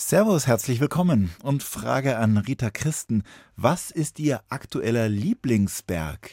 Servus, 0.00 0.46
herzlich 0.46 0.78
willkommen 0.78 1.34
und 1.42 1.64
Frage 1.64 2.18
an 2.18 2.36
Rita 2.36 2.70
Christen. 2.70 3.24
Was 3.56 3.90
ist 3.90 4.20
Ihr 4.20 4.42
aktueller 4.48 5.08
Lieblingsberg? 5.08 6.30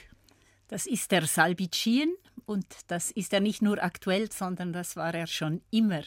Das 0.68 0.86
ist 0.86 1.12
der 1.12 1.26
Salbicien 1.26 2.16
und 2.46 2.68
das 2.86 3.10
ist 3.10 3.34
er 3.34 3.40
nicht 3.40 3.64
nur 3.64 3.84
aktuell, 3.84 4.32
sondern 4.32 4.72
das 4.72 4.96
war 4.96 5.16
er 5.16 5.26
schon 5.26 5.64
immer. 5.72 6.04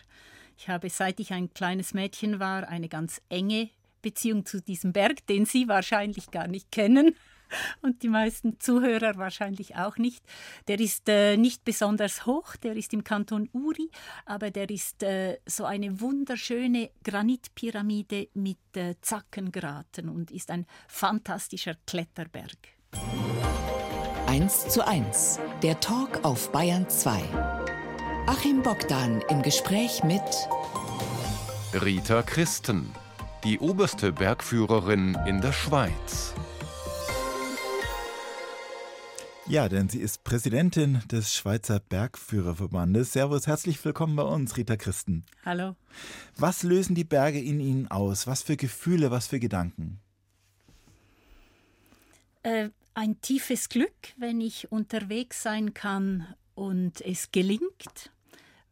Ich 0.57 0.69
habe, 0.69 0.89
seit 0.89 1.19
ich 1.19 1.33
ein 1.33 1.53
kleines 1.53 1.95
Mädchen 1.95 2.39
war, 2.39 2.69
eine 2.69 2.89
ganz 2.89 3.21
enge 3.29 3.71
Beziehung 4.03 4.47
zu 4.47 4.63
diesem 4.63 4.93
Berg, 4.93 5.27
den 5.27 5.45
Sie 5.45 5.67
wahrscheinlich 5.67 6.31
gar 6.31 6.47
nicht 6.47 6.71
kennen 6.71 7.17
und 7.83 8.03
die 8.03 8.09
meisten 8.09 8.59
Zuhörer 8.61 9.17
wahrscheinlich 9.17 9.77
auch 9.77 9.97
nicht. 9.97 10.25
Der 10.69 10.81
ist 10.81 11.09
äh, 11.09 11.37
nicht 11.37 11.65
besonders 11.65 12.27
hoch, 12.27 12.57
der 12.57 12.77
ist 12.77 12.93
im 12.93 13.05
Kanton 13.05 13.49
Uri, 13.53 13.91
aber 14.27 14.51
der 14.51 14.71
ist 14.71 15.03
äh, 15.03 15.39
so 15.47 15.65
eine 15.65 16.01
wunderschöne 16.01 16.91
Granitpyramide 17.05 18.29
mit 18.35 18.59
äh, 18.75 18.95
Zackengraten 19.01 20.09
und 20.09 20.31
ist 20.31 20.51
ein 20.51 20.67
fantastischer 20.89 21.75
Kletterberg. 21.87 22.57
1 24.27 24.69
zu 24.69 24.87
1, 24.87 25.41
der 25.63 25.81
Talk 25.81 26.25
auf 26.25 26.53
Bayern 26.53 26.89
2. 26.89 27.19
Achim 28.27 28.63
Bogdan 28.63 29.23
im 29.31 29.41
Gespräch 29.41 30.05
mit 30.05 30.21
Rita 31.73 32.23
Christen, 32.23 32.91
die 33.43 33.59
oberste 33.59 34.13
Bergführerin 34.13 35.17
in 35.27 35.41
der 35.41 35.53
Schweiz. 35.53 36.35
Ja, 39.49 39.71
denn 39.71 39.89
sie 39.89 40.01
ist 40.01 40.25
Präsidentin 40.25 41.01
des 41.11 41.33
Schweizer 41.33 41.81
Bergführerverbandes. 41.81 43.15
Servus, 43.15 43.47
herzlich 43.47 43.83
willkommen 43.83 44.15
bei 44.15 44.23
uns, 44.23 44.59
Rita 44.59 44.77
Christen. 44.77 45.25
Hallo. 45.43 45.75
Was 46.37 46.65
lösen 46.65 46.95
die 46.95 47.05
Berge 47.05 47.41
in 47.41 47.59
Ihnen 47.59 47.91
aus? 47.91 48.27
Was 48.27 48.43
für 48.43 48.59
Gefühle, 48.59 49.11
was 49.11 49.27
für 49.27 49.41
Gedanken? 49.41 50.01
Äh, 52.43 52.69
ein 52.93 53.23
tiefes 53.23 53.71
Glück, 53.71 53.95
wenn 54.19 54.43
ich 54.43 54.71
unterwegs 54.71 55.43
sein 55.43 55.73
kann 55.73 56.27
und 56.55 57.01
es 57.01 57.33
gelingt 57.33 58.11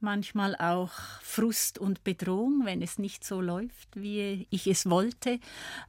manchmal 0.01 0.57
auch 0.57 0.91
Frust 1.23 1.79
und 1.79 2.05
Bedrohung, 2.05 2.63
wenn 2.65 2.83
es 2.83 2.99
nicht 2.99 3.25
so 3.25 3.41
läuft, 3.41 3.89
wie 3.95 4.47
ich 4.51 4.67
es 4.67 4.89
wollte. 4.89 5.39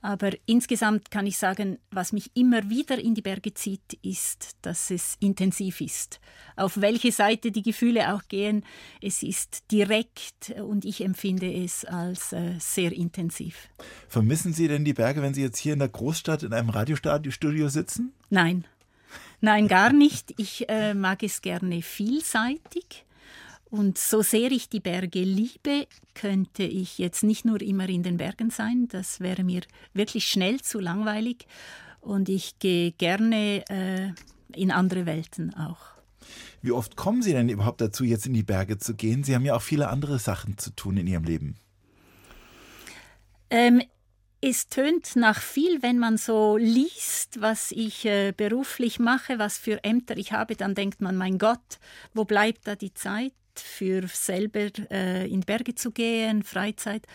Aber 0.01 0.31
insgesamt 0.45 1.11
kann 1.11 1.27
ich 1.27 1.37
sagen, 1.37 1.77
was 1.91 2.13
mich 2.13 2.31
immer 2.33 2.69
wieder 2.69 2.97
in 2.97 3.15
die 3.15 3.21
Berge 3.21 3.53
zieht, 3.53 3.93
ist, 4.01 4.57
dass 4.61 4.91
es 4.91 5.15
intensiv 5.19 5.81
ist. 5.81 6.19
Auf 6.55 6.79
welche 6.81 7.11
Seite 7.11 7.51
die 7.51 7.63
Gefühle 7.63 8.13
auch 8.13 8.27
gehen, 8.27 8.63
es 9.01 9.23
ist 9.23 9.71
direkt 9.71 10.53
und 10.61 10.85
ich 10.85 11.01
empfinde 11.01 11.51
es 11.51 11.85
als 11.85 12.33
äh, 12.33 12.53
sehr 12.59 12.91
intensiv. 12.91 13.69
Vermissen 14.07 14.53
Sie 14.53 14.67
denn 14.67 14.85
die 14.85 14.93
Berge, 14.93 15.21
wenn 15.21 15.33
Sie 15.33 15.41
jetzt 15.41 15.57
hier 15.57 15.73
in 15.73 15.79
der 15.79 15.89
Großstadt 15.89 16.43
in 16.43 16.53
einem 16.53 16.69
Radiostudio 16.69 17.69
sitzen? 17.69 18.13
Nein. 18.29 18.65
Nein, 19.39 19.67
gar 19.67 19.93
nicht. 19.93 20.33
Ich 20.37 20.67
äh, 20.69 20.93
mag 20.93 21.23
es 21.23 21.41
gerne 21.41 21.81
vielseitig. 21.81 23.05
Und 23.69 23.97
so 23.97 24.21
sehr 24.21 24.51
ich 24.51 24.69
die 24.69 24.79
Berge 24.79 25.23
liebe, 25.23 25.87
könnte 26.13 26.63
ich 26.63 26.97
jetzt 26.97 27.23
nicht 27.23 27.43
nur 27.43 27.61
immer 27.61 27.89
in 27.89 28.03
den 28.03 28.17
Bergen 28.17 28.49
sein, 28.49 28.87
das 28.89 29.19
wäre 29.19 29.43
mir 29.43 29.61
wirklich 29.93 30.27
schnell 30.27 30.61
zu 30.61 30.79
langweilig. 30.79 31.45
Und 31.99 32.29
ich 32.29 32.59
gehe 32.59 32.93
gerne 32.93 33.65
äh, 33.69 34.11
in 34.53 34.71
andere 34.71 35.05
Welten 35.05 35.53
auch. 35.55 35.97
Wie 36.61 36.71
oft 36.71 36.95
kommen 36.95 37.21
Sie 37.21 37.33
denn 37.33 37.49
überhaupt 37.49 37.81
dazu, 37.81 38.03
jetzt 38.03 38.25
in 38.25 38.33
die 38.33 38.43
Berge 38.43 38.77
zu 38.77 38.95
gehen? 38.95 39.23
Sie 39.23 39.35
haben 39.35 39.45
ja 39.45 39.55
auch 39.55 39.61
viele 39.61 39.89
andere 39.89 40.19
Sachen 40.19 40.57
zu 40.57 40.71
tun 40.71 40.97
in 40.97 41.07
Ihrem 41.07 41.23
Leben. 41.23 41.55
Ähm, 43.49 43.81
es 44.41 44.67
tönt 44.67 45.15
nach 45.15 45.41
viel, 45.41 45.81
wenn 45.81 45.99
man 45.99 46.17
so 46.17 46.57
liest, 46.57 47.41
was 47.41 47.71
ich 47.71 48.05
äh, 48.05 48.33
beruflich 48.35 48.99
mache, 48.99 49.39
was 49.39 49.57
für 49.57 49.83
Ämter 49.83 50.17
ich 50.17 50.31
habe, 50.31 50.55
dann 50.55 50.75
denkt 50.75 51.01
man, 51.01 51.15
mein 51.15 51.37
Gott, 51.37 51.79
wo 52.13 52.23
bleibt 52.25 52.67
da 52.67 52.75
die 52.75 52.93
Zeit? 52.93 53.33
Für 53.59 54.07
selber 54.07 54.69
äh, 54.91 55.27
in 55.27 55.41
Berge 55.41 55.75
zu 55.75 55.91
gehen, 55.91 56.43
Freizeit. 56.43 57.05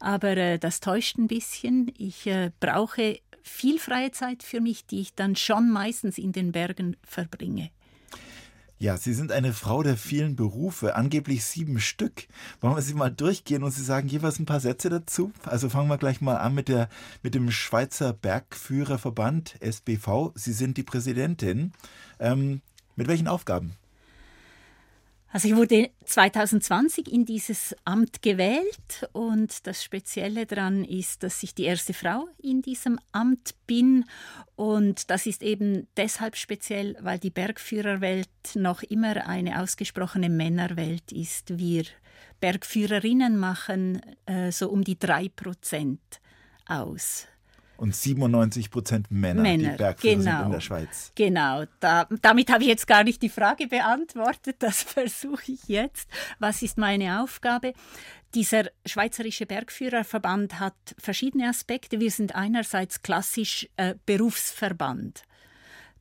Aber 0.00 0.36
äh, 0.36 0.58
das 0.58 0.80
täuscht 0.80 1.18
ein 1.18 1.28
bisschen. 1.28 1.92
Ich 1.98 2.26
äh, 2.26 2.50
brauche 2.60 3.20
viel 3.42 3.78
freie 3.78 4.10
Zeit 4.10 4.42
für 4.42 4.60
mich, 4.60 4.86
die 4.86 5.00
ich 5.00 5.14
dann 5.14 5.36
schon 5.36 5.70
meistens 5.70 6.18
in 6.18 6.32
den 6.32 6.52
Bergen 6.52 6.96
verbringe. 7.04 7.70
Ja, 8.78 8.98
Sie 8.98 9.14
sind 9.14 9.32
eine 9.32 9.54
Frau 9.54 9.82
der 9.82 9.96
vielen 9.96 10.36
Berufe, 10.36 10.96
angeblich 10.96 11.44
sieben 11.44 11.80
Stück. 11.80 12.26
Wollen 12.60 12.74
wir 12.74 12.82
sie 12.82 12.92
mal 12.92 13.10
durchgehen 13.10 13.62
und 13.62 13.70
Sie 13.70 13.82
sagen 13.82 14.06
jeweils 14.06 14.38
ein 14.38 14.44
paar 14.44 14.60
Sätze 14.60 14.90
dazu? 14.90 15.32
Also 15.46 15.70
fangen 15.70 15.88
wir 15.88 15.96
gleich 15.96 16.20
mal 16.20 16.36
an 16.36 16.54
mit, 16.54 16.68
der, 16.68 16.90
mit 17.22 17.34
dem 17.34 17.50
Schweizer 17.50 18.12
Bergführerverband 18.12 19.56
SBV. 19.60 20.32
Sie 20.34 20.52
sind 20.52 20.76
die 20.76 20.82
Präsidentin. 20.82 21.72
Ähm, 22.20 22.60
mit 22.96 23.08
welchen 23.08 23.28
Aufgaben? 23.28 23.72
Also 25.36 25.48
ich 25.48 25.56
wurde 25.56 25.90
2020 26.06 27.12
in 27.12 27.26
dieses 27.26 27.76
Amt 27.84 28.22
gewählt 28.22 29.06
und 29.12 29.66
das 29.66 29.84
Spezielle 29.84 30.46
daran 30.46 30.82
ist, 30.82 31.22
dass 31.22 31.42
ich 31.42 31.54
die 31.54 31.64
erste 31.64 31.92
Frau 31.92 32.26
in 32.38 32.62
diesem 32.62 32.98
Amt 33.12 33.54
bin 33.66 34.06
und 34.54 35.10
das 35.10 35.26
ist 35.26 35.42
eben 35.42 35.88
deshalb 35.98 36.36
speziell, 36.36 36.96
weil 37.02 37.18
die 37.18 37.28
Bergführerwelt 37.28 38.30
noch 38.54 38.82
immer 38.82 39.26
eine 39.26 39.60
ausgesprochene 39.60 40.30
Männerwelt 40.30 41.12
ist. 41.12 41.58
Wir 41.58 41.84
Bergführerinnen 42.40 43.36
machen 43.36 44.00
äh, 44.24 44.50
so 44.50 44.70
um 44.70 44.84
die 44.84 44.98
drei 44.98 45.28
Prozent 45.28 46.00
aus 46.64 47.26
und 47.76 47.94
97 47.94 48.70
Prozent 48.70 49.10
Männer, 49.10 49.42
Männer, 49.42 49.70
die 49.70 49.76
Bergführer 49.76 50.14
genau, 50.16 50.30
sind 50.30 50.46
in 50.46 50.52
der 50.52 50.60
Schweiz. 50.60 51.12
Genau, 51.14 51.64
da, 51.80 52.06
damit 52.22 52.52
habe 52.52 52.62
ich 52.62 52.68
jetzt 52.68 52.86
gar 52.86 53.04
nicht 53.04 53.22
die 53.22 53.28
Frage 53.28 53.66
beantwortet, 53.66 54.56
das 54.60 54.82
versuche 54.82 55.52
ich 55.52 55.68
jetzt. 55.68 56.08
Was 56.38 56.62
ist 56.62 56.78
meine 56.78 57.22
Aufgabe? 57.22 57.72
Dieser 58.34 58.64
Schweizerische 58.84 59.46
Bergführerverband 59.46 60.60
hat 60.60 60.74
verschiedene 60.98 61.48
Aspekte. 61.48 62.00
Wir 62.00 62.10
sind 62.10 62.34
einerseits 62.34 63.02
klassisch 63.02 63.68
äh, 63.76 63.94
Berufsverband. 64.04 65.22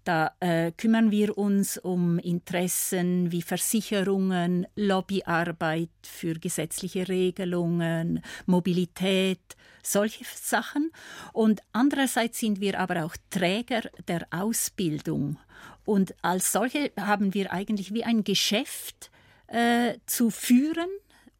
Da 0.05 0.35
äh, 0.39 0.71
kümmern 0.71 1.09
wir 1.09 1.35
uns 1.35 1.79
um 1.79 2.19
Interessen 2.19 3.31
wie 3.31 3.41
Versicherungen, 3.41 4.67
Lobbyarbeit 4.75 5.89
für 6.03 6.35
gesetzliche 6.35 7.07
Regelungen, 7.07 8.21
Mobilität, 8.45 9.41
solche 9.81 10.23
Sachen. 10.35 10.91
Und 11.33 11.61
andererseits 11.73 12.39
sind 12.39 12.61
wir 12.61 12.79
aber 12.79 13.03
auch 13.03 13.15
Träger 13.31 13.81
der 14.07 14.27
Ausbildung. 14.29 15.39
Und 15.85 16.13
als 16.21 16.51
solche 16.51 16.91
haben 16.99 17.33
wir 17.33 17.51
eigentlich 17.51 17.91
wie 17.91 18.03
ein 18.03 18.23
Geschäft 18.23 19.09
äh, 19.47 19.95
zu 20.05 20.29
führen 20.29 20.89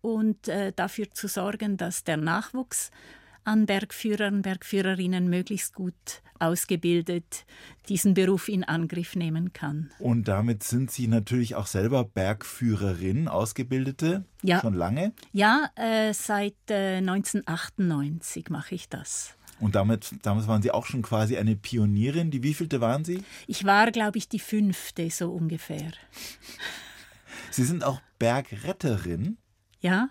und 0.02 0.47
äh, 0.47 0.74
dafür 0.76 1.12
zu 1.12 1.28
sorgen, 1.28 1.78
dass 1.78 2.03
der 2.03 2.18
Nachwuchs 2.18 2.90
an 3.45 3.66
Bergführern, 3.66 4.41
Bergführerinnen 4.41 5.29
möglichst 5.29 5.73
gut 5.73 6.22
ausgebildet 6.39 7.45
diesen 7.88 8.13
Beruf 8.13 8.50
in 8.50 8.63
Angriff 8.63 9.16
nehmen 9.16 9.53
kann. 9.53 9.91
Und 10.00 10.28
damit 10.28 10.63
sind 10.63 10.91
Sie 10.91 11.07
natürlich 11.07 11.55
auch 11.55 11.67
selber 11.67 12.03
Bergführerin, 12.03 13.28
Ausgebildete, 13.28 14.25
ja. 14.41 14.59
schon 14.59 14.73
lange? 14.73 15.13
Ja, 15.31 15.69
äh, 15.75 16.13
seit 16.13 16.55
äh, 16.69 16.97
1998 16.97 18.50
mache 18.50 18.75
ich 18.75 18.89
das. 18.89 19.35
Und 19.59 19.75
damit, 19.75 20.13
damals 20.23 20.47
waren 20.47 20.61
Sie 20.61 20.72
auch 20.72 20.85
schon 20.85 21.01
quasi 21.01 21.38
eine 21.38 21.55
Pionierin. 21.55 22.29
Die 22.31 22.44
wievielte 22.44 22.81
waren 22.81 23.05
Sie? 23.05 23.23
Ich 23.47 23.63
war, 23.63 23.91
glaube 23.91 24.17
ich, 24.17 24.28
die 24.28 24.39
fünfte, 24.39 25.09
so 25.09 25.31
ungefähr. 25.31 25.91
Sie 27.51 27.63
sind 27.63 27.84
auch 27.84 28.01
Bergretterin? 28.19 29.38
Ja. 29.79 30.09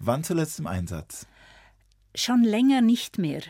Wann 0.00 0.24
zuletzt 0.24 0.58
im 0.58 0.66
Einsatz? 0.66 1.26
Schon 2.14 2.42
länger 2.42 2.80
nicht 2.80 3.18
mehr, 3.18 3.42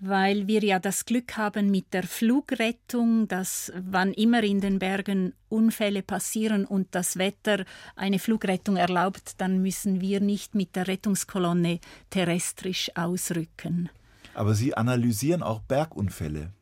weil 0.00 0.46
wir 0.46 0.62
ja 0.64 0.78
das 0.78 1.04
Glück 1.04 1.36
haben 1.36 1.70
mit 1.70 1.92
der 1.92 2.02
Flugrettung, 2.02 3.28
dass 3.28 3.72
wann 3.76 4.12
immer 4.12 4.42
in 4.42 4.60
den 4.60 4.78
Bergen 4.78 5.32
Unfälle 5.48 6.02
passieren 6.02 6.64
und 6.64 6.88
das 6.90 7.18
Wetter 7.18 7.64
eine 7.96 8.18
Flugrettung 8.18 8.76
erlaubt, 8.76 9.34
dann 9.38 9.62
müssen 9.62 10.00
wir 10.00 10.20
nicht 10.20 10.54
mit 10.54 10.74
der 10.76 10.88
Rettungskolonne 10.88 11.80
terrestrisch 12.10 12.90
ausrücken. 12.96 13.90
Aber 14.34 14.54
Sie 14.54 14.74
analysieren 14.74 15.42
auch 15.42 15.60
Bergunfälle. 15.60 16.52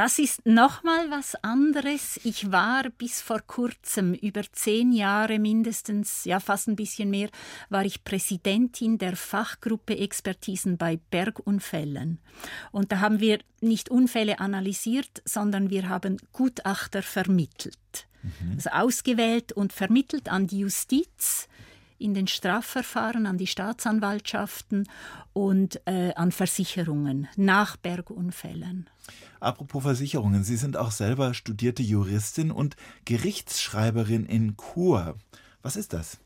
Das 0.00 0.18
ist 0.18 0.46
nochmal 0.46 1.10
was 1.10 1.34
anderes. 1.44 2.18
Ich 2.24 2.50
war 2.50 2.88
bis 2.88 3.20
vor 3.20 3.40
kurzem, 3.40 4.14
über 4.14 4.40
zehn 4.50 4.92
Jahre 4.92 5.38
mindestens, 5.38 6.24
ja 6.24 6.40
fast 6.40 6.68
ein 6.68 6.74
bisschen 6.74 7.10
mehr, 7.10 7.28
war 7.68 7.84
ich 7.84 8.02
Präsidentin 8.02 8.96
der 8.96 9.14
Fachgruppe 9.14 9.98
Expertisen 9.98 10.78
bei 10.78 10.98
Bergunfällen. 11.10 12.18
Und 12.72 12.92
da 12.92 13.00
haben 13.00 13.20
wir 13.20 13.40
nicht 13.60 13.90
Unfälle 13.90 14.40
analysiert, 14.40 15.20
sondern 15.26 15.68
wir 15.68 15.90
haben 15.90 16.16
Gutachter 16.32 17.02
vermittelt. 17.02 18.06
Mhm. 18.22 18.52
Also 18.54 18.70
ausgewählt 18.70 19.52
und 19.52 19.74
vermittelt 19.74 20.30
an 20.30 20.46
die 20.46 20.60
Justiz 20.60 21.46
in 22.00 22.14
den 22.14 22.26
Strafverfahren 22.26 23.26
an 23.26 23.38
die 23.38 23.46
Staatsanwaltschaften 23.46 24.88
und 25.32 25.80
äh, 25.86 26.12
an 26.14 26.32
Versicherungen 26.32 27.28
nach 27.36 27.76
Bergunfällen. 27.76 28.88
Apropos 29.38 29.82
Versicherungen, 29.82 30.44
Sie 30.44 30.56
sind 30.56 30.76
auch 30.76 30.90
selber 30.90 31.34
studierte 31.34 31.82
Juristin 31.82 32.50
und 32.50 32.76
Gerichtsschreiberin 33.04 34.26
in 34.26 34.56
Chur. 34.56 35.16
Was 35.62 35.76
ist 35.76 35.92
das? 35.92 36.18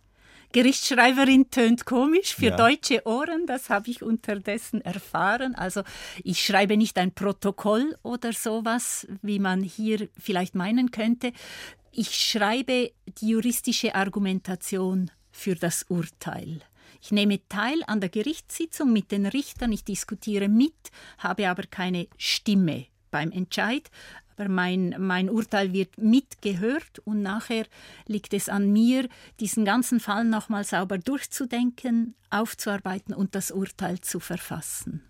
Gerichtsschreiberin 0.52 1.50
tönt 1.50 1.84
komisch 1.84 2.32
für 2.36 2.50
ja. 2.50 2.56
deutsche 2.56 3.04
Ohren, 3.06 3.44
das 3.46 3.70
habe 3.70 3.90
ich 3.90 4.04
unterdessen 4.04 4.80
erfahren. 4.82 5.56
Also 5.56 5.82
ich 6.22 6.44
schreibe 6.44 6.76
nicht 6.76 6.96
ein 6.96 7.10
Protokoll 7.10 7.96
oder 8.04 8.32
sowas, 8.32 9.08
wie 9.20 9.40
man 9.40 9.64
hier 9.64 10.08
vielleicht 10.16 10.54
meinen 10.54 10.92
könnte. 10.92 11.32
Ich 11.90 12.14
schreibe 12.14 12.92
die 13.18 13.30
juristische 13.30 13.96
Argumentation 13.96 15.10
für 15.34 15.56
das 15.56 15.84
Urteil. 15.88 16.60
Ich 17.02 17.12
nehme 17.12 17.40
teil 17.48 17.82
an 17.86 18.00
der 18.00 18.08
Gerichtssitzung 18.08 18.92
mit 18.92 19.12
den 19.12 19.26
Richtern, 19.26 19.72
ich 19.72 19.84
diskutiere 19.84 20.48
mit, 20.48 20.74
habe 21.18 21.50
aber 21.50 21.64
keine 21.64 22.06
Stimme 22.16 22.86
beim 23.10 23.30
Entscheid, 23.30 23.90
aber 24.36 24.48
mein, 24.48 24.94
mein 24.98 25.28
Urteil 25.28 25.72
wird 25.72 25.98
mitgehört 25.98 27.00
und 27.04 27.22
nachher 27.22 27.66
liegt 28.06 28.32
es 28.32 28.48
an 28.48 28.72
mir, 28.72 29.08
diesen 29.40 29.64
ganzen 29.64 30.00
Fall 30.00 30.24
nochmal 30.24 30.64
sauber 30.64 30.98
durchzudenken, 30.98 32.14
aufzuarbeiten 32.30 33.14
und 33.14 33.34
das 33.34 33.50
Urteil 33.50 34.00
zu 34.00 34.20
verfassen. 34.20 35.02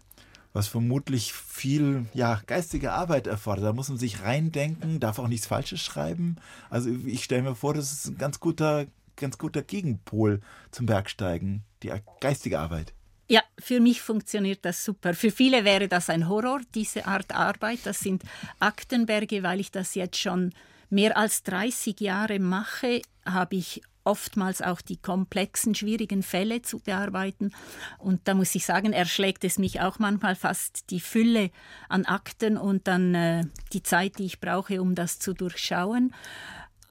Was 0.52 0.68
vermutlich 0.68 1.32
viel 1.32 2.06
ja, 2.14 2.40
geistige 2.46 2.92
Arbeit 2.92 3.26
erfordert. 3.26 3.64
Da 3.64 3.72
muss 3.72 3.88
man 3.88 3.98
sich 3.98 4.22
reindenken, 4.22 5.00
darf 5.00 5.18
auch 5.18 5.26
nichts 5.26 5.46
Falsches 5.46 5.80
schreiben. 5.80 6.36
Also 6.70 6.90
ich 6.90 7.24
stelle 7.24 7.42
mir 7.42 7.54
vor, 7.54 7.74
das 7.74 7.92
ist 7.92 8.06
ein 8.06 8.18
ganz 8.18 8.38
guter, 8.38 8.86
ganz 9.16 9.38
guter 9.38 9.62
Gegenpol 9.62 10.40
zum 10.70 10.86
Bergsteigen, 10.86 11.64
die 11.82 11.92
geistige 12.20 12.58
Arbeit. 12.58 12.94
Ja, 13.28 13.42
für 13.58 13.80
mich 13.80 14.02
funktioniert 14.02 14.64
das 14.64 14.84
super. 14.84 15.14
Für 15.14 15.30
viele 15.30 15.64
wäre 15.64 15.88
das 15.88 16.10
ein 16.10 16.28
Horror, 16.28 16.60
diese 16.74 17.06
Art 17.06 17.34
Arbeit. 17.34 17.80
Das 17.84 18.00
sind 18.00 18.22
Aktenberge, 18.60 19.42
weil 19.42 19.60
ich 19.60 19.70
das 19.70 19.94
jetzt 19.94 20.18
schon 20.18 20.52
mehr 20.90 21.16
als 21.16 21.42
30 21.44 22.00
Jahre 22.00 22.38
mache, 22.38 23.00
habe 23.24 23.56
ich 23.56 23.80
oftmals 24.04 24.60
auch 24.60 24.82
die 24.82 24.98
komplexen, 24.98 25.74
schwierigen 25.74 26.22
Fälle 26.22 26.60
zu 26.60 26.78
bearbeiten. 26.78 27.52
Und 27.98 28.28
da 28.28 28.34
muss 28.34 28.54
ich 28.54 28.66
sagen, 28.66 28.92
erschlägt 28.92 29.44
es 29.44 29.58
mich 29.58 29.80
auch 29.80 29.98
manchmal 29.98 30.36
fast 30.36 30.90
die 30.90 31.00
Fülle 31.00 31.50
an 31.88 32.04
Akten 32.04 32.58
und 32.58 32.86
dann 32.86 33.14
äh, 33.14 33.44
die 33.72 33.82
Zeit, 33.82 34.18
die 34.18 34.26
ich 34.26 34.40
brauche, 34.40 34.80
um 34.82 34.94
das 34.94 35.18
zu 35.18 35.32
durchschauen. 35.32 36.14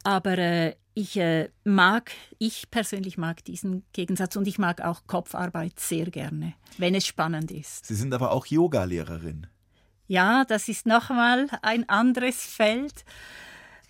Aber 0.04 0.38
äh, 0.38 0.76
ich 0.94 1.18
äh, 1.18 1.50
mag, 1.64 2.12
ich 2.38 2.70
persönlich 2.70 3.18
mag 3.18 3.44
diesen 3.46 3.84
Gegensatz 3.94 4.36
und 4.36 4.48
ich 4.48 4.60
mag 4.60 4.82
auch 4.82 5.08
Kopfarbeit 5.08 5.80
sehr 5.80 6.06
gerne, 6.12 6.54
wenn 6.78 6.94
es 6.94 7.08
spannend 7.08 7.52
ist. 7.52 7.86
Sie 7.86 7.96
sind 7.96 8.14
aber 8.14 8.32
auch 8.32 8.46
Yoga-Lehrerin. 8.46 9.48
Ja, 10.08 10.46
das 10.46 10.68
ist 10.68 10.86
nochmal 10.86 11.48
ein 11.62 11.88
anderes 11.90 12.44
Feld. 12.44 13.06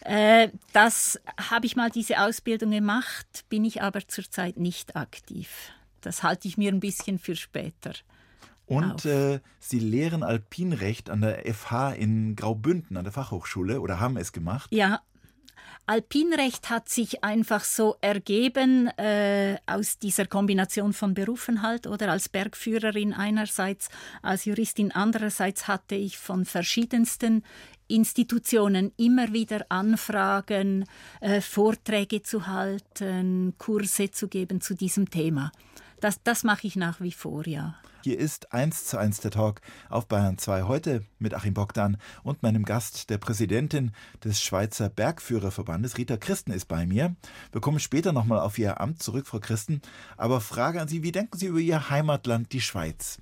Äh, 0.01 0.49
das 0.71 1.19
habe 1.49 1.65
ich 1.65 1.75
mal 1.75 1.89
diese 1.89 2.21
Ausbildung 2.21 2.71
gemacht, 2.71 3.45
bin 3.49 3.65
ich 3.65 3.81
aber 3.81 4.07
zurzeit 4.07 4.57
nicht 4.57 4.95
aktiv. 4.95 5.71
Das 6.01 6.23
halte 6.23 6.47
ich 6.47 6.57
mir 6.57 6.71
ein 6.71 6.79
bisschen 6.79 7.19
für 7.19 7.35
später. 7.35 7.93
Und 8.65 9.05
äh, 9.05 9.39
Sie 9.59 9.79
lehren 9.79 10.23
Alpinrecht 10.23 11.09
an 11.09 11.21
der 11.21 11.43
FH 11.53 11.93
in 11.93 12.35
Graubünden, 12.35 12.97
an 12.97 13.03
der 13.03 13.13
Fachhochschule, 13.13 13.81
oder 13.81 13.99
haben 13.99 14.17
es 14.17 14.31
gemacht? 14.31 14.69
Ja, 14.71 15.01
Alpinrecht 15.85 16.69
hat 16.69 16.87
sich 16.87 17.25
einfach 17.25 17.65
so 17.65 17.97
ergeben 17.99 18.87
äh, 18.97 19.57
aus 19.65 19.99
dieser 19.99 20.25
Kombination 20.27 20.93
von 20.93 21.13
Berufen 21.13 21.61
halt 21.61 21.87
oder 21.87 22.09
als 22.09 22.29
Bergführerin 22.29 23.13
einerseits, 23.13 23.89
als 24.21 24.45
Juristin 24.45 24.93
andererseits 24.93 25.67
hatte 25.67 25.95
ich 25.95 26.17
von 26.17 26.45
verschiedensten 26.45 27.43
Institutionen 27.89 28.93
immer 28.95 29.33
wieder 29.33 29.65
Anfragen, 29.67 30.85
äh, 31.19 31.41
Vorträge 31.41 32.23
zu 32.23 32.47
halten, 32.47 33.55
Kurse 33.57 34.09
zu 34.09 34.29
geben 34.29 34.61
zu 34.61 34.75
diesem 34.75 35.09
Thema. 35.09 35.51
Das, 35.99 36.23
das 36.23 36.45
mache 36.45 36.65
ich 36.65 36.77
nach 36.77 37.01
wie 37.01 37.11
vor, 37.11 37.45
ja. 37.45 37.75
Hier 38.03 38.19
ist 38.19 38.51
1 38.51 38.87
zu 38.87 38.97
1 38.97 39.21
der 39.21 39.31
Talk 39.31 39.61
auf 39.89 40.09
Bayern 40.09 40.37
2 40.37 40.63
heute 40.63 41.05
mit 41.19 41.33
Achim 41.33 41.53
Bogdan 41.53 41.95
und 42.23 42.43
meinem 42.43 42.65
Gast, 42.65 43.09
der 43.09 43.17
Präsidentin 43.17 43.93
des 44.21 44.41
Schweizer 44.41 44.89
Bergführerverbandes. 44.89 45.97
Rita 45.97 46.17
Christen 46.17 46.51
ist 46.51 46.65
bei 46.65 46.85
mir. 46.85 47.15
Wir 47.53 47.61
kommen 47.61 47.79
später 47.79 48.11
nochmal 48.11 48.41
auf 48.41 48.57
Ihr 48.57 48.81
Amt 48.81 49.01
zurück, 49.01 49.25
Frau 49.25 49.39
Christen. 49.39 49.81
Aber 50.17 50.41
Frage 50.41 50.81
an 50.81 50.89
Sie, 50.89 51.01
wie 51.01 51.13
denken 51.13 51.37
Sie 51.37 51.45
über 51.45 51.59
Ihr 51.59 51.89
Heimatland, 51.89 52.51
die 52.51 52.59
Schweiz? 52.59 53.19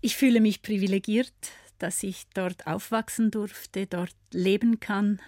Ich 0.00 0.16
fühle 0.16 0.40
mich 0.40 0.62
privilegiert, 0.62 1.32
dass 1.78 2.04
ich 2.04 2.28
dort 2.34 2.68
aufwachsen 2.68 3.32
durfte, 3.32 3.88
dort 3.88 4.14
leben 4.30 4.78
kann. 4.78 5.20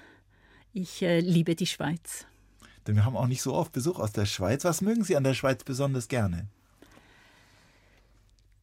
Ich 0.72 1.02
äh, 1.02 1.18
liebe 1.18 1.56
die 1.56 1.66
Schweiz. 1.66 2.24
Denn 2.86 2.94
wir 2.94 3.04
haben 3.04 3.16
auch 3.16 3.26
nicht 3.26 3.42
so 3.42 3.52
oft 3.52 3.72
Besuch 3.72 3.98
aus 3.98 4.12
der 4.12 4.26
Schweiz. 4.26 4.62
Was 4.62 4.80
mögen 4.80 5.02
Sie 5.02 5.16
an 5.16 5.24
der 5.24 5.34
Schweiz 5.34 5.64
besonders 5.64 6.06
gerne? 6.06 6.46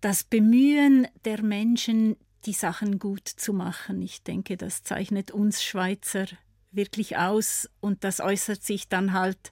Das 0.01 0.23
Bemühen 0.23 1.07
der 1.25 1.43
Menschen, 1.43 2.17
die 2.45 2.53
Sachen 2.53 2.99
gut 2.99 3.27
zu 3.27 3.53
machen. 3.53 4.01
Ich 4.01 4.23
denke, 4.23 4.57
das 4.57 4.83
zeichnet 4.83 5.31
uns 5.31 5.63
Schweizer 5.63 6.25
wirklich 6.71 7.17
aus 7.17 7.69
und 7.79 8.03
das 8.03 8.19
äußert 8.19 8.63
sich 8.63 8.87
dann 8.87 9.13
halt 9.13 9.51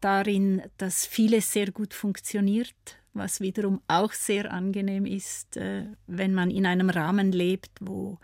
darin, 0.00 0.62
dass 0.78 1.06
vieles 1.06 1.52
sehr 1.52 1.72
gut 1.72 1.94
funktioniert, 1.94 2.74
was 3.12 3.40
wiederum 3.40 3.80
auch 3.88 4.12
sehr 4.12 4.52
angenehm 4.52 5.06
ist, 5.06 5.56
äh, 5.56 5.86
wenn 6.06 6.34
man 6.34 6.50
in 6.50 6.66
einem 6.66 6.90
Rahmen 6.90 7.32
lebt, 7.32 7.70
wo 7.80 8.18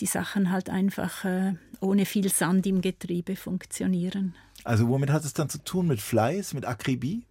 die 0.00 0.06
Sachen 0.06 0.50
halt 0.50 0.70
einfach 0.70 1.24
äh, 1.24 1.54
ohne 1.80 2.06
viel 2.06 2.28
Sand 2.28 2.66
im 2.66 2.80
Getriebe 2.80 3.36
funktionieren. 3.36 4.34
Also 4.64 4.88
womit 4.88 5.10
hat 5.10 5.24
es 5.24 5.34
dann 5.34 5.48
zu 5.48 5.62
tun? 5.62 5.86
Mit 5.86 6.00
Fleiß, 6.00 6.54
mit 6.54 6.64
Akribie? 6.64 7.24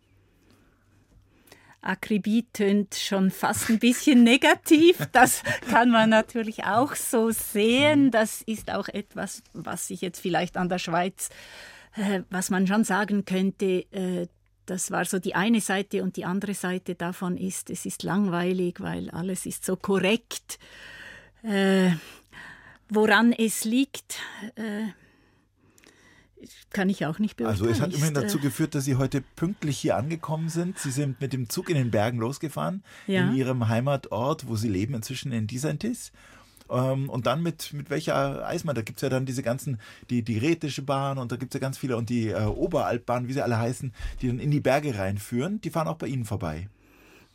Akribie 1.81 2.45
tönt 2.54 2.95
schon 2.95 3.31
fast 3.31 3.69
ein 3.69 3.80
bisschen 3.80 4.24
negativ. 4.25 4.98
Das 5.12 5.44
kann 5.69 5.89
man 5.89 6.10
natürlich 6.10 6.63
auch 6.66 6.95
so 6.95 7.31
sehen. 7.31 8.12
Das 8.12 8.42
ist 8.42 8.72
auch 8.72 8.88
etwas, 8.88 9.44
was 9.54 9.88
sich 9.88 10.01
jetzt 10.01 10.19
vielleicht 10.19 10.57
an 10.57 10.69
der 10.69 10.80
Schweiz, 10.80 11.30
äh, 11.95 12.22
was 12.30 12.50
man 12.50 12.68
schon 12.68 12.83
sagen 12.83 13.25
könnte, 13.25 13.86
äh, 13.92 14.28
das 14.66 14.92
war 14.92 15.06
so 15.06 15.19
die 15.19 15.36
eine 15.36 15.60
Seite 15.60 16.04
und 16.04 16.16
die 16.16 16.25
andere 16.25 16.54
Seite 16.54 16.95
davon 16.95 17.36
ist, 17.36 17.69
es 17.69 17.86
ist 17.86 18.04
langweilig, 18.04 18.80
weil 18.80 19.10
alles 19.10 19.45
ist 19.45 19.66
so 19.66 19.75
korrekt. 19.75 20.59
Äh, 21.44 21.92
woran 22.88 23.33
es 23.33 23.66
liegt, 23.66 24.19
äh, 24.56 24.88
kann 26.71 26.90
ich 26.90 27.06
auch 27.06 27.19
nicht 27.19 27.38
beurteilen. 27.38 27.62
Also 27.62 27.71
es 27.71 27.81
hat 27.81 27.94
immerhin 27.94 28.14
dazu 28.14 28.38
äh, 28.38 28.42
geführt, 28.42 28.76
dass 28.76 28.86
Sie 28.86 28.95
heute 28.95 29.21
pünktlich 29.21 29.78
hier 29.78 29.98
angekommen 29.98 30.50
sind. 30.50 30.80
Sie 30.80 30.92
sind 30.92 31.21
mit 31.21 31.33
dem 31.33 31.50
Zug 31.50 31.69
in 31.69 31.76
den 31.76 31.92
Bergen 31.92 32.19
losgefahren, 32.19 32.83
ja. 33.07 33.28
in 33.28 33.36
Ihrem 33.36 33.68
Heimatort, 33.68 34.48
wo 34.48 34.56
Sie 34.56 34.69
leben, 34.69 34.94
inzwischen 34.94 35.31
in 35.31 35.48
Disantis. 35.48 36.12
Ähm, 36.69 37.10
und 37.10 37.28
dann 37.28 37.44
mit, 37.44 37.74
mit 37.74 37.90
welcher 37.90 38.48
Eisbahn? 38.48 38.76
Da 38.76 38.81
gibt 38.81 38.98
es 38.98 39.02
ja 39.02 39.10
dann 39.10 39.26
diese 39.26 39.44
ganzen, 39.44 39.80
die, 40.10 40.24
die 40.24 40.38
Rätische 40.38 40.81
Bahn 40.81 41.18
und 41.18 41.31
da 41.31 41.36
gibt 41.36 41.54
es 41.54 41.60
ja 41.60 41.62
ganz 41.62 41.78
viele 41.78 41.98
und 41.98 42.10
die 42.10 42.30
äh, 42.30 42.45
Oberalpbahn, 42.45 43.28
wie 43.28 43.33
sie 43.33 43.42
alle 43.42 43.57
heißen, 43.57 43.94
die 44.21 44.28
dann 44.28 44.40
in 44.40 44.52
die 44.52 44.62
Berge 44.62 44.98
reinführen, 44.98 45.60
die 45.62 45.69
fahren 45.69 45.88
auch 45.88 45.98
bei 45.98 46.07
Ihnen 46.07 46.26
vorbei. 46.26 46.69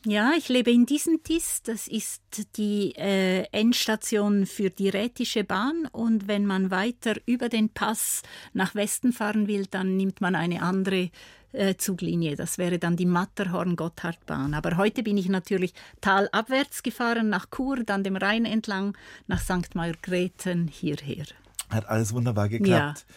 Ja, 0.08 0.34
ich 0.38 0.48
lebe 0.48 0.70
in 0.70 0.86
Disentis. 0.86 1.62
Das 1.64 1.88
ist 1.88 2.22
die 2.56 2.94
äh, 2.94 3.42
Endstation 3.50 4.46
für 4.46 4.70
die 4.70 4.88
Rätische 4.88 5.42
Bahn. 5.42 5.88
Und 5.90 6.28
wenn 6.28 6.46
man 6.46 6.70
weiter 6.70 7.14
über 7.26 7.48
den 7.48 7.70
Pass 7.70 8.22
nach 8.52 8.76
Westen 8.76 9.12
fahren 9.12 9.48
will, 9.48 9.66
dann 9.68 9.96
nimmt 9.96 10.20
man 10.20 10.36
eine 10.36 10.62
andere 10.62 11.10
äh, 11.50 11.74
Zuglinie. 11.74 12.36
Das 12.36 12.56
wäre 12.56 12.78
dann 12.78 12.94
die 12.94 13.04
Matterhorn-Gotthardbahn. 13.04 14.54
Aber 14.54 14.76
heute 14.76 15.02
bin 15.02 15.18
ich 15.18 15.28
natürlich 15.28 15.74
talabwärts 16.00 16.84
gefahren, 16.84 17.28
nach 17.28 17.46
Chur, 17.50 17.82
dann 17.82 18.04
dem 18.04 18.14
Rhein 18.14 18.44
entlang, 18.44 18.96
nach 19.26 19.40
St. 19.40 19.74
Margrethen 19.74 20.68
hierher. 20.68 21.26
Hat 21.68 21.88
alles 21.88 22.12
wunderbar 22.12 22.48
geklappt. 22.48 23.06
Ja. 23.08 23.14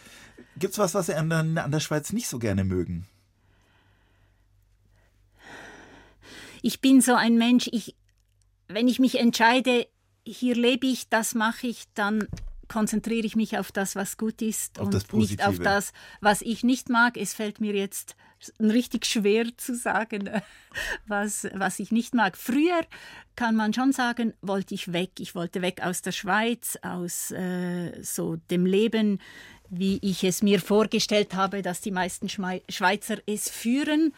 Gibt 0.58 0.72
es 0.72 0.78
was, 0.80 0.94
was 0.94 1.06
Sie 1.06 1.14
an 1.14 1.30
der, 1.30 1.64
an 1.64 1.70
der 1.70 1.78
Schweiz 1.78 2.12
nicht 2.12 2.26
so 2.26 2.40
gerne 2.40 2.64
mögen? 2.64 3.06
Ich 6.62 6.80
bin 6.80 7.00
so 7.00 7.14
ein 7.14 7.36
Mensch, 7.36 7.68
ich, 7.72 7.96
wenn 8.68 8.88
ich 8.88 8.98
mich 8.98 9.18
entscheide, 9.18 9.86
hier 10.24 10.54
lebe 10.54 10.86
ich, 10.86 11.08
das 11.08 11.34
mache 11.34 11.66
ich, 11.66 11.84
dann 11.94 12.26
konzentriere 12.68 13.26
ich 13.26 13.34
mich 13.34 13.58
auf 13.58 13.72
das, 13.72 13.96
was 13.96 14.16
gut 14.16 14.42
ist 14.42 14.78
auf 14.78 14.86
und 14.86 15.12
nicht 15.14 15.44
auf 15.44 15.58
das, 15.58 15.92
was 16.20 16.40
ich 16.40 16.62
nicht 16.62 16.88
mag. 16.88 17.16
Es 17.16 17.34
fällt 17.34 17.60
mir 17.60 17.74
jetzt 17.74 18.14
richtig 18.60 19.06
schwer 19.06 19.46
zu 19.56 19.74
sagen, 19.74 20.30
was, 21.06 21.48
was 21.52 21.80
ich 21.80 21.90
nicht 21.90 22.14
mag. 22.14 22.36
Früher 22.36 22.80
kann 23.34 23.56
man 23.56 23.74
schon 23.74 23.92
sagen, 23.92 24.34
wollte 24.40 24.74
ich 24.74 24.92
weg. 24.92 25.18
Ich 25.18 25.34
wollte 25.34 25.62
weg 25.62 25.82
aus 25.82 26.00
der 26.02 26.12
Schweiz, 26.12 26.78
aus 26.82 27.32
äh, 27.32 28.00
so 28.02 28.36
dem 28.36 28.66
Leben 28.66 29.18
wie 29.70 29.98
ich 30.02 30.24
es 30.24 30.42
mir 30.42 30.60
vorgestellt 30.60 31.34
habe, 31.34 31.62
dass 31.62 31.80
die 31.80 31.92
meisten 31.92 32.28
Schweizer 32.28 33.18
es 33.26 33.48
führen. 33.48 34.12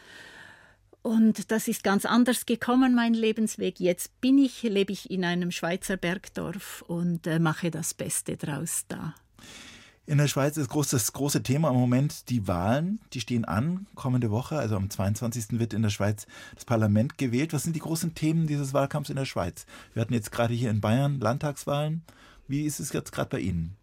Und 1.03 1.51
das 1.51 1.67
ist 1.67 1.83
ganz 1.83 2.05
anders 2.05 2.45
gekommen, 2.45 2.95
mein 2.95 3.13
Lebensweg. 3.13 3.79
Jetzt 3.79 4.19
bin 4.21 4.37
ich, 4.37 4.63
lebe 4.63 4.93
ich 4.93 5.11
in 5.11 5.25
einem 5.25 5.51
Schweizer 5.51 5.97
Bergdorf 5.97 6.81
und 6.87 7.27
äh, 7.27 7.39
mache 7.39 7.71
das 7.71 7.93
Beste 7.93 8.37
draus 8.37 8.85
da. 8.87 9.13
In 10.05 10.17
der 10.17 10.27
Schweiz 10.27 10.55
ist 10.55 10.69
groß, 10.69 10.89
das 10.89 11.11
große 11.11 11.43
Thema 11.43 11.69
im 11.69 11.75
Moment 11.75 12.29
die 12.29 12.47
Wahlen. 12.47 13.01
Die 13.11 13.19
stehen 13.19 13.43
an 13.43 13.85
kommende 13.95 14.31
Woche. 14.31 14.57
Also 14.57 14.77
am 14.77 14.89
22. 14.89 15.59
wird 15.59 15.73
in 15.73 15.81
der 15.81 15.89
Schweiz 15.89 16.25
das 16.55 16.63
Parlament 16.63 17.17
gewählt. 17.17 17.51
Was 17.51 17.63
sind 17.63 17.75
die 17.75 17.81
großen 17.81 18.15
Themen 18.15 18.47
dieses 18.47 18.73
Wahlkampfs 18.73 19.09
in 19.09 19.17
der 19.17 19.25
Schweiz? 19.25 19.65
Wir 19.93 20.01
hatten 20.01 20.13
jetzt 20.13 20.31
gerade 20.31 20.53
hier 20.53 20.69
in 20.69 20.79
Bayern 20.79 21.19
Landtagswahlen. 21.19 22.03
Wie 22.47 22.63
ist 22.63 22.79
es 22.79 22.93
jetzt 22.93 23.11
gerade 23.11 23.29
bei 23.29 23.39
Ihnen? 23.39 23.75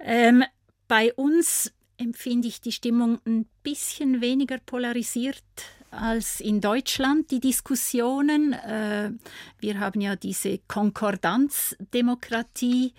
Ähm, 0.00 0.44
bei 0.86 1.14
uns 1.14 1.72
empfinde 1.98 2.48
ich 2.48 2.60
die 2.60 2.72
Stimmung 2.72 3.20
ein 3.26 3.46
bisschen 3.62 4.20
weniger 4.20 4.58
polarisiert 4.58 5.42
als 5.90 6.40
in 6.40 6.60
Deutschland 6.60 7.30
die 7.30 7.40
Diskussionen. 7.40 8.52
Äh, 8.52 9.12
wir 9.58 9.80
haben 9.80 10.00
ja 10.00 10.16
diese 10.16 10.58
Konkordanzdemokratie, 10.68 12.92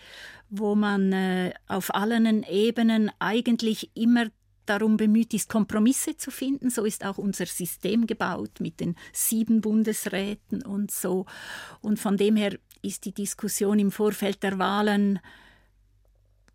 wo 0.49 0.75
man 0.75 1.13
äh, 1.13 1.53
auf 1.67 1.93
allen 1.93 2.43
Ebenen 2.43 3.11
eigentlich 3.19 3.91
immer 3.95 4.25
darum 4.65 4.97
bemüht 4.97 5.33
ist, 5.33 5.49
Kompromisse 5.49 6.17
zu 6.17 6.31
finden. 6.31 6.69
So 6.69 6.85
ist 6.85 7.05
auch 7.05 7.17
unser 7.17 7.45
System 7.45 8.05
gebaut 8.05 8.59
mit 8.59 8.79
den 8.79 8.95
sieben 9.13 9.61
Bundesräten 9.61 10.61
und 10.61 10.91
so. 10.91 11.25
Und 11.81 11.99
von 11.99 12.17
dem 12.17 12.35
her 12.35 12.57
ist 12.81 13.05
die 13.05 13.13
Diskussion 13.13 13.79
im 13.79 13.91
Vorfeld 13.91 14.43
der 14.43 14.59
Wahlen 14.59 15.19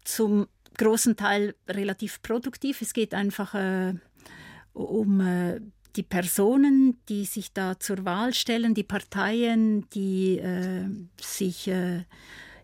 zum 0.04 0.46
großen 0.78 1.16
Teil 1.16 1.54
relativ 1.68 2.22
produktiv. 2.22 2.82
Es 2.82 2.92
geht 2.92 3.14
einfach 3.14 3.54
äh, 3.54 3.94
um 4.72 5.20
äh, 5.20 5.60
die 5.96 6.02
Personen, 6.02 6.98
die 7.08 7.24
sich 7.24 7.52
da 7.52 7.78
zur 7.78 8.04
Wahl 8.04 8.34
stellen, 8.34 8.74
die 8.74 8.82
Parteien, 8.82 9.88
die 9.90 10.38
äh, 10.38 10.86
sich 11.20 11.68
äh, 11.68 12.04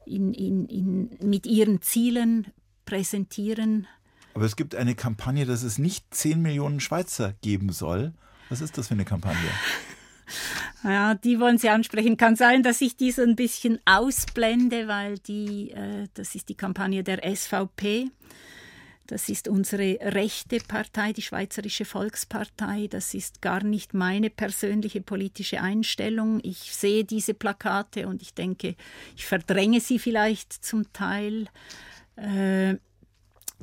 in, 0.07 0.33
in, 0.33 0.67
in, 0.67 1.11
mit 1.23 1.47
ihren 1.47 1.83
Zielen 1.83 2.47
präsentieren. 2.87 3.87
Aber 4.35 4.45
es 4.45 4.57
gibt 4.57 4.75
eine 4.75 4.95
Kampagne, 4.95 5.45
dass 5.45 5.62
es 5.62 5.79
nicht 5.79 6.07
10 6.15 6.41
Millionen 6.41 6.81
Schweizer 6.81 7.35
geben 7.43 7.71
soll. 7.71 8.12
Was 8.49 8.61
ist 8.61 8.79
das 8.79 8.88
für 8.88 8.95
eine 8.95 9.05
Kampagne? 9.05 9.50
Ja, 10.85 11.14
die 11.14 11.40
wollen 11.40 11.58
Sie 11.58 11.68
ansprechen. 11.68 12.16
Kann 12.16 12.37
sein, 12.37 12.62
dass 12.62 12.80
ich 12.80 12.97
die 12.97 13.12
so 13.12 13.23
ein 13.23 13.37
bisschen 13.37 13.78
ausblende, 13.85 14.88
weil 14.88 15.18
die, 15.18 15.70
äh, 15.70 16.08
das 16.14 16.35
ist 16.35 16.49
die 16.49 16.54
Kampagne 16.54 17.02
der 17.02 17.25
SVP. 17.25 18.11
Das 19.08 19.30
ist 19.30 19.49
unsere 19.49 19.99
rechte 20.02 20.58
Partei, 20.58 21.14
die 21.14 21.23
Schweizerische 21.23 21.87
Volkspartei. 21.87 22.88
Das 22.88 23.14
ist 23.14 23.40
gar 23.40 23.64
nicht 23.64 23.94
meine 23.94 24.28
persönliche 24.28 25.00
politische 25.00 25.62
Einstellung. 25.62 26.40
Ich 26.42 26.76
sehe 26.76 27.04
diese 27.04 27.32
Plakate 27.32 28.06
und 28.06 28.20
ich 28.20 28.35
denke, 28.35 28.76
ich 29.16 29.25
verdränge 29.25 29.80
sie 29.80 29.99
vielleicht 29.99 30.52
zum 30.52 30.92
Teil. 30.92 31.47
Äh, 32.16 32.76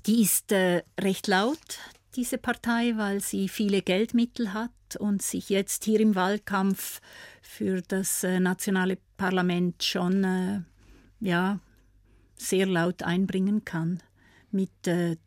die 0.07 0.23
ist 0.23 0.51
äh, 0.51 0.81
recht 0.99 1.27
laut, 1.27 1.79
diese 2.15 2.37
Partei, 2.37 2.93
weil 2.95 3.21
sie 3.21 3.49
viele 3.49 3.81
Geldmittel 3.81 4.53
hat 4.53 4.71
und 4.99 5.21
sich 5.21 5.49
jetzt 5.49 5.83
hier 5.83 5.99
im 5.99 6.15
Wahlkampf 6.15 7.01
für 7.41 7.81
das 7.81 8.23
äh, 8.23 8.39
nationale 8.39 8.97
Parlament 9.17 9.83
schon 9.83 10.23
äh, 10.23 10.61
ja, 11.19 11.59
sehr 12.37 12.65
laut 12.65 13.03
einbringen 13.03 13.65
kann 13.65 14.01
mit 14.51 14.87
äh, 14.87 15.17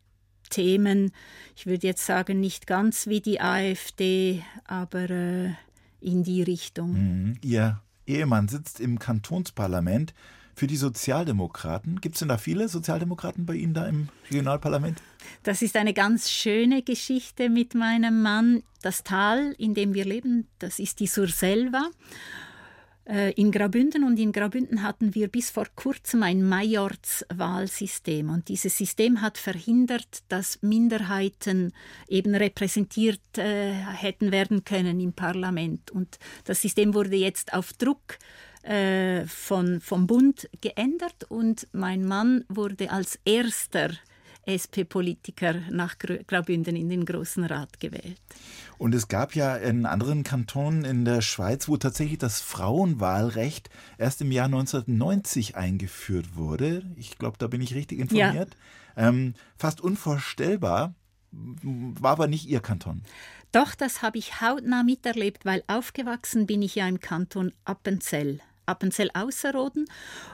Themen, 0.49 1.11
ich 1.55 1.67
würde 1.67 1.85
jetzt 1.85 2.05
sagen, 2.05 2.39
nicht 2.39 2.65
ganz 2.65 3.07
wie 3.07 3.21
die 3.21 3.39
AfD, 3.39 4.43
aber 4.65 5.09
äh, 5.09 5.51
in 6.01 6.23
die 6.23 6.41
Richtung. 6.41 6.93
Mhm. 6.93 7.37
Ihr 7.43 7.81
Ehemann 8.07 8.47
sitzt 8.47 8.79
im 8.79 8.97
Kantonsparlament 8.97 10.13
für 10.59 10.67
die 10.67 10.75
Sozialdemokraten. 10.75 12.01
Gibt 12.01 12.15
es 12.15 12.19
denn 12.19 12.27
da 12.27 12.37
viele 12.37 12.67
Sozialdemokraten 12.67 13.45
bei 13.45 13.55
Ihnen 13.55 13.73
da 13.73 13.87
im 13.87 14.09
Regionalparlament? 14.29 15.01
Das 15.43 15.61
ist 15.61 15.77
eine 15.77 15.93
ganz 15.93 16.29
schöne 16.29 16.83
Geschichte 16.83 17.49
mit 17.49 17.75
meinem 17.75 18.21
Mann. 18.21 18.63
Das 18.81 19.03
Tal, 19.03 19.55
in 19.57 19.73
dem 19.73 19.93
wir 19.93 20.03
leben, 20.03 20.47
das 20.59 20.79
ist 20.79 20.99
die 20.99 21.07
Surselva 21.07 21.89
äh, 23.05 23.31
in 23.33 23.51
Graubünden 23.51 24.03
und 24.03 24.19
in 24.19 24.33
Graubünden 24.33 24.83
hatten 24.83 25.15
wir 25.15 25.29
bis 25.29 25.49
vor 25.49 25.67
kurzem 25.77 26.23
ein 26.23 26.43
Majortswahlsystem 26.43 28.29
und 28.29 28.49
dieses 28.49 28.77
System 28.77 29.21
hat 29.21 29.37
verhindert, 29.37 30.23
dass 30.27 30.61
Minderheiten 30.61 31.71
eben 32.09 32.35
repräsentiert 32.35 33.37
äh, 33.37 33.71
hätten 33.71 34.33
werden 34.33 34.65
können 34.65 34.99
im 34.99 35.13
Parlament 35.13 35.89
und 35.91 36.19
das 36.43 36.61
System 36.61 36.93
wurde 36.93 37.15
jetzt 37.15 37.53
auf 37.53 37.71
Druck 37.71 38.17
äh, 38.19 38.48
von, 38.61 39.81
vom 39.81 40.07
Bund 40.07 40.49
geändert 40.61 41.23
und 41.29 41.67
mein 41.71 42.05
Mann 42.05 42.43
wurde 42.49 42.91
als 42.91 43.19
erster 43.25 43.91
SP-Politiker 44.49 45.55
nach 45.69 45.97
Graubünden 45.99 46.75
in 46.75 46.89
den 46.89 47.05
Großen 47.05 47.43
Rat 47.43 47.79
gewählt. 47.79 48.19
Und 48.77 48.95
es 48.95 49.07
gab 49.07 49.35
ja 49.35 49.55
in 49.55 49.85
anderen 49.85 50.23
Kantonen 50.23 50.85
in 50.85 51.05
der 51.05 51.21
Schweiz, 51.21 51.67
wo 51.67 51.77
tatsächlich 51.77 52.17
das 52.17 52.41
Frauenwahlrecht 52.41 53.69
erst 53.97 54.21
im 54.21 54.31
Jahr 54.31 54.45
1990 54.45 55.55
eingeführt 55.55 56.35
wurde. 56.35 56.83
Ich 56.95 57.17
glaube, 57.17 57.37
da 57.37 57.47
bin 57.47 57.61
ich 57.61 57.75
richtig 57.75 57.99
informiert. 57.99 58.55
Ja. 58.95 59.09
Ähm, 59.09 59.35
fast 59.57 59.81
unvorstellbar, 59.81 60.95
war 61.31 62.11
aber 62.11 62.27
nicht 62.27 62.47
Ihr 62.47 62.61
Kanton. 62.61 63.03
Doch, 63.51 63.75
das 63.75 64.01
habe 64.01 64.17
ich 64.17 64.41
hautnah 64.41 64.83
miterlebt, 64.83 65.45
weil 65.45 65.63
aufgewachsen 65.67 66.45
bin 66.45 66.61
ich 66.61 66.75
ja 66.75 66.87
im 66.87 66.99
Kanton 66.99 67.51
Appenzell. 67.65 68.39
Appenzell-Ausserrhoden. 68.69 69.85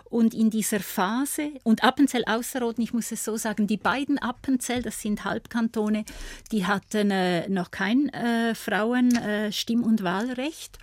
Und 0.10 0.34
in 0.34 0.50
dieser 0.50 0.80
Phase, 0.80 1.52
und 1.64 1.84
Appenzell-Ausserrhoden, 1.84 2.84
ich 2.84 2.94
muss 2.94 3.12
es 3.12 3.24
so 3.24 3.38
sagen, 3.38 3.68
die 3.68 3.78
beiden 3.78 4.18
Appenzell, 4.18 4.82
das 4.82 5.02
sind 5.02 5.26
Halbkantone, 5.26 6.06
die 6.52 6.66
hatten 6.66 7.12
äh, 7.12 7.50
noch 7.50 7.72
kein 7.72 8.10
äh, 8.10 8.54
Frauenstimm- 8.54 9.82
äh, 9.82 9.86
und 9.86 10.04
Wahlrecht. 10.04 10.78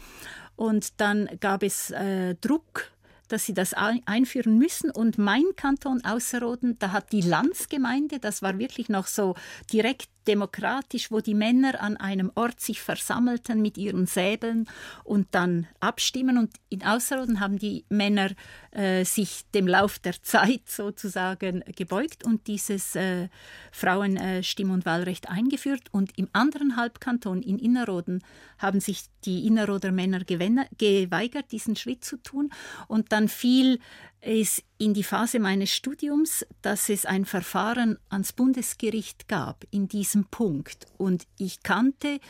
Und 0.56 1.00
dann 1.00 1.28
gab 1.40 1.62
es 1.62 1.90
äh, 1.90 2.34
Druck 2.40 2.92
dass 3.32 3.46
sie 3.46 3.54
das 3.54 3.72
einführen 3.74 4.58
müssen. 4.58 4.90
Und 4.90 5.16
mein 5.16 5.44
Kanton 5.56 6.04
Ausserrhoden, 6.04 6.78
da 6.78 6.92
hat 6.92 7.12
die 7.12 7.22
Landsgemeinde, 7.22 8.18
das 8.18 8.42
war 8.42 8.58
wirklich 8.58 8.90
noch 8.90 9.06
so 9.06 9.34
direkt 9.72 10.10
demokratisch, 10.26 11.10
wo 11.10 11.20
die 11.20 11.34
Männer 11.34 11.80
an 11.80 11.96
einem 11.96 12.30
Ort 12.34 12.60
sich 12.60 12.80
versammelten 12.80 13.62
mit 13.62 13.78
ihren 13.78 14.06
Säbeln 14.06 14.68
und 15.04 15.28
dann 15.32 15.66
abstimmen. 15.80 16.38
Und 16.38 16.50
in 16.68 16.82
Ausserrhoden 16.82 17.40
haben 17.40 17.58
die 17.58 17.84
Männer 17.88 18.30
äh, 18.70 19.04
sich 19.04 19.42
dem 19.54 19.66
Lauf 19.66 19.98
der 19.98 20.22
Zeit 20.22 20.62
sozusagen 20.66 21.62
gebeugt 21.76 22.24
und 22.24 22.46
dieses 22.46 22.96
äh, 22.96 23.28
Frauenstimm- 23.72 24.72
und 24.72 24.86
Wahlrecht 24.86 25.28
eingeführt. 25.28 25.88
Und 25.90 26.16
im 26.18 26.28
anderen 26.32 26.76
Halbkanton, 26.76 27.42
in 27.42 27.58
Innerrhoden, 27.58 28.22
haben 28.58 28.80
sich 28.80 29.04
die 29.24 29.46
Innerrhoder 29.46 29.92
Männer 29.92 30.20
geweigert, 30.24 31.52
diesen 31.52 31.76
Schritt 31.76 32.04
zu 32.04 32.16
tun. 32.16 32.50
Und 32.88 33.12
dann 33.12 33.28
fiel 33.28 33.78
es 34.22 34.62
in 34.78 34.94
die 34.94 35.02
Phase 35.02 35.40
meines 35.40 35.70
Studiums, 35.70 36.46
dass 36.62 36.88
es 36.88 37.04
ein 37.04 37.24
Verfahren 37.24 37.98
ans 38.08 38.32
Bundesgericht 38.32 39.28
gab 39.28 39.64
in 39.70 39.88
diesem 39.88 40.24
Punkt. 40.26 40.86
Und 40.96 41.26
ich 41.38 41.62
kannte 41.62 42.20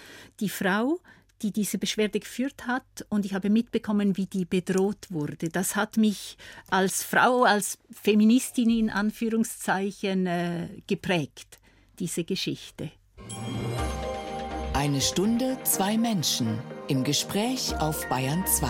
die 0.41 0.49
Frau, 0.49 0.99
die 1.43 1.53
diese 1.53 1.79
Beschwerde 1.79 2.21
geführt 2.21 2.67
hat, 2.67 2.85
und 3.09 3.27
ich 3.27 3.35
habe 3.35 3.51
mitbekommen, 3.51 4.17
wie 4.17 4.27
die 4.27 4.45
bedroht 4.45 5.11
wurde. 5.11 5.49
Das 5.51 5.77
hat 5.77 5.97
mich 5.97 6.37
als 6.71 7.03
Frau, 7.03 7.43
als 7.43 7.79
Feministin 7.91 8.71
in 8.71 8.91
Anführungszeichen 8.91 10.27
äh, 10.27 10.69
geprägt, 10.87 11.59
diese 11.99 12.25
Geschichte. 12.25 12.91
Eine 14.73 15.01
Stunde, 15.01 15.59
zwei 15.65 15.99
Menschen 15.99 16.59
im 16.89 17.05
Gespräch 17.05 17.77
auf 17.79 18.09
Bayern 18.09 18.47
2. 18.47 18.69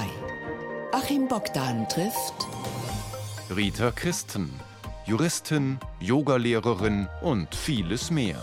Achim 0.92 1.28
Bogdan 1.28 1.88
trifft 1.88 2.46
Rita 3.50 3.90
Christen, 3.90 4.48
Juristin, 5.04 5.78
Yogalehrerin 6.00 7.08
und 7.20 7.54
vieles 7.54 8.10
mehr. 8.10 8.40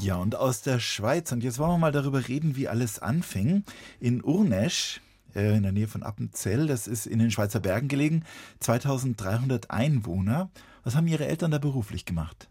Ja, 0.00 0.16
und 0.16 0.36
aus 0.36 0.62
der 0.62 0.78
Schweiz. 0.78 1.32
Und 1.32 1.42
jetzt 1.42 1.58
wollen 1.58 1.72
wir 1.72 1.78
mal 1.78 1.92
darüber 1.92 2.28
reden, 2.28 2.56
wie 2.56 2.68
alles 2.68 2.98
anfing. 2.98 3.64
In 3.98 4.22
Urnesch, 4.22 5.02
äh, 5.34 5.56
in 5.56 5.64
der 5.64 5.72
Nähe 5.72 5.88
von 5.88 6.02
Appenzell, 6.02 6.66
das 6.66 6.86
ist 6.86 7.06
in 7.06 7.18
den 7.18 7.30
Schweizer 7.30 7.60
Bergen 7.60 7.88
gelegen, 7.88 8.24
2300 8.60 9.70
Einwohner. 9.70 10.50
Was 10.82 10.94
haben 10.94 11.08
Ihre 11.08 11.26
Eltern 11.26 11.50
da 11.50 11.58
beruflich 11.58 12.06
gemacht? 12.06 12.48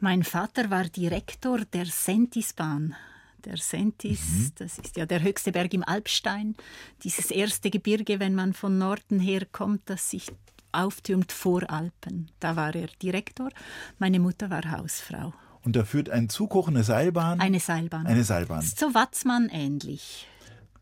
Mein 0.00 0.22
Vater 0.22 0.70
war 0.70 0.84
Direktor 0.84 1.64
der 1.64 1.86
Sentisbahn 1.86 2.94
der 3.46 3.56
Sentis. 3.56 4.20
Mhm. 4.28 4.50
Das 4.56 4.78
ist 4.78 4.96
ja 4.96 5.06
der 5.06 5.22
höchste 5.22 5.52
Berg 5.52 5.72
im 5.72 5.84
Alpstein. 5.84 6.56
Dieses 7.04 7.30
erste 7.30 7.70
Gebirge, 7.70 8.20
wenn 8.20 8.34
man 8.34 8.52
von 8.52 8.76
Norden 8.76 9.20
her 9.20 9.46
kommt, 9.50 9.82
das 9.86 10.10
sich 10.10 10.32
auftürmt 10.72 11.32
vor 11.32 11.70
Alpen. 11.70 12.30
Da 12.40 12.56
war 12.56 12.74
er 12.74 12.88
Direktor, 13.02 13.48
meine 13.98 14.20
Mutter 14.20 14.50
war 14.50 14.70
Hausfrau. 14.70 15.32
Und 15.62 15.74
da 15.74 15.84
führt 15.84 16.10
ein 16.10 16.28
Zug 16.28 16.54
hoch, 16.54 16.68
eine 16.68 16.84
Seilbahn? 16.84 17.40
Eine 17.40 17.60
Seilbahn. 17.60 18.06
Eine 18.06 18.24
Seilbahn. 18.24 18.62
So 18.62 18.94
Watzmann 18.94 19.48
ähnlich. 19.48 20.28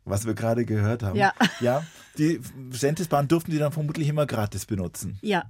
Was 0.05 0.27
wir 0.27 0.35
gerade 0.35 0.67
gehört 0.67 1.03
haben. 1.03 1.17
Ja. 1.17 1.33
ja. 1.61 1.83
Die 2.19 2.41
Sentisbahn 2.71 3.27
durften 3.27 3.51
die 3.51 3.59
dann 3.59 3.73
vermutlich 3.73 4.09
immer 4.09 4.27
gratis 4.27 4.67
benutzen. 4.67 5.19
Ja, 5.23 5.45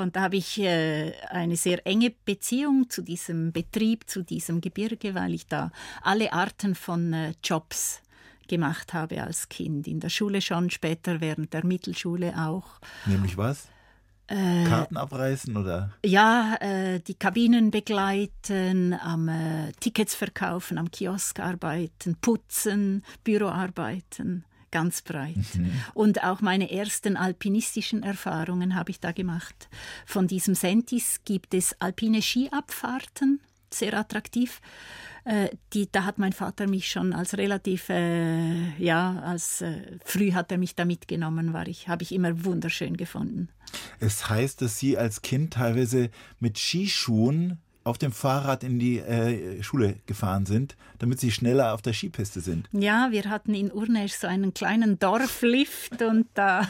und 0.00 0.16
da 0.16 0.22
habe 0.22 0.36
ich 0.36 0.58
äh, 0.58 1.12
eine 1.28 1.56
sehr 1.56 1.86
enge 1.86 2.12
Beziehung 2.24 2.88
zu 2.90 3.02
diesem 3.02 3.52
Betrieb, 3.52 4.08
zu 4.08 4.22
diesem 4.22 4.60
Gebirge, 4.60 5.14
weil 5.14 5.34
ich 5.34 5.46
da 5.46 5.70
alle 6.02 6.32
Arten 6.32 6.74
von 6.74 7.12
äh, 7.12 7.34
Jobs 7.44 8.00
gemacht 8.48 8.94
habe 8.94 9.22
als 9.22 9.48
Kind. 9.48 9.86
In 9.86 10.00
der 10.00 10.08
Schule 10.08 10.40
schon, 10.40 10.70
später 10.70 11.20
während 11.20 11.52
der 11.52 11.64
Mittelschule 11.64 12.34
auch. 12.36 12.80
Nämlich 13.06 13.36
was? 13.36 13.68
Äh, 14.26 14.64
Karten 14.64 14.96
abreißen 14.96 15.56
oder? 15.56 15.90
Ja, 16.04 16.56
äh, 16.60 17.00
die 17.00 17.14
Kabinen 17.14 17.70
begleiten, 17.70 18.92
am 18.94 19.28
äh, 19.28 19.72
Tickets 19.80 20.14
verkaufen, 20.14 20.78
am 20.78 20.90
Kiosk 20.90 21.40
arbeiten, 21.40 22.16
putzen, 22.20 23.04
Büroarbeiten 23.24 24.44
ganz 24.70 25.02
breit. 25.02 25.36
Mhm. 25.54 25.72
Und 25.94 26.24
auch 26.24 26.40
meine 26.40 26.70
ersten 26.70 27.16
alpinistischen 27.16 28.02
Erfahrungen 28.02 28.74
habe 28.74 28.90
ich 28.90 29.00
da 29.00 29.12
gemacht. 29.12 29.68
Von 30.06 30.26
diesem 30.26 30.54
Sentis 30.54 31.20
gibt 31.24 31.54
es 31.54 31.74
alpine 31.80 32.22
Skiabfahrten, 32.22 33.40
sehr 33.72 33.94
attraktiv. 33.94 34.60
Äh, 35.24 35.50
die, 35.72 35.90
da 35.90 36.04
hat 36.04 36.18
mein 36.18 36.32
Vater 36.32 36.66
mich 36.66 36.88
schon 36.88 37.12
als 37.12 37.36
relativ, 37.36 37.88
äh, 37.88 38.70
ja, 38.78 39.20
als 39.20 39.60
äh, 39.60 39.98
früh 40.04 40.32
hat 40.32 40.50
er 40.50 40.58
mich 40.58 40.74
da 40.74 40.84
mitgenommen, 40.84 41.52
war 41.52 41.68
ich, 41.68 41.88
habe 41.88 42.02
ich 42.02 42.12
immer 42.12 42.44
wunderschön 42.44 42.96
gefunden. 42.96 43.48
Es 44.00 44.28
heißt, 44.28 44.62
dass 44.62 44.78
Sie 44.78 44.96
als 44.96 45.22
Kind 45.22 45.52
teilweise 45.54 46.10
mit 46.40 46.58
Skischuhen 46.58 47.58
auf 47.90 47.98
dem 47.98 48.12
Fahrrad 48.12 48.62
in 48.62 48.78
die 48.78 48.98
äh, 48.98 49.62
Schule 49.62 49.96
gefahren 50.06 50.46
sind, 50.46 50.76
damit 51.00 51.18
sie 51.18 51.32
schneller 51.32 51.74
auf 51.74 51.82
der 51.82 51.92
Skipiste 51.92 52.40
sind. 52.40 52.68
Ja, 52.72 53.08
wir 53.10 53.24
hatten 53.24 53.52
in 53.52 53.72
Urnesch 53.72 54.12
so 54.12 54.28
einen 54.28 54.54
kleinen 54.54 54.98
Dorflift 55.00 56.00
und 56.00 56.28
da 56.34 56.68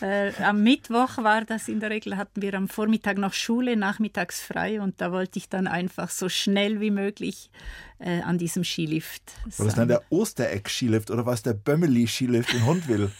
äh, 0.00 0.32
am 0.42 0.64
Mittwoch 0.64 1.18
war 1.18 1.44
das 1.44 1.68
in 1.68 1.78
der 1.78 1.90
Regel, 1.90 2.16
hatten 2.16 2.42
wir 2.42 2.54
am 2.54 2.68
Vormittag 2.68 3.16
noch 3.16 3.32
Schule, 3.32 3.76
nachmittags 3.76 4.40
frei 4.40 4.80
und 4.80 5.00
da 5.00 5.12
wollte 5.12 5.38
ich 5.38 5.48
dann 5.48 5.68
einfach 5.68 6.10
so 6.10 6.28
schnell 6.28 6.80
wie 6.80 6.90
möglich 6.90 7.50
äh, 8.00 8.20
an 8.22 8.36
diesem 8.36 8.64
Skilift. 8.64 9.22
Sein. 9.44 9.58
War 9.58 9.66
das 9.66 9.74
dann 9.76 9.88
der 9.88 10.02
Ostereck-Skilift 10.10 11.12
oder 11.12 11.24
war 11.24 11.34
es 11.34 11.42
der 11.42 11.54
Bömmeli-Skilift 11.54 12.52
in 12.52 12.66
Hundwil? 12.66 13.12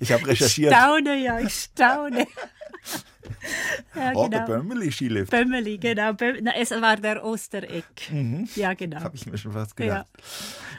Ich 0.00 0.12
habe 0.12 0.26
recherchiert. 0.26 0.72
Ich 0.72 0.78
staune, 0.78 1.24
ja, 1.24 1.40
ich 1.40 1.54
staune. 1.54 2.26
ja, 3.94 4.12
oh, 4.14 4.28
genau. 4.28 4.46
der 4.46 4.46
Bömmeli-Skilift. 4.46 5.30
Bömmeli, 5.30 5.78
genau. 5.78 6.12
Böm 6.12 6.36
Na, 6.42 6.52
es 6.56 6.70
war 6.70 6.96
der 6.96 7.24
Ostereck. 7.24 7.84
Mhm. 8.10 8.48
Ja, 8.54 8.74
genau. 8.74 9.00
Habe 9.00 9.16
ich 9.16 9.26
mir 9.26 9.38
schon 9.38 9.52
fast 9.52 9.76
gedacht. 9.76 10.06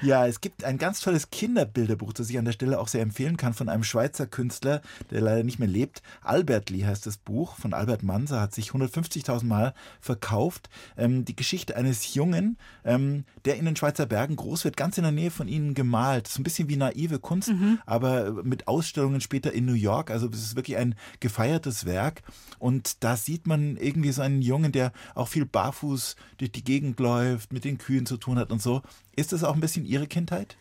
Ja. 0.01 0.21
ja. 0.21 0.27
es 0.27 0.41
gibt 0.41 0.63
ein 0.63 0.77
ganz 0.77 0.99
tolles 0.99 1.29
Kinderbilderbuch, 1.29 2.13
das 2.13 2.29
ich 2.29 2.37
an 2.37 2.45
der 2.45 2.51
Stelle 2.51 2.79
auch 2.79 2.87
sehr 2.87 3.01
empfehlen 3.01 3.37
kann, 3.37 3.53
von 3.53 3.69
einem 3.69 3.83
Schweizer 3.83 4.27
Künstler, 4.27 4.81
der 5.11 5.21
leider 5.21 5.43
nicht 5.43 5.59
mehr 5.59 5.67
lebt. 5.67 6.01
Albert 6.21 6.69
Lee 6.69 6.85
heißt 6.85 7.05
das 7.05 7.17
Buch, 7.17 7.55
von 7.57 7.73
Albert 7.73 8.03
Manser, 8.03 8.41
hat 8.41 8.53
sich 8.53 8.69
150.000 8.69 9.45
Mal 9.45 9.73
verkauft. 10.01 10.69
Ähm, 10.97 11.25
die 11.25 11.35
Geschichte 11.35 11.75
eines 11.75 12.13
Jungen, 12.13 12.57
ähm, 12.83 13.25
der 13.45 13.57
in 13.57 13.65
den 13.65 13.75
Schweizer 13.75 14.05
Bergen 14.05 14.35
groß 14.35 14.65
wird, 14.65 14.77
ganz 14.77 14.97
in 14.97 15.03
der 15.03 15.11
Nähe 15.11 15.31
von 15.31 15.47
ihnen 15.47 15.73
gemalt. 15.73 16.27
So 16.27 16.41
ein 16.41 16.43
bisschen 16.43 16.69
wie 16.69 16.77
naive 16.77 17.19
Kunst, 17.19 17.49
mhm. 17.49 17.79
aber 17.85 18.43
mit 18.43 18.67
Ausstellungen 18.67 19.21
später 19.21 19.53
in 19.53 19.65
New 19.65 19.73
York. 19.73 20.11
Also 20.11 20.29
es 20.29 20.39
ist 20.39 20.55
wirklich 20.55 20.77
ein 20.77 20.95
gefeiertes 21.19 21.85
Werk. 21.85 22.23
Und 22.59 23.03
da 23.05 23.17
sieht 23.17 23.45
man 23.45 23.77
irgendwie 23.77 24.11
so 24.11 24.23
einen 24.23 24.41
Jungen, 24.41 24.71
der 24.71 24.91
auch 25.13 25.27
viel 25.27 25.45
barfuß 25.45 26.15
durch 26.39 26.51
die 26.51 26.63
Gegend 26.63 26.99
läuft, 26.99 27.53
mit 27.53 27.63
den 27.63 27.77
Kühen 27.77 28.07
zu 28.07 28.17
tun 28.17 28.39
hat 28.39 28.51
und 28.51 28.63
so. 28.63 28.81
Ist 29.15 29.31
das 29.31 29.43
auch 29.43 29.53
ein 29.53 29.59
bisschen 29.59 29.85
Ihre 29.85 30.07
Kindheit? 30.07 30.57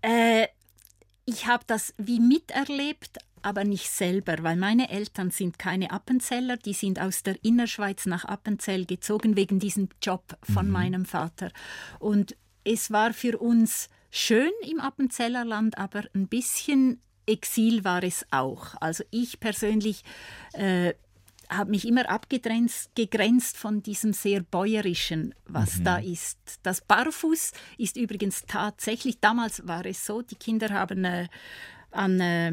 Äh, 0.00 0.48
ich 1.24 1.46
habe 1.46 1.62
das 1.68 1.94
wie 1.98 2.18
miterlebt, 2.18 3.18
aber 3.42 3.62
nicht 3.62 3.88
selber, 3.88 4.38
weil 4.40 4.56
meine 4.56 4.90
Eltern 4.90 5.30
sind 5.30 5.60
keine 5.60 5.92
Appenzeller, 5.92 6.56
die 6.56 6.72
sind 6.72 7.00
aus 7.00 7.22
der 7.22 7.36
Innerschweiz 7.44 8.06
nach 8.06 8.24
Appenzell 8.24 8.84
gezogen 8.84 9.36
wegen 9.36 9.60
diesem 9.60 9.88
Job 10.02 10.36
von 10.42 10.66
mhm. 10.66 10.72
meinem 10.72 11.04
Vater. 11.04 11.52
Und 12.00 12.36
es 12.64 12.90
war 12.90 13.12
für 13.12 13.38
uns 13.38 13.88
schön 14.10 14.50
im 14.68 14.80
Appenzellerland, 14.80 15.78
aber 15.78 16.02
ein 16.12 16.26
bisschen 16.26 17.00
Exil 17.26 17.84
war 17.84 18.02
es 18.02 18.26
auch. 18.32 18.74
Also 18.80 19.04
ich 19.12 19.38
persönlich 19.38 20.02
äh, 20.54 20.94
habe 21.56 21.70
mich 21.70 21.86
immer 21.86 22.08
abgegrenzt 22.08 22.94
gegrenzt 22.94 23.56
von 23.56 23.82
diesem 23.82 24.12
sehr 24.12 24.40
bäuerischen, 24.42 25.34
was 25.46 25.78
mhm. 25.78 25.84
da 25.84 25.98
ist. 25.98 26.38
Das 26.62 26.80
Barfuß 26.80 27.52
ist 27.78 27.96
übrigens 27.96 28.44
tatsächlich, 28.46 29.20
damals 29.20 29.66
war 29.66 29.84
es 29.86 30.04
so, 30.04 30.22
die 30.22 30.36
Kinder 30.36 30.70
haben 30.70 31.04
äh, 31.04 31.28
an, 31.92 32.20
äh, 32.20 32.52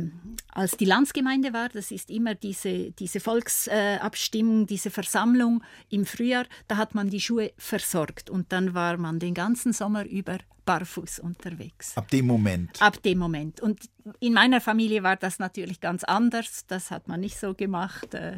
als 0.49 0.77
die 0.77 0.85
Landsgemeinde 0.85 1.53
war, 1.53 1.69
das 1.69 1.91
ist 1.91 2.09
immer 2.09 2.35
diese, 2.35 2.91
diese 2.91 3.19
Volksabstimmung, 3.19 4.63
äh, 4.63 4.65
diese 4.65 4.91
Versammlung 4.91 5.63
im 5.89 6.05
Frühjahr, 6.05 6.45
da 6.67 6.77
hat 6.77 6.95
man 6.95 7.09
die 7.09 7.21
Schuhe 7.21 7.51
versorgt 7.57 8.29
und 8.29 8.51
dann 8.51 8.73
war 8.73 8.97
man 8.97 9.19
den 9.19 9.33
ganzen 9.33 9.73
Sommer 9.73 10.05
über 10.05 10.39
barfuß 10.65 11.19
unterwegs. 11.19 11.97
Ab 11.97 12.09
dem 12.09 12.27
Moment. 12.27 12.79
Ab 12.79 13.01
dem 13.01 13.17
Moment. 13.17 13.59
Und 13.59 13.89
in 14.19 14.33
meiner 14.33 14.62
Familie 14.62 15.01
war 15.01 15.15
das 15.15 15.39
natürlich 15.39 15.79
ganz 15.79 16.03
anders. 16.03 16.67
Das 16.67 16.91
hat 16.91 17.07
man 17.07 17.21
nicht 17.21 17.39
so 17.39 17.55
gemacht. 17.55 18.13
Äh, 18.13 18.38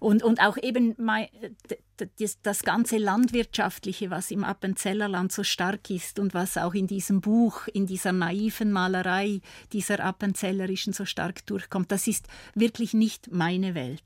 und, 0.00 0.22
und 0.24 0.40
auch 0.40 0.56
eben 0.56 0.94
das, 2.18 2.40
das 2.42 2.62
ganze 2.62 2.98
Landwirtschaftliche, 2.98 4.10
was 4.10 4.30
im 4.30 4.44
Appenzellerland 4.44 5.32
so 5.32 5.42
stark 5.42 5.90
ist 5.90 6.18
und 6.18 6.34
was 6.34 6.56
auch 6.56 6.74
in 6.74 6.86
diesem 6.86 7.20
Buch, 7.20 7.66
in 7.68 7.86
dieser 7.86 8.12
naiven 8.12 8.72
Malerei 8.72 9.40
dieser 9.72 10.00
Appenzellerischen 10.00 10.92
so 10.92 11.04
stark 11.04 11.44
durchkommt, 11.46 11.90
das 11.92 12.06
ist 12.06 12.26
wirklich 12.54 12.94
nicht 12.94 13.32
meine 13.32 13.74
Welt. 13.74 14.02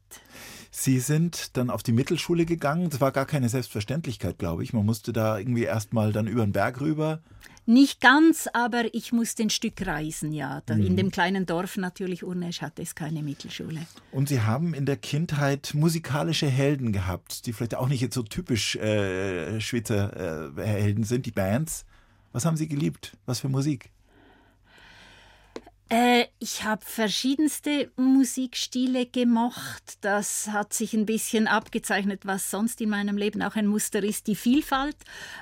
Sie 0.71 0.99
sind 0.99 1.57
dann 1.57 1.71
auf 1.71 1.85
die 1.85 1.93
Mittelschule 1.93 2.47
gegangen. 2.47 2.91
Das 2.91 3.01
war 3.01 3.13
gar 3.13 3.27
keine 3.27 3.49
Selbstverständlichkeit, 3.49 4.39
glaube 4.39 4.65
ich. 4.65 4.73
Man 4.73 4.85
musste 4.85 5.13
da 5.13 5.39
irgendwie 5.39 5.63
erst 5.63 5.93
mal 5.93 6.13
dann 6.13 6.27
über 6.27 6.45
den 6.45 6.53
Berg 6.53 6.81
rüber. 6.81 7.21
Nicht 7.67 8.03
ganz, 8.03 8.47
aber 8.53 8.93
ich 8.93 9.13
musste 9.13 9.43
ein 9.43 9.51
Stück 9.51 9.87
reisen, 9.87 10.33
ja. 10.33 10.63
Mhm. 10.69 10.85
In 10.85 10.97
dem 10.97 11.11
kleinen 11.11 11.47
Dorf 11.47 11.79
natürlich 11.79 12.23
Urnesch 12.23 12.61
hatte 12.61 12.83
es 12.83 12.95
keine 12.95 13.23
Mittelschule. 13.23 13.87
Und 14.13 14.29
Sie 14.29 14.43
haben 14.43 14.75
in 14.75 14.85
der 14.85 14.99
Kindheit 14.99 15.73
musikalische 15.73 16.47
Helden 16.47 16.93
gehabt, 16.93 17.47
die 17.47 17.55
vielleicht 17.55 17.77
auch 17.77 17.84
nicht 17.89 18.01
jetzt 18.01 18.15
so 18.15 18.23
typisch 18.23 18.77
äh, 18.77 19.61
Schweizer 19.61 20.57
äh, 20.57 20.67
Helden 20.67 21.05
sind, 21.05 21.27
die 21.27 21.33
Bands. 21.33 21.85
Was 22.33 22.45
haben 22.45 22.57
Sie 22.57 22.69
geliebt? 22.69 23.17
Was 23.27 23.41
für 23.41 23.49
Musik? 23.49 23.91
Äh, 25.89 26.27
ich 26.39 26.65
habe 26.65 26.85
verschiedenste 26.85 27.91
Musikstile 27.97 29.07
gemocht. 29.07 29.99
Das 30.01 30.49
hat 30.49 30.73
sich 30.73 30.95
ein 30.95 31.07
bisschen 31.07 31.47
abgezeichnet, 31.47 32.23
was 32.25 32.51
sonst 32.51 32.81
in 32.81 32.89
meinem 32.89 33.17
Leben 33.17 33.43
auch 33.43 33.55
ein 33.55 33.67
Muster 33.67 34.03
ist, 34.03 34.27
die 34.27 34.35
Vielfalt. 34.35 34.97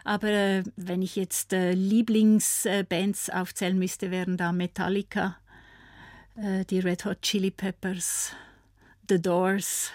Aber 0.04 0.28
äh, 0.28 0.64
wenn 0.76 1.00
ich 1.00 1.16
jetzt 1.16 1.52
äh, 1.52 1.72
Lieblingsbands 1.72 3.30
aufzählen 3.30 3.78
müsste, 3.78 4.10
wären 4.10 4.36
da 4.36 4.52
Metallica, 4.52 5.36
die 6.34 6.80
Red 6.80 7.04
Hot 7.04 7.20
Chili 7.20 7.50
Peppers, 7.50 8.32
The 9.06 9.20
Doors. 9.20 9.90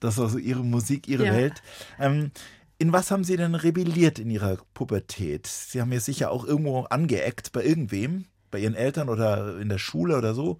Das 0.00 0.18
war 0.18 0.28
so 0.28 0.38
Ihre 0.38 0.64
Musik, 0.64 1.08
Ihre 1.08 1.26
ja. 1.26 1.34
Welt. 1.34 1.62
Ähm, 1.98 2.30
in 2.78 2.92
was 2.92 3.10
haben 3.10 3.24
Sie 3.24 3.36
denn 3.36 3.54
rebelliert 3.54 4.18
in 4.18 4.30
Ihrer 4.30 4.56
Pubertät? 4.72 5.46
Sie 5.46 5.80
haben 5.80 5.92
ja 5.92 6.00
sicher 6.00 6.30
auch 6.30 6.46
irgendwo 6.46 6.80
angeeckt 6.84 7.52
bei 7.52 7.62
irgendwem 7.62 8.24
bei 8.50 8.58
Ihren 8.58 8.74
Eltern 8.74 9.08
oder 9.08 9.58
in 9.60 9.68
der 9.68 9.78
Schule 9.78 10.16
oder 10.16 10.34
so? 10.34 10.58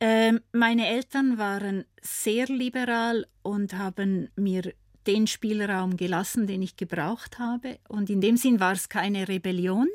Ähm, 0.00 0.40
meine 0.52 0.88
Eltern 0.88 1.36
waren 1.38 1.84
sehr 2.00 2.46
liberal 2.46 3.26
und 3.42 3.74
haben 3.74 4.30
mir 4.34 4.72
den 5.06 5.26
Spielraum 5.26 5.96
gelassen, 5.96 6.46
den 6.46 6.62
ich 6.62 6.76
gebraucht 6.76 7.38
habe. 7.38 7.78
Und 7.88 8.10
in 8.10 8.20
dem 8.20 8.36
Sinn 8.36 8.60
war 8.60 8.72
es 8.72 8.88
keine 8.88 9.28
Rebellion 9.28 9.88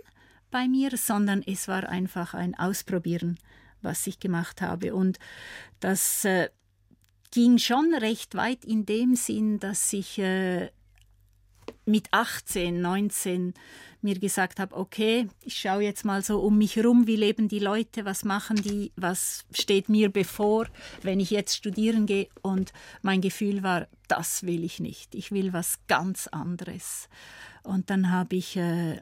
bei 0.52 0.68
mir, 0.68 0.92
sondern 0.96 1.42
es 1.46 1.68
war 1.68 1.90
einfach 1.90 2.34
ein 2.34 2.56
Ausprobieren, 2.56 3.40
was 3.86 4.06
ich 4.08 4.19
gemacht 4.19 4.62
habe. 4.62 4.93
Und 4.93 5.19
das 5.80 6.26
äh, 6.26 6.50
ging 7.32 7.58
schon 7.58 7.93
recht 7.93 8.36
weit 8.36 8.65
in 8.65 8.86
dem 8.86 9.15
Sinn, 9.15 9.60
dass 9.60 9.93
ich 9.93 10.19
äh, 10.19 10.69
mit 11.86 12.08
18, 12.12 12.82
19 12.82 13.54
mir 14.02 14.19
gesagt 14.19 14.60
habe, 14.60 14.76
okay, 14.76 15.28
ich 15.43 15.58
schaue 15.58 15.84
jetzt 15.84 16.06
mal 16.06 16.24
so 16.24 16.39
um 16.39 16.58
mich 16.58 16.76
herum, 16.76 17.08
wie 17.08 17.15
leben 17.15 17.48
die 17.48 17.60
Leute, 17.60 18.06
was 18.06 18.24
machen 18.24 18.56
die, 18.56 18.91
was 18.95 19.45
steht 19.52 19.89
mir 19.89 20.10
bevor, 20.10 20.67
wenn 21.02 21.19
ich 21.19 21.32
jetzt 21.32 21.56
studieren 21.56 22.06
gehe. 22.06 22.28
Und 22.41 22.71
mein 23.02 23.21
Gefühl 23.21 23.63
war, 23.63 23.88
das 24.08 24.43
will 24.43 24.63
ich 24.63 24.80
nicht. 24.80 25.15
Ich 25.15 25.32
will 25.32 25.54
was 25.54 25.80
ganz 25.88 26.28
anderes. 26.28 27.10
Und 27.63 27.89
dann 27.89 28.12
habe 28.12 28.36
ich 28.36 28.56
äh, 28.58 29.00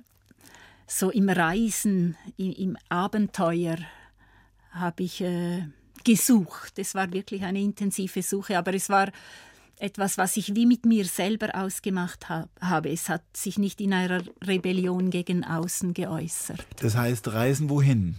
so 0.88 1.12
im 1.12 1.30
Reisen, 1.30 2.18
im, 2.38 2.52
im 2.54 2.78
Abenteuer, 2.90 3.78
habe 4.74 5.04
ich 5.04 5.22
äh, 5.22 5.68
gesucht. 6.04 6.74
Es 6.78 6.96
war 6.96 7.12
wirklich 7.14 7.44
eine 7.44 7.62
intensive 7.62 8.22
Suche, 8.22 8.58
aber 8.58 8.74
es 8.74 8.90
war 8.90 9.12
etwas, 9.80 10.18
was 10.18 10.38
ich 10.38 10.56
wie 10.56 10.66
mit 10.66 10.86
mir 10.86 11.06
selber 11.06 11.50
ausgemacht 11.56 12.30
hab, 12.30 12.50
habe. 12.62 12.90
Es 12.90 13.10
hat 13.10 13.24
sich 13.36 13.58
nicht 13.58 13.82
in 13.82 13.94
einer 13.94 14.24
Rebellion 14.46 15.10
gegen 15.10 15.44
außen 15.44 15.94
geäußert. 15.94 16.66
Das 16.80 16.96
heißt, 16.96 17.34
Reisen 17.34 17.70
wohin? 17.70 18.16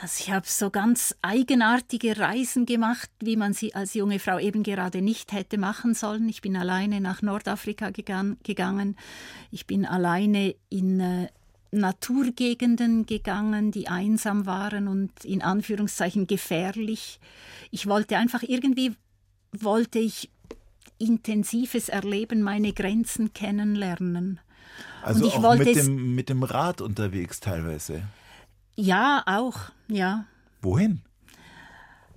Also 0.00 0.24
ich 0.24 0.32
habe 0.32 0.46
so 0.48 0.70
ganz 0.70 1.14
eigenartige 1.22 2.18
Reisen 2.18 2.66
gemacht, 2.66 3.08
wie 3.20 3.36
man 3.36 3.52
sie 3.52 3.74
als 3.74 3.94
junge 3.94 4.18
Frau 4.18 4.38
eben 4.38 4.62
gerade 4.62 5.00
nicht 5.00 5.32
hätte 5.32 5.58
machen 5.58 5.94
sollen. 5.94 6.28
Ich 6.28 6.40
bin 6.40 6.56
alleine 6.56 7.00
nach 7.00 7.22
Nordafrika 7.22 7.90
gegangen. 7.90 8.96
Ich 9.50 9.66
bin 9.66 9.86
alleine 9.86 10.56
in 10.70 10.98
äh, 10.98 11.28
Naturgegenden 11.72 13.06
gegangen, 13.06 13.70
die 13.70 13.88
einsam 13.88 14.46
waren 14.46 14.88
und 14.88 15.24
in 15.24 15.42
Anführungszeichen 15.42 16.26
gefährlich. 16.26 17.18
Ich 17.70 17.86
wollte 17.86 18.18
einfach 18.18 18.42
irgendwie, 18.42 18.94
wollte 19.52 19.98
ich 19.98 20.30
intensives 20.98 21.88
Erleben, 21.88 22.42
meine 22.42 22.72
Grenzen 22.72 23.32
kennenlernen. 23.32 24.38
Also 25.02 25.28
auch 25.30 25.56
mit 25.56 25.74
dem, 25.74 26.14
mit 26.14 26.28
dem 26.28 26.42
Rad 26.42 26.80
unterwegs 26.80 27.40
teilweise? 27.40 28.02
Ja, 28.76 29.22
auch, 29.26 29.58
ja. 29.88 30.26
Wohin? 30.60 31.00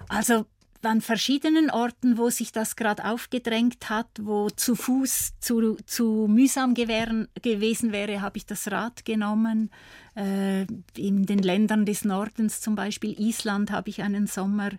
Also 0.07 0.45
an 0.85 1.01
verschiedenen 1.01 1.69
Orten, 1.69 2.17
wo 2.17 2.29
sich 2.29 2.51
das 2.51 2.75
gerade 2.75 3.05
aufgedrängt 3.05 3.89
hat, 3.89 4.07
wo 4.21 4.49
zu 4.49 4.75
Fuß 4.75 5.33
zu, 5.39 5.75
zu 5.85 6.27
mühsam 6.29 6.73
gewähren, 6.73 7.27
gewesen 7.41 7.91
wäre, 7.91 8.21
habe 8.21 8.37
ich 8.37 8.45
das 8.45 8.71
Rad 8.71 9.05
genommen. 9.05 9.71
Äh, 10.15 10.65
in 10.95 11.25
den 11.25 11.39
Ländern 11.39 11.85
des 11.85 12.05
Nordens, 12.05 12.61
zum 12.61 12.75
Beispiel 12.75 13.19
Island, 13.19 13.71
habe 13.71 13.89
ich 13.89 14.01
einen 14.01 14.27
Sommer 14.27 14.69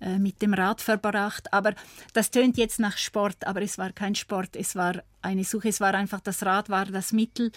äh, 0.00 0.18
mit 0.18 0.42
dem 0.42 0.52
Rad 0.52 0.82
verbracht. 0.82 1.52
Aber 1.52 1.74
das 2.12 2.30
tönt 2.30 2.58
jetzt 2.58 2.78
nach 2.78 2.98
Sport, 2.98 3.46
aber 3.46 3.62
es 3.62 3.78
war 3.78 3.92
kein 3.92 4.14
Sport, 4.14 4.54
es 4.54 4.76
war 4.76 5.02
eine 5.22 5.44
Suche, 5.44 5.68
es 5.68 5.80
war 5.80 5.94
einfach, 5.94 6.20
das 6.20 6.44
Rad 6.44 6.68
war 6.68 6.84
das 6.86 7.12
Mittel, 7.12 7.52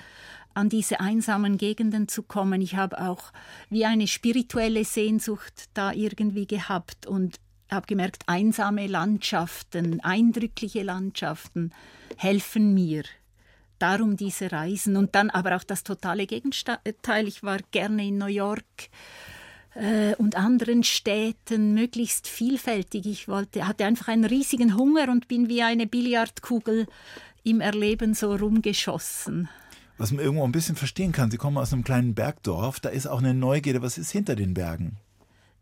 an 0.54 0.70
diese 0.70 1.02
einsamen 1.02 1.58
Gegenden 1.58 2.08
zu 2.08 2.24
kommen. 2.24 2.62
Ich 2.62 2.76
habe 2.76 3.00
auch 3.02 3.34
wie 3.70 3.86
eine 3.86 4.08
spirituelle 4.08 4.86
Sehnsucht 4.86 5.66
da 5.74 5.92
irgendwie 5.92 6.48
gehabt 6.48 7.06
und 7.06 7.40
habe 7.70 7.88
gemerkt, 7.88 8.24
einsame 8.28 8.88
Landschaften, 8.88 10.00
eindrückliche 10.02 10.84
Landschaften 10.84 11.72
helfen 12.18 12.74
mir. 12.74 13.04
Darum 13.80 14.16
diese 14.16 14.52
Reisen 14.52 14.96
und 14.96 15.16
dann 15.16 15.30
aber 15.30 15.56
auch 15.56 15.64
das 15.64 15.84
totale 15.84 16.28
Gegenteil. 16.28 17.28
Ich 17.28 17.44
war 17.44 17.60
gerne 17.72 18.08
in 18.08 18.18
New 18.18 18.28
York 18.28 18.64
äh, 19.76 20.16
und 20.16 20.36
anderen 20.36 20.84
Städten, 20.84 21.74
möglichst 21.74 22.28
vielfältig. 22.28 23.06
Ich 23.06 23.28
wollte, 23.28 23.68
hatte 23.68 23.86
einfach 23.86 24.08
einen 24.08 24.26
riesigen 24.26 24.78
Hunger 24.78 25.10
und 25.10 25.28
bin 25.28 25.50
wie 25.50 25.62
eine 25.62 25.88
Billardkugel 25.88 26.88
im 27.44 27.62
Erleben 27.62 28.14
so 28.14 28.34
rumgeschossen. 28.36 29.50
Was 29.98 30.12
man 30.12 30.24
irgendwo 30.24 30.44
ein 30.44 30.52
bisschen 30.52 30.76
verstehen 30.76 31.12
kann, 31.12 31.32
Sie 31.32 31.38
kommen 31.38 31.58
aus 31.58 31.72
einem 31.72 31.84
kleinen 31.84 32.16
Bergdorf, 32.16 32.80
da 32.80 32.90
ist 32.90 33.08
auch 33.08 33.20
eine 33.20 33.34
Neugierde, 33.34 33.82
was 33.82 33.98
ist 33.98 34.12
hinter 34.12 34.36
den 34.36 34.54
Bergen? 34.54 34.98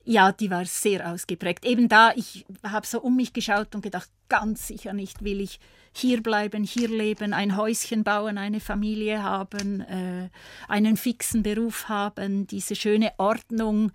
Ja, 0.06 0.32
die 0.34 0.52
war 0.52 0.66
sehr 0.66 1.12
ausgeprägt. 1.12 1.66
Eben 1.66 1.88
da, 1.88 2.12
ich 2.16 2.46
habe 2.64 2.86
so 2.86 3.00
um 3.00 3.16
mich 3.16 3.32
geschaut 3.32 3.74
und 3.74 3.82
gedacht, 3.82 4.10
ganz 4.28 4.68
sicher 4.68 4.94
nicht 4.94 5.24
will 5.24 5.40
ich 5.40 5.60
hier 5.94 6.22
bleiben, 6.22 6.64
hier 6.64 6.90
leben, 6.90 7.34
ein 7.34 7.56
Häuschen 7.56 8.04
bauen, 8.04 8.38
eine 8.38 8.60
Familie 8.60 9.24
haben, 9.24 9.82
äh, 9.82 10.30
einen 10.68 10.98
fixen 10.98 11.44
Beruf 11.44 11.88
haben, 11.88 12.48
diese 12.48 12.76
schöne 12.76 13.12
Ordnung 13.18 13.92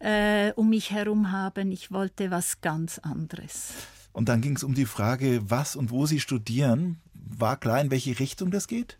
äh, 0.00 0.52
um 0.56 0.70
mich 0.70 0.90
herum 0.90 1.30
haben. 1.32 1.70
Ich 1.70 1.90
wollte 1.90 2.30
was 2.30 2.60
ganz 2.60 2.98
anderes. 2.98 3.72
Und 4.12 4.28
dann 4.28 4.40
ging 4.40 4.56
es 4.56 4.64
um 4.64 4.74
die 4.74 4.86
Frage, 4.86 5.42
was 5.48 5.76
und 5.76 5.90
wo 5.90 6.06
Sie 6.06 6.20
studieren. 6.20 7.00
War 7.14 7.56
klar, 7.56 7.80
in 7.80 7.90
welche 7.90 8.18
Richtung 8.18 8.50
das 8.50 8.66
geht? 8.66 8.98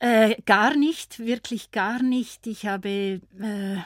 Äh, 0.00 0.40
gar 0.46 0.76
nicht, 0.76 1.18
wirklich 1.18 1.70
gar 1.72 2.02
nicht. 2.02 2.46
Ich 2.46 2.66
habe 2.66 3.20
äh, 3.40 3.76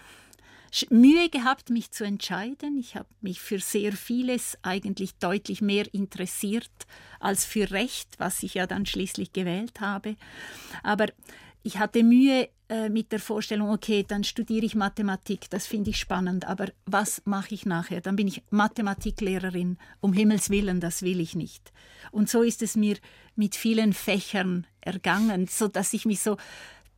Mühe 0.91 1.29
gehabt, 1.29 1.71
mich 1.71 1.91
zu 1.91 2.05
entscheiden. 2.05 2.79
Ich 2.79 2.97
habe 2.97 3.09
mich 3.21 3.41
für 3.41 3.61
sehr 3.61 3.93
vieles 3.93 4.59
eigentlich 4.63 5.15
deutlich 5.17 5.61
mehr 5.61 5.93
interessiert 5.93 6.71
als 7.21 7.45
für 7.45 7.71
Recht, 7.71 8.09
was 8.19 8.43
ich 8.43 8.55
ja 8.55 8.67
dann 8.67 8.87
schließlich 8.87 9.33
gewählt 9.33 9.81
habe. 9.81 10.17
Aber 10.83 11.07
ich 11.63 11.79
hatte 11.79 12.03
Mühe 12.03 12.49
äh, 12.69 12.89
mit 12.89 13.13
der 13.13 13.21
Vorstellung, 13.21 13.71
okay, 13.71 14.05
dann 14.07 14.25
studiere 14.25 14.67
ich 14.67 14.75
Mathematik, 14.75 15.49
das 15.51 15.67
finde 15.67 15.91
ich 15.91 15.99
spannend, 15.99 16.47
aber 16.47 16.69
was 16.87 17.23
mache 17.25 17.55
ich 17.55 17.67
nachher? 17.67 18.01
Dann 18.01 18.17
bin 18.17 18.29
ich 18.29 18.43
Mathematiklehrerin, 18.51 19.79
um 20.01 20.13
Himmels 20.13 20.51
willen, 20.51 20.81
das 20.81 21.03
will 21.03 21.21
ich 21.21 21.35
nicht. 21.35 21.73
Und 22.11 22.29
so 22.29 22.43
ist 22.43 22.63
es 22.63 22.77
mir 22.77 22.97
mit 23.37 23.55
vielen 23.55 23.93
Fächern 23.93 24.67
ergangen, 24.81 25.47
so 25.47 25.69
dass 25.69 25.93
ich 25.95 26.05
mich 26.05 26.21
so 26.21 26.37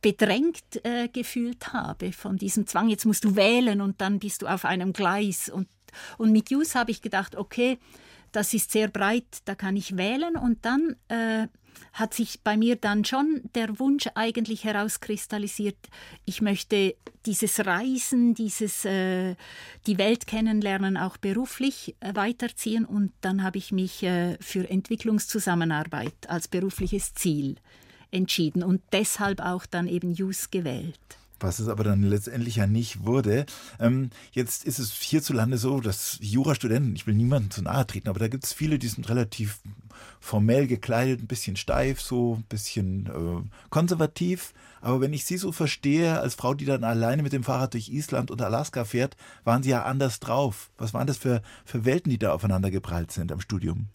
bedrängt 0.01 0.83
äh, 0.83 1.07
gefühlt 1.07 1.73
habe 1.73 2.11
von 2.11 2.37
diesem 2.37 2.67
Zwang. 2.67 2.89
Jetzt 2.89 3.05
musst 3.05 3.23
du 3.23 3.35
wählen 3.35 3.81
und 3.81 4.01
dann 4.01 4.19
bist 4.19 4.41
du 4.41 4.47
auf 4.47 4.65
einem 4.65 4.93
Gleis. 4.93 5.49
Und, 5.49 5.67
und 6.17 6.31
mit 6.31 6.49
Jus 6.49 6.75
habe 6.75 6.91
ich 6.91 7.01
gedacht, 7.01 7.35
okay, 7.35 7.77
das 8.31 8.53
ist 8.53 8.71
sehr 8.71 8.87
breit, 8.87 9.25
da 9.45 9.55
kann 9.55 9.75
ich 9.75 9.97
wählen. 9.97 10.35
Und 10.35 10.65
dann 10.65 10.95
äh, 11.07 11.47
hat 11.93 12.13
sich 12.13 12.41
bei 12.43 12.57
mir 12.57 12.75
dann 12.75 13.05
schon 13.05 13.41
der 13.55 13.79
Wunsch 13.79 14.07
eigentlich 14.15 14.63
herauskristallisiert, 14.63 15.77
ich 16.25 16.41
möchte 16.41 16.95
dieses 17.25 17.65
Reisen, 17.65 18.33
dieses 18.33 18.85
äh, 18.85 19.35
die 19.85 19.97
Welt 19.97 20.27
kennenlernen 20.27 20.97
auch 20.97 21.17
beruflich 21.17 21.95
äh, 21.99 22.15
weiterziehen 22.15 22.85
und 22.85 23.11
dann 23.21 23.43
habe 23.43 23.57
ich 23.57 23.71
mich 23.71 24.03
äh, 24.03 24.37
für 24.39 24.69
Entwicklungszusammenarbeit 24.69 26.29
als 26.29 26.47
berufliches 26.47 27.13
Ziel 27.13 27.55
entschieden 28.11 28.63
und 28.63 28.81
deshalb 28.91 29.41
auch 29.41 29.65
dann 29.65 29.87
eben 29.87 30.13
Jus 30.13 30.49
gewählt. 30.51 30.99
Was 31.39 31.59
es 31.59 31.67
aber 31.67 31.83
dann 31.83 32.01
letztendlich 32.01 32.55
ja 32.55 32.65
nicht 32.65 33.05
wurde. 33.05 33.45
Ähm, 33.79 34.09
jetzt 34.31 34.65
ist 34.65 34.79
es 34.79 34.91
hierzulande 34.93 35.59
so, 35.59 35.81
dass 35.81 36.17
Jurastudenten, 36.19 36.95
ich 36.95 37.05
will 37.05 37.13
niemandem 37.13 37.51
zu 37.51 37.61
nahe 37.61 37.85
treten, 37.85 38.09
aber 38.09 38.19
da 38.19 38.27
gibt 38.27 38.43
es 38.43 38.53
viele, 38.53 38.79
die 38.79 38.87
sind 38.87 39.07
relativ 39.07 39.59
formell 40.19 40.67
gekleidet, 40.67 41.21
ein 41.21 41.27
bisschen 41.27 41.55
steif, 41.55 42.01
so 42.01 42.35
ein 42.35 42.43
bisschen 42.43 43.05
äh, 43.07 43.49
konservativ. 43.69 44.53
Aber 44.81 45.01
wenn 45.01 45.13
ich 45.13 45.25
Sie 45.25 45.37
so 45.37 45.51
verstehe, 45.51 46.19
als 46.19 46.35
Frau, 46.35 46.53
die 46.53 46.65
dann 46.65 46.83
alleine 46.83 47.23
mit 47.23 47.33
dem 47.33 47.43
Fahrrad 47.43 47.73
durch 47.73 47.89
Island 47.89 48.31
und 48.31 48.41
Alaska 48.41 48.85
fährt, 48.85 49.15
waren 49.43 49.63
Sie 49.63 49.69
ja 49.69 49.83
anders 49.83 50.19
drauf. 50.19 50.69
Was 50.77 50.93
waren 50.93 51.07
das 51.07 51.17
für, 51.17 51.41
für 51.65 51.85
Welten, 51.85 52.09
die 52.09 52.19
da 52.19 52.33
aufeinander 52.33 52.71
geprallt 52.71 53.11
sind 53.11 53.31
am 53.31 53.41
Studium? 53.41 53.87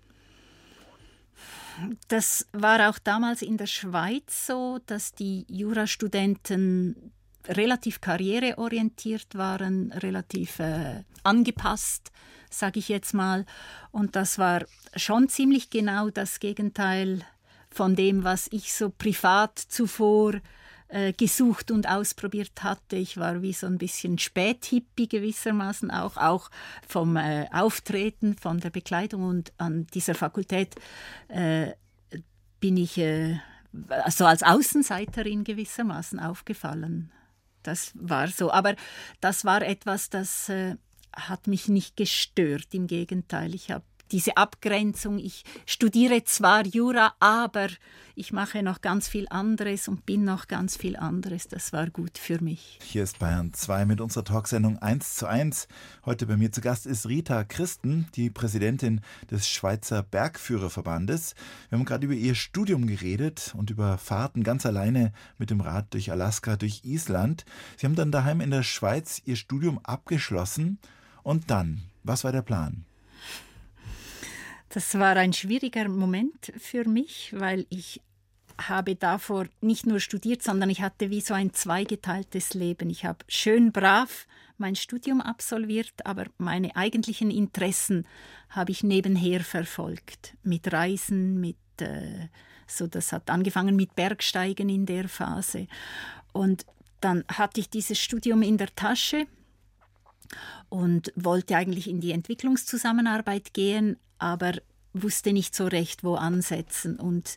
Das 2.09 2.47
war 2.53 2.89
auch 2.89 2.99
damals 2.99 3.43
in 3.43 3.57
der 3.57 3.67
Schweiz 3.67 4.47
so, 4.47 4.79
dass 4.87 5.13
die 5.13 5.47
Jurastudenten 5.49 7.13
relativ 7.49 8.01
karriereorientiert 8.01 9.35
waren, 9.35 9.93
relativ 9.93 10.59
äh, 10.59 11.03
angepasst, 11.23 12.13
sage 12.51 12.79
ich 12.79 12.89
jetzt 12.89 13.15
mal. 13.15 13.47
Und 13.91 14.17
das 14.17 14.39
war 14.39 14.65
schon 14.97 15.29
ziemlich 15.29 15.71
genau 15.71 16.11
das 16.11 16.41
Gegenteil 16.41 17.25
von 17.71 17.97
dem, 17.97 18.25
was 18.25 18.49
ich 18.53 18.73
so 18.73 18.91
privat 18.91 19.59
zuvor 19.59 20.35
äh, 20.93 21.13
gesucht 21.13 21.71
und 21.71 21.89
ausprobiert 21.89 22.63
hatte. 22.63 22.97
Ich 22.97 23.17
war 23.17 23.43
wie 23.43 23.53
so 23.53 23.67
ein 23.67 23.79
bisschen 23.79 24.19
Späthippie 24.19 25.09
gewissermaßen 25.09 25.91
auch, 25.91 26.17
auch 26.17 26.51
vom 26.87 27.17
äh, 27.17 27.47
Auftreten, 27.51 28.37
von 28.37 28.61
der 28.61 28.71
Bekleidung 28.71 29.25
und 29.25 29.53
an 29.59 29.87
dieser 29.95 30.15
Fakultät 30.15 30.75
äh, 31.29 31.73
bin 32.61 32.77
ich 32.77 32.99
äh, 32.99 33.39
also 33.89 34.27
als 34.27 34.43
Außenseiterin 34.43 35.45
gewissermaßen 35.45 36.21
aufgefallen. 36.21 37.11
Das 37.63 37.93
war 37.95 38.29
so. 38.29 38.53
Aber 38.53 38.75
das 39.21 39.45
war 39.45 39.63
etwas, 39.63 40.11
das 40.11 40.49
äh, 40.49 40.77
hat 41.15 41.47
mich 41.47 41.69
nicht 41.69 41.97
gestört. 41.97 42.69
Im 42.73 42.87
Gegenteil, 42.87 43.55
ich 43.55 43.71
habe 43.71 43.85
diese 44.13 44.37
Abgrenzung. 44.37 45.19
Ich 45.19 45.45
studiere 45.67 46.25
zwar 46.25 46.67
Jura, 46.67 47.15
aber 47.19 47.69
ich 48.15 48.33
mache 48.33 48.63
noch 48.63 48.83
ganz 48.83 49.09
viel 49.09 49.27
anderes 49.31 49.89
und 49.89 50.05
bin 50.05 50.25
noch 50.25 50.47
ganz 50.47 50.77
viel 50.77 50.97
anderes. 50.97 51.49
Das 51.49 51.73
war 51.73 51.89
gut 51.89 52.19
für 52.19 52.43
mich. 52.43 52.79
Hier 52.83 53.03
ist 53.03 53.19
Bayern 53.19 53.55
2 53.55 53.87
mit 53.87 54.01
unserer 54.03 54.25
Talksendung 54.25 54.79
1 54.79 55.17
zu 55.17 55.27
1. 55.27 55.67
Heute 56.05 56.27
bei 56.27 56.37
mir 56.37 56.53
zu 56.53 56.61
Gast 56.61 56.87
ist 56.87 57.09
Rita 57.09 57.43
Christen, 57.45 58.07
die 58.15 58.29
Präsidentin 58.29 59.01
des 59.31 59.49
Schweizer 59.49 60.03
Bergführerverbandes. 60.03 61.35
Wir 61.71 61.79
haben 61.79 61.87
gerade 61.87 62.05
über 62.05 62.15
ihr 62.15 62.35
Studium 62.35 62.87
geredet 62.87 63.55
und 63.57 63.71
über 63.71 63.97
Fahrten 63.97 64.43
ganz 64.43 64.67
alleine 64.67 65.13
mit 65.39 65.51
dem 65.51 65.63
Rad 65.63 65.95
durch 65.95 66.13
Alaska, 66.13 66.57
durch 66.57 66.85
Island. 66.85 67.47
Sie 67.79 67.87
haben 67.87 67.97
dann 67.97 68.13
daheim 68.13 68.43
in 68.43 68.51
der 68.51 68.63
Schweiz 68.63 69.23
ihr 69.25 69.37
Studium 69.37 69.81
abgeschlossen. 69.83 70.79
Und 71.23 71.51
dann, 71.51 71.81
was 72.03 72.25
war 72.25 72.33
der 72.33 72.43
Plan? 72.43 72.85
Das 74.73 74.99
war 74.99 75.17
ein 75.17 75.35
schwieriger 75.35 75.87
Moment 75.87 76.51
für 76.57 76.89
mich, 76.89 77.35
weil 77.37 77.67
ich 77.69 78.01
habe 78.57 78.97
davor 78.97 79.47
nicht 79.61 79.85
nur 79.85 80.01
studiert, 80.01 80.43
sondern 80.43 80.71
ich 80.71 80.81
hatte 80.81 81.11
wie 81.11 81.21
so 81.21 81.35
ein 81.35 81.53
zweigeteiltes 81.53 82.55
Leben. 82.55 82.89
Ich 82.89 83.05
habe 83.05 83.19
schön 83.29 83.71
brav 83.71 84.27
mein 84.57 84.75
Studium 84.75 85.21
absolviert, 85.21 85.93
aber 86.05 86.25
meine 86.39 86.75
eigentlichen 86.75 87.31
Interessen 87.31 88.07
habe 88.49 88.71
ich 88.71 88.83
nebenher 88.83 89.41
verfolgt. 89.41 90.39
Mit 90.43 90.73
Reisen, 90.73 91.39
mit 91.39 91.59
äh, 91.79 92.29
so 92.67 92.87
das 92.87 93.13
hat 93.13 93.29
angefangen 93.29 93.77
mit 93.77 93.95
Bergsteigen 93.95 94.71
in 94.71 94.87
der 94.87 95.07
Phase. 95.09 95.67
Und 96.33 96.65
dann 97.01 97.25
hatte 97.29 97.61
ich 97.61 97.69
dieses 97.69 97.99
Studium 97.99 98.41
in 98.41 98.57
der 98.57 98.75
Tasche 98.75 99.27
und 100.71 101.13
wollte 101.15 101.57
eigentlich 101.57 101.91
in 101.91 102.01
die 102.01 102.13
Entwicklungszusammenarbeit 102.13 103.53
gehen, 103.53 103.99
aber 104.23 104.53
wusste 104.95 105.33
nicht 105.33 105.55
so 105.55 105.67
recht, 105.67 106.05
wo 106.05 106.15
ansetzen. 106.15 106.99
Und 106.99 107.37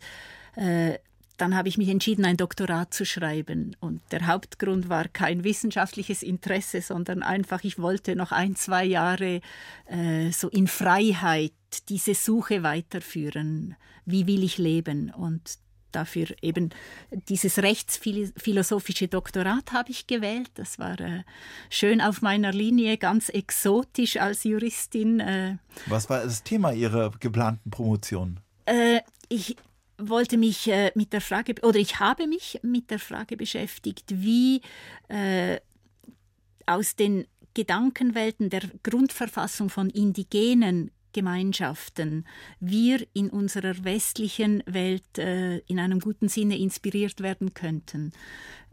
äh, 0.56 1.00
dann 1.38 1.56
habe 1.56 1.68
ich 1.68 1.78
mich 1.78 1.90
entschieden, 1.90 2.26
ein 2.26 2.38
Doktorat 2.38 2.94
zu 2.94 3.06
schreiben. 3.06 3.76
Und 3.80 4.02
der 4.12 4.28
Hauptgrund 4.28 4.88
war 4.88 5.08
kein 5.08 5.44
wissenschaftliches 5.44 6.24
Interesse, 6.24 6.82
sondern 6.82 7.24
einfach, 7.24 7.64
ich 7.64 7.80
wollte 7.80 8.16
noch 8.16 8.32
ein, 8.32 8.56
zwei 8.56 8.86
Jahre 8.86 9.42
äh, 9.88 10.32
so 10.32 10.48
in 10.50 10.68
Freiheit 10.68 11.54
diese 11.90 12.14
Suche 12.14 12.64
weiterführen. 12.64 13.76
Wie 14.06 14.28
will 14.28 14.44
ich 14.44 14.58
leben? 14.58 15.12
Und 15.12 15.58
dafür 15.96 16.28
eben 16.42 16.70
dieses 17.30 17.60
rechtsphilosophische 17.60 19.08
Doktorat 19.08 19.72
habe 19.72 19.92
ich 19.92 20.08
gewählt. 20.08 20.52
Das 20.56 20.80
war 20.80 21.00
äh, 21.00 21.24
schön 21.70 22.02
auf 22.02 22.22
meiner 22.22 22.52
Linie, 22.52 22.98
ganz 22.98 23.30
exotisch 23.30 24.18
als 24.18 24.44
Juristin. 24.44 25.20
Äh. 25.20 25.58
Was 25.88 26.10
war 26.10 26.24
das 26.24 26.44
Thema 26.44 26.72
Ihrer 26.72 27.12
geplanten 27.20 27.70
Promotion? 27.70 28.40
Äh, 28.66 29.00
ich 29.30 29.56
wollte 29.98 30.38
mich 30.38 30.68
äh, 30.68 30.92
mit 30.96 31.14
der 31.14 31.22
Frage, 31.22 31.56
oder 31.62 31.80
ich 31.80 32.00
habe 32.00 32.28
mich 32.28 32.60
mit 32.62 32.92
der 32.92 33.00
Frage 33.00 33.38
beschäftigt, 33.38 34.06
wie 34.10 34.62
äh, 35.08 35.60
aus 36.66 36.96
den 36.96 37.26
Gedankenwelten 37.54 38.50
der 38.50 38.64
Grundverfassung 38.84 39.70
von 39.70 39.90
indigenen 39.90 40.92
Gemeinschaften 41.16 42.28
wir 42.60 43.08
in 43.14 43.30
unserer 43.30 43.86
westlichen 43.86 44.62
Welt 44.66 45.18
äh, 45.18 45.60
in 45.60 45.80
einem 45.80 46.02
guten 46.02 46.28
Sinne 46.28 46.58
inspiriert 46.58 47.22
werden 47.22 47.54
könnten 47.54 48.12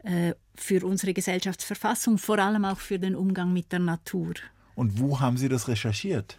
äh, 0.03 0.33
für 0.53 0.85
unsere 0.85 1.13
Gesellschaftsverfassung, 1.13 2.17
vor 2.17 2.39
allem 2.39 2.65
auch 2.65 2.79
für 2.79 2.99
den 2.99 3.15
Umgang 3.15 3.53
mit 3.53 3.71
der 3.71 3.79
Natur. 3.79 4.33
Und 4.75 4.99
wo 4.99 5.21
haben 5.21 5.37
Sie 5.37 5.47
das 5.47 5.69
recherchiert? 5.69 6.37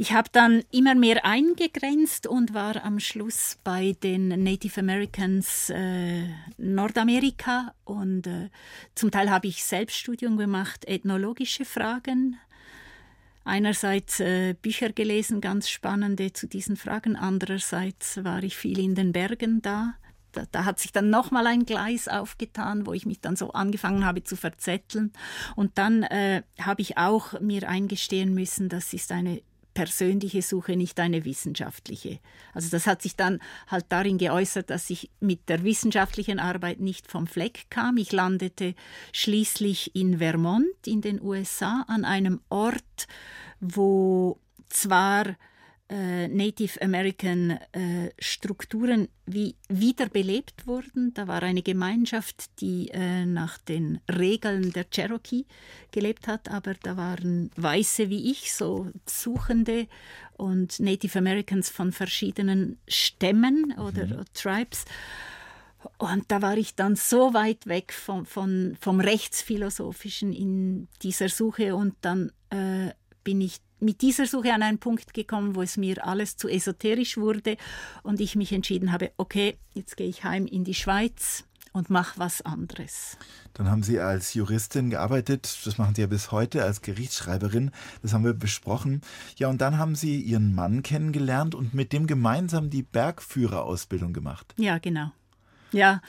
Ich 0.00 0.12
habe 0.12 0.30
dann 0.32 0.62
immer 0.70 0.94
mehr 0.94 1.26
eingegrenzt 1.26 2.26
und 2.26 2.54
war 2.54 2.82
am 2.84 3.00
Schluss 3.00 3.58
bei 3.64 3.96
den 4.02 4.28
Native 4.28 4.80
Americans 4.80 5.70
äh, 5.70 6.28
Nordamerika 6.56 7.74
und 7.84 8.26
äh, 8.26 8.48
zum 8.94 9.10
Teil 9.10 9.28
habe 9.28 9.48
ich 9.48 9.62
Selbststudium 9.62 10.38
gemacht, 10.38 10.86
ethnologische 10.86 11.66
Fragen. 11.66 12.38
Einerseits 13.48 14.20
äh, 14.20 14.54
Bücher 14.60 14.92
gelesen, 14.92 15.40
ganz 15.40 15.70
spannende 15.70 16.34
zu 16.34 16.46
diesen 16.46 16.76
Fragen, 16.76 17.16
andererseits 17.16 18.22
war 18.22 18.42
ich 18.42 18.58
viel 18.58 18.78
in 18.78 18.94
den 18.94 19.12
Bergen 19.12 19.62
da. 19.62 19.94
Da, 20.32 20.44
da, 20.52 20.66
hat 20.66 20.78
sich 20.78 20.92
dann 20.92 21.08
nochmal 21.08 21.46
ein 21.46 21.64
Gleis 21.64 22.08
aufgetan, 22.08 22.86
wo 22.86 22.92
ich 22.92 23.06
mich 23.06 23.22
dann 23.22 23.36
so 23.36 23.52
angefangen 23.52 24.04
habe 24.04 24.22
zu 24.22 24.36
verzetteln. 24.36 25.14
Und 25.56 25.78
dann 25.78 26.02
äh, 26.02 26.42
habe 26.60 26.82
ich 26.82 26.98
auch 26.98 27.40
mir 27.40 27.66
eingestehen 27.66 28.34
müssen, 28.34 28.68
das 28.68 28.92
ist 28.92 29.10
eine 29.10 29.40
persönliche 29.74 30.42
Suche, 30.42 30.76
nicht 30.76 30.98
eine 31.00 31.24
wissenschaftliche. 31.24 32.18
Also 32.52 32.68
das 32.70 32.86
hat 32.86 33.02
sich 33.02 33.16
dann 33.16 33.40
halt 33.66 33.86
darin 33.88 34.18
geäußert, 34.18 34.70
dass 34.70 34.90
ich 34.90 35.10
mit 35.20 35.48
der 35.48 35.62
wissenschaftlichen 35.62 36.40
Arbeit 36.40 36.80
nicht 36.80 37.10
vom 37.10 37.26
Fleck 37.26 37.66
kam. 37.70 37.96
Ich 37.96 38.12
landete 38.12 38.74
schließlich 39.12 39.94
in 39.94 40.18
Vermont 40.18 40.86
in 40.86 41.00
den 41.00 41.22
USA 41.22 41.84
an 41.88 42.04
einem 42.04 42.40
Ort, 42.48 43.06
wo 43.60 44.40
zwar 44.68 45.36
äh, 45.90 46.28
Native 46.28 46.80
American 46.82 47.50
äh, 47.72 48.10
Strukturen 48.18 49.08
wie 49.26 49.56
wiederbelebt 49.68 50.66
wurden. 50.66 51.14
Da 51.14 51.26
war 51.28 51.42
eine 51.42 51.62
Gemeinschaft, 51.62 52.60
die 52.60 52.90
äh, 52.90 53.24
nach 53.24 53.58
den 53.58 54.00
Regeln 54.08 54.72
der 54.72 54.84
Cherokee 54.90 55.44
gelebt 55.90 56.26
hat, 56.28 56.50
aber 56.50 56.74
da 56.74 56.96
waren 56.96 57.50
Weiße 57.56 58.10
wie 58.10 58.30
ich, 58.30 58.52
so 58.52 58.90
Suchende 59.06 59.86
und 60.36 60.78
Native 60.78 61.18
Americans 61.18 61.70
von 61.70 61.92
verschiedenen 61.92 62.78
Stämmen 62.86 63.74
oder, 63.78 64.06
mhm. 64.06 64.24
Tribes. 64.34 64.84
Und 65.96 66.24
da 66.28 66.42
war 66.42 66.56
ich 66.56 66.74
dann 66.74 66.96
so 66.96 67.34
weit 67.34 67.66
weg 67.66 67.92
vom, 67.92 68.26
vom, 68.26 68.74
vom 68.80 69.00
Rechtsphilosophischen 69.00 70.32
in 70.32 70.88
dieser 71.02 71.28
Suche 71.28 71.76
und 71.76 71.94
dann 72.00 72.32
äh, 72.50 72.92
bin 73.22 73.40
ich 73.40 73.58
mit 73.80 74.02
dieser 74.02 74.26
Suche 74.26 74.52
an 74.52 74.62
einen 74.62 74.78
Punkt 74.78 75.14
gekommen, 75.14 75.54
wo 75.54 75.62
es 75.62 75.76
mir 75.76 76.06
alles 76.06 76.36
zu 76.36 76.48
esoterisch 76.48 77.16
wurde 77.16 77.56
und 78.02 78.20
ich 78.20 78.36
mich 78.36 78.52
entschieden 78.52 78.92
habe, 78.92 79.12
okay, 79.16 79.58
jetzt 79.74 79.96
gehe 79.96 80.08
ich 80.08 80.24
heim 80.24 80.46
in 80.46 80.64
die 80.64 80.74
Schweiz 80.74 81.44
und 81.72 81.90
mache 81.90 82.18
was 82.18 82.42
anderes. 82.42 83.16
Dann 83.54 83.70
haben 83.70 83.82
Sie 83.82 84.00
als 84.00 84.34
Juristin 84.34 84.90
gearbeitet, 84.90 85.58
das 85.64 85.78
machen 85.78 85.94
Sie 85.94 86.00
ja 86.00 86.06
bis 86.06 86.32
heute 86.32 86.64
als 86.64 86.82
Gerichtsschreiberin, 86.82 87.70
das 88.02 88.12
haben 88.12 88.24
wir 88.24 88.34
besprochen. 88.34 89.02
Ja, 89.36 89.48
und 89.48 89.60
dann 89.60 89.78
haben 89.78 89.94
Sie 89.94 90.20
Ihren 90.20 90.54
Mann 90.54 90.82
kennengelernt 90.82 91.54
und 91.54 91.74
mit 91.74 91.92
dem 91.92 92.06
gemeinsam 92.06 92.70
die 92.70 92.82
Bergführerausbildung 92.82 94.12
gemacht. 94.12 94.54
Ja, 94.56 94.78
genau. 94.78 95.12
Ja, 95.72 96.00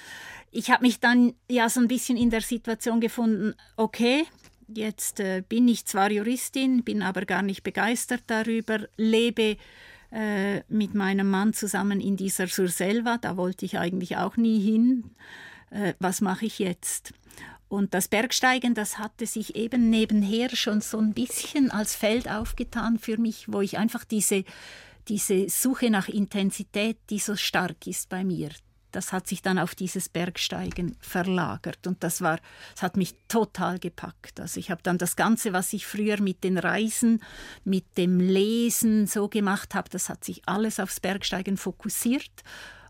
ich 0.51 0.71
habe 0.71 0.83
mich 0.83 0.99
dann 0.99 1.33
ja 1.49 1.69
so 1.69 1.79
ein 1.79 1.87
bisschen 1.87 2.17
in 2.17 2.29
der 2.29 2.41
Situation 2.41 3.01
gefunden, 3.01 3.53
okay, 3.75 4.25
Jetzt 4.75 5.19
äh, 5.19 5.43
bin 5.47 5.67
ich 5.67 5.85
zwar 5.85 6.11
Juristin, 6.11 6.83
bin 6.83 7.01
aber 7.01 7.25
gar 7.25 7.41
nicht 7.41 7.63
begeistert 7.63 8.23
darüber, 8.27 8.87
lebe 8.97 9.57
äh, 10.11 10.61
mit 10.67 10.93
meinem 10.93 11.29
Mann 11.29 11.53
zusammen 11.53 11.99
in 11.99 12.17
dieser 12.17 12.47
Surselva, 12.47 13.17
da 13.17 13.37
wollte 13.37 13.65
ich 13.65 13.79
eigentlich 13.79 14.17
auch 14.17 14.37
nie 14.37 14.59
hin. 14.59 15.11
Äh, 15.71 15.93
was 15.99 16.21
mache 16.21 16.45
ich 16.45 16.59
jetzt? 16.59 17.13
Und 17.67 17.93
das 17.93 18.07
Bergsteigen, 18.07 18.73
das 18.73 18.97
hatte 18.97 19.27
sich 19.27 19.55
eben 19.55 19.89
nebenher 19.89 20.55
schon 20.55 20.81
so 20.81 20.97
ein 20.97 21.13
bisschen 21.13 21.69
als 21.69 21.95
Feld 21.95 22.29
aufgetan 22.29 22.97
für 22.97 23.17
mich, 23.17 23.51
wo 23.51 23.61
ich 23.61 23.77
einfach 23.77 24.03
diese, 24.03 24.43
diese 25.07 25.49
Suche 25.49 25.91
nach 25.91 26.09
Intensität, 26.09 26.97
die 27.11 27.19
so 27.19 27.35
stark 27.35 27.85
ist 27.85 28.09
bei 28.09 28.23
mir, 28.23 28.49
das 28.91 29.13
hat 29.13 29.27
sich 29.27 29.41
dann 29.41 29.59
auf 29.59 29.75
dieses 29.75 30.09
Bergsteigen 30.09 30.95
verlagert 30.99 31.87
und 31.87 32.03
das 32.03 32.21
war, 32.21 32.39
das 32.73 32.83
hat 32.83 32.97
mich 32.97 33.15
total 33.27 33.79
gepackt. 33.79 34.39
Also 34.39 34.59
ich 34.59 34.71
habe 34.71 34.81
dann 34.83 34.97
das 34.97 35.15
Ganze, 35.15 35.53
was 35.53 35.73
ich 35.73 35.85
früher 35.85 36.21
mit 36.21 36.43
den 36.43 36.57
Reisen, 36.57 37.21
mit 37.63 37.97
dem 37.97 38.19
Lesen 38.19 39.07
so 39.07 39.27
gemacht 39.27 39.75
habe, 39.75 39.89
das 39.89 40.09
hat 40.09 40.23
sich 40.23 40.41
alles 40.47 40.79
aufs 40.79 40.99
Bergsteigen 40.99 41.57
fokussiert 41.57 42.43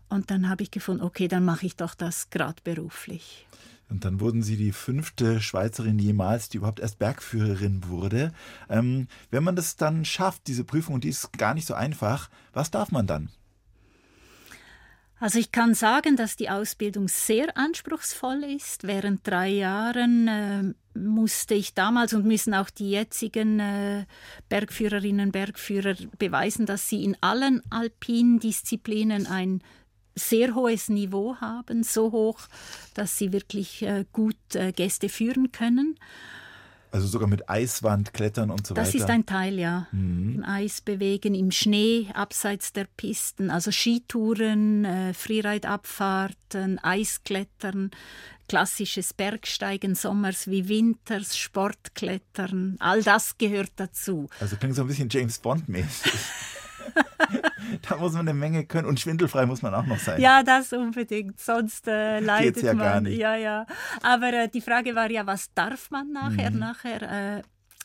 und 0.08 0.30
dann 0.30 0.48
habe 0.48 0.62
ich 0.62 0.70
gefunden, 0.70 1.02
okay, 1.02 1.28
dann 1.28 1.44
mache 1.44 1.66
ich 1.66 1.76
doch 1.76 1.94
das 1.94 2.30
gerade 2.30 2.60
beruflich. 2.64 3.46
Und 3.90 4.04
dann 4.04 4.20
wurden 4.20 4.42
Sie 4.42 4.56
die 4.56 4.72
fünfte 4.72 5.40
Schweizerin 5.40 5.98
jemals, 5.98 6.48
die 6.48 6.58
überhaupt 6.58 6.78
erst 6.78 7.00
Bergführerin 7.00 7.88
wurde. 7.88 8.32
Ähm, 8.68 9.08
wenn 9.30 9.42
man 9.42 9.56
das 9.56 9.76
dann 9.76 10.04
schafft, 10.04 10.46
diese 10.46 10.62
Prüfung, 10.62 10.94
und 10.94 11.04
die 11.04 11.08
ist 11.08 11.32
gar 11.32 11.54
nicht 11.54 11.66
so 11.66 11.74
einfach, 11.74 12.30
was 12.52 12.70
darf 12.70 12.92
man 12.92 13.08
dann? 13.08 13.30
Also 15.20 15.38
ich 15.38 15.52
kann 15.52 15.74
sagen, 15.74 16.16
dass 16.16 16.36
die 16.36 16.48
Ausbildung 16.48 17.06
sehr 17.06 17.54
anspruchsvoll 17.58 18.42
ist. 18.42 18.86
Während 18.86 19.26
drei 19.26 19.48
Jahren 19.48 20.28
äh, 20.28 20.98
musste 20.98 21.54
ich 21.54 21.74
damals 21.74 22.14
und 22.14 22.24
müssen 22.24 22.54
auch 22.54 22.70
die 22.70 22.90
jetzigen 22.90 23.60
äh, 23.60 24.06
Bergführerinnen, 24.48 25.30
Bergführer 25.30 25.94
beweisen, 26.18 26.64
dass 26.64 26.88
sie 26.88 27.04
in 27.04 27.18
allen 27.20 27.62
alpinen 27.68 28.40
Disziplinen 28.40 29.26
ein 29.26 29.62
sehr 30.16 30.54
hohes 30.54 30.88
Niveau 30.88 31.36
haben, 31.36 31.82
so 31.82 32.12
hoch, 32.12 32.40
dass 32.94 33.18
sie 33.18 33.34
wirklich 33.34 33.82
äh, 33.82 34.06
gut 34.12 34.36
äh, 34.54 34.72
Gäste 34.72 35.10
führen 35.10 35.52
können. 35.52 35.96
Also 36.92 37.06
sogar 37.06 37.28
mit 37.28 37.48
Eiswand 37.48 38.12
klettern 38.12 38.50
und 38.50 38.66
so 38.66 38.74
das 38.74 38.88
weiter. 38.88 38.98
Das 38.98 39.02
ist 39.04 39.10
ein 39.10 39.26
Teil, 39.26 39.58
ja. 39.58 39.86
Mhm. 39.92 40.36
Im 40.36 40.44
Eis 40.44 40.80
bewegen, 40.80 41.34
im 41.34 41.50
Schnee, 41.50 42.08
abseits 42.14 42.72
der 42.72 42.86
Pisten, 42.96 43.50
also 43.50 43.70
Skitouren, 43.70 44.84
äh, 44.84 45.14
Freeride-Abfahrten, 45.14 46.78
Eisklettern, 46.82 47.90
klassisches 48.48 49.14
Bergsteigen, 49.14 49.94
Sommers 49.94 50.48
wie 50.48 50.68
Winters, 50.68 51.38
Sportklettern, 51.38 52.76
all 52.80 53.02
das 53.02 53.38
gehört 53.38 53.70
dazu. 53.76 54.28
Also 54.40 54.56
klingt 54.56 54.74
so 54.74 54.82
ein 54.82 54.88
bisschen 54.88 55.08
James 55.08 55.38
Bond-mäßig. 55.38 56.12
da 57.88 57.96
muss 57.96 58.12
man 58.12 58.28
eine 58.28 58.34
Menge 58.34 58.64
können 58.64 58.86
und 58.86 59.00
schwindelfrei 59.00 59.46
muss 59.46 59.62
man 59.62 59.74
auch 59.74 59.86
noch 59.86 59.98
sein. 59.98 60.20
Ja, 60.20 60.42
das 60.42 60.72
unbedingt, 60.72 61.40
sonst 61.40 61.88
äh, 61.88 62.20
leidet 62.20 62.54
Geht's 62.54 62.66
ja 62.66 62.74
man. 62.74 62.86
Gar 62.86 63.00
nicht. 63.02 63.18
Ja, 63.18 63.34
ja. 63.34 63.66
Aber 64.02 64.32
äh, 64.32 64.48
die 64.48 64.60
Frage 64.60 64.94
war 64.94 65.10
ja, 65.10 65.26
was 65.26 65.52
darf 65.54 65.90
man 65.90 66.12
nachher? 66.12 66.50
Mhm. 66.50 66.58
Nachher 66.58 67.38
äh, 67.38 67.42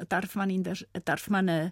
darf 0.09 0.35
man 0.35 0.49
in 0.49 0.63
der 0.63 0.75
darf 1.05 1.29
man 1.29 1.47
äh, 1.47 1.71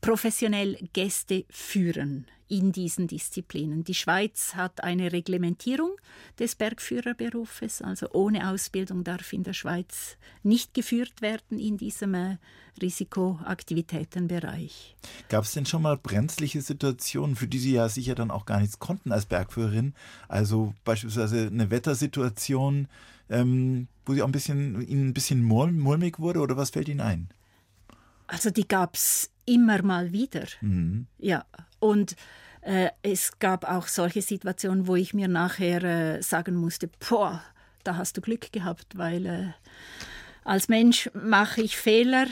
professionell 0.00 0.78
Gäste 0.92 1.44
führen 1.50 2.26
in 2.48 2.72
diesen 2.72 3.06
Disziplinen. 3.08 3.84
Die 3.84 3.94
Schweiz 3.94 4.54
hat 4.54 4.84
eine 4.84 5.12
Reglementierung 5.12 5.90
des 6.38 6.54
Bergführerberufes, 6.54 7.82
also 7.82 8.08
ohne 8.12 8.48
Ausbildung 8.50 9.04
darf 9.04 9.32
in 9.32 9.42
der 9.42 9.52
Schweiz 9.52 10.16
nicht 10.42 10.72
geführt 10.74 11.22
werden 11.22 11.58
in 11.58 11.76
diesem 11.76 12.14
äh, 12.14 12.38
Risikoaktivitätenbereich. 12.80 14.96
Gab 15.28 15.44
es 15.44 15.52
denn 15.52 15.66
schon 15.66 15.82
mal 15.82 15.96
brenzliche 15.96 16.60
Situationen, 16.60 17.36
für 17.36 17.48
die 17.48 17.58
Sie 17.58 17.72
ja 17.72 17.88
sicher 17.88 18.14
dann 18.14 18.30
auch 18.30 18.46
gar 18.46 18.60
nichts 18.60 18.78
konnten 18.78 19.10
als 19.12 19.26
Bergführerin? 19.26 19.94
Also 20.28 20.74
beispielsweise 20.84 21.48
eine 21.48 21.70
Wettersituation, 21.70 22.86
ähm, 23.28 23.88
wo 24.04 24.14
Sie 24.14 24.22
auch 24.22 24.28
ein 24.28 24.32
bisschen, 24.32 24.86
Ihnen 24.86 25.08
ein 25.08 25.14
bisschen 25.14 25.42
mulmig 25.42 26.20
wurde 26.20 26.38
oder 26.40 26.56
was 26.56 26.70
fällt 26.70 26.88
Ihnen 26.88 27.00
ein? 27.00 27.28
Also 28.26 28.50
die 28.50 28.66
gab 28.66 28.94
es 28.94 29.30
immer 29.44 29.82
mal 29.82 30.12
wieder. 30.12 30.46
Mhm. 30.60 31.06
Ja, 31.18 31.44
und 31.78 32.16
äh, 32.62 32.90
es 33.02 33.38
gab 33.38 33.64
auch 33.64 33.86
solche 33.86 34.22
Situationen, 34.22 34.86
wo 34.86 34.96
ich 34.96 35.14
mir 35.14 35.28
nachher 35.28 35.84
äh, 35.84 36.22
sagen 36.22 36.56
musste, 36.56 36.90
boah, 37.08 37.42
da 37.84 37.96
hast 37.96 38.16
du 38.16 38.20
Glück 38.20 38.52
gehabt, 38.52 38.98
weil 38.98 39.26
äh, 39.26 39.46
als 40.44 40.68
Mensch 40.68 41.08
mache 41.14 41.62
ich 41.62 41.76
Fehler 41.76 42.26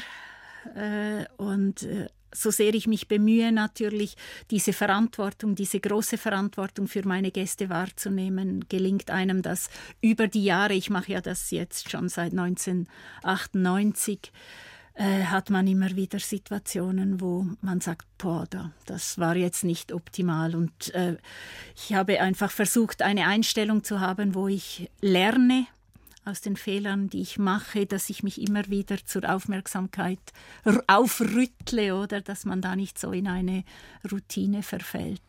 äh, 0.75 1.25
und 1.37 1.85
äh, 1.85 2.09
so 2.35 2.51
sehr 2.51 2.75
ich 2.75 2.87
mich 2.87 3.07
bemühe, 3.07 3.53
natürlich 3.53 4.17
diese 4.51 4.73
Verantwortung, 4.73 5.55
diese 5.55 5.79
große 5.79 6.19
Verantwortung 6.19 6.89
für 6.89 7.07
meine 7.07 7.31
Gäste 7.31 7.71
wahrzunehmen, 7.71 8.65
gelingt 8.69 9.11
einem 9.11 9.43
das 9.43 9.71
über 10.01 10.27
die 10.27 10.45
Jahre, 10.45 10.75
ich 10.75 10.91
mache 10.91 11.13
ja 11.13 11.21
das 11.21 11.53
jetzt 11.53 11.91
schon 11.91 12.09
seit 12.09 12.33
1998, 12.33 14.33
äh, 14.95 15.25
hat 15.25 15.51
man 15.51 15.67
immer 15.67 15.97
wieder 15.97 16.21
Situationen, 16.21 17.21
wo 17.21 17.47
man 17.61 17.81
sagt, 17.81 18.07
boah, 18.17 18.47
da, 18.49 18.71
das 18.87 19.19
war 19.19 19.37
jetzt 19.37 19.65
nicht 19.65 19.93
optimal. 19.93 20.55
Und 20.55 20.95
äh, 20.95 21.17
ich 21.75 21.95
habe 21.95 22.21
einfach 22.21 22.51
versucht, 22.51 23.03
eine 23.03 23.27
Einstellung 23.27 23.83
zu 23.83 24.01
haben, 24.01 24.35
wo 24.35 24.47
ich 24.49 24.91
lerne 25.01 25.67
aus 26.25 26.41
den 26.41 26.57
Fehlern, 26.57 27.11
die 27.11 27.21
ich 27.21 27.39
mache, 27.39 27.87
dass 27.87 28.09
ich 28.09 28.23
mich 28.23 28.41
immer 28.41 28.69
wieder 28.69 28.97
zur 29.05 29.29
Aufmerksamkeit 29.29 30.21
aufrüttle 30.87 31.97
oder 31.97 32.21
dass 32.21 32.45
man 32.45 32.63
da 32.63 32.77
nicht 32.77 32.99
so 32.99 33.13
in 33.13 33.29
eine 33.29 33.65
Routine 34.11 34.63
verfällt. 34.63 35.21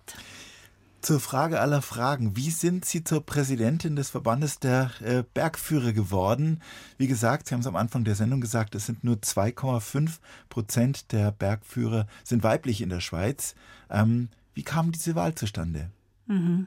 Zur 1.06 1.20
Frage 1.20 1.60
aller 1.60 1.84
Fragen. 1.84 2.36
Wie 2.36 2.50
sind 2.50 2.84
Sie 2.84 3.04
zur 3.04 3.24
Präsidentin 3.24 3.96
des 3.96 4.10
Verbandes 4.10 4.58
der 4.58 4.90
äh, 5.02 5.24
Bergführer 5.36 5.94
geworden? 5.94 6.64
Wie 6.98 7.06
gesagt, 7.06 7.48
Sie 7.48 7.54
haben 7.54 7.62
es 7.62 7.68
am 7.68 7.76
Anfang 7.76 8.04
der 8.06 8.16
Sendung 8.16 8.42
gesagt, 8.42 8.74
es 8.74 8.88
sind 8.88 9.04
nur 9.04 9.18
2,5 9.18 10.14
Prozent 10.50 11.12
der 11.12 11.32
Bergführer 11.32 12.08
sind 12.24 12.42
weiblich 12.42 12.82
in 12.82 12.90
der 12.90 13.02
Schweiz. 13.02 13.54
Ähm, 13.92 14.30
wie 14.56 14.64
kam 14.64 14.92
diese 14.92 15.14
Wahl 15.14 15.36
zustande? 15.36 15.92
Mhm. 16.26 16.66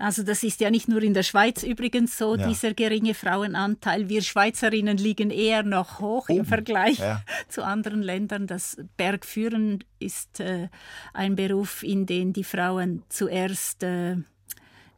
Also 0.00 0.22
das 0.22 0.42
ist 0.42 0.60
ja 0.60 0.70
nicht 0.70 0.88
nur 0.88 1.02
in 1.02 1.12
der 1.12 1.22
Schweiz 1.22 1.62
übrigens 1.62 2.16
so, 2.16 2.34
ja. 2.34 2.48
dieser 2.48 2.72
geringe 2.72 3.12
Frauenanteil. 3.12 4.08
Wir 4.08 4.22
Schweizerinnen 4.22 4.96
liegen 4.96 5.30
eher 5.30 5.62
noch 5.62 6.00
hoch 6.00 6.30
Oben. 6.30 6.40
im 6.40 6.44
Vergleich 6.46 6.98
ja. 6.98 7.22
zu 7.48 7.62
anderen 7.62 8.02
Ländern. 8.02 8.46
Das 8.46 8.78
Bergführen 8.96 9.84
ist 9.98 10.40
äh, 10.40 10.68
ein 11.12 11.36
Beruf, 11.36 11.82
in 11.82 12.06
den 12.06 12.32
die 12.32 12.44
Frauen 12.44 13.02
zuerst 13.10 13.82
äh, 13.82 14.16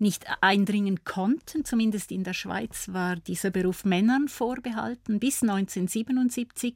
nicht 0.03 0.27
eindringen 0.41 1.05
konnten. 1.05 1.65
Zumindest 1.65 2.13
in 2.13 2.25
der 2.25 2.35
Schweiz 2.35 2.89
war 2.93 3.17
dieser 3.17 3.51
Beruf 3.51 3.85
Männern 3.85 4.29
vorbehalten 4.29 5.19
bis 5.19 5.43
1977. 5.43 6.75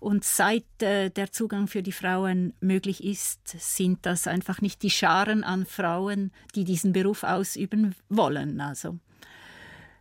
Und 0.00 0.24
seit 0.24 0.82
äh, 0.82 1.10
der 1.10 1.32
Zugang 1.32 1.68
für 1.68 1.82
die 1.82 1.92
Frauen 1.92 2.52
möglich 2.60 3.02
ist, 3.02 3.48
sind 3.48 4.04
das 4.04 4.26
einfach 4.26 4.60
nicht 4.60 4.82
die 4.82 4.90
Scharen 4.90 5.44
an 5.44 5.64
Frauen, 5.64 6.32
die 6.54 6.64
diesen 6.64 6.92
Beruf 6.92 7.22
ausüben 7.22 7.94
wollen. 8.10 8.60
Also 8.60 8.98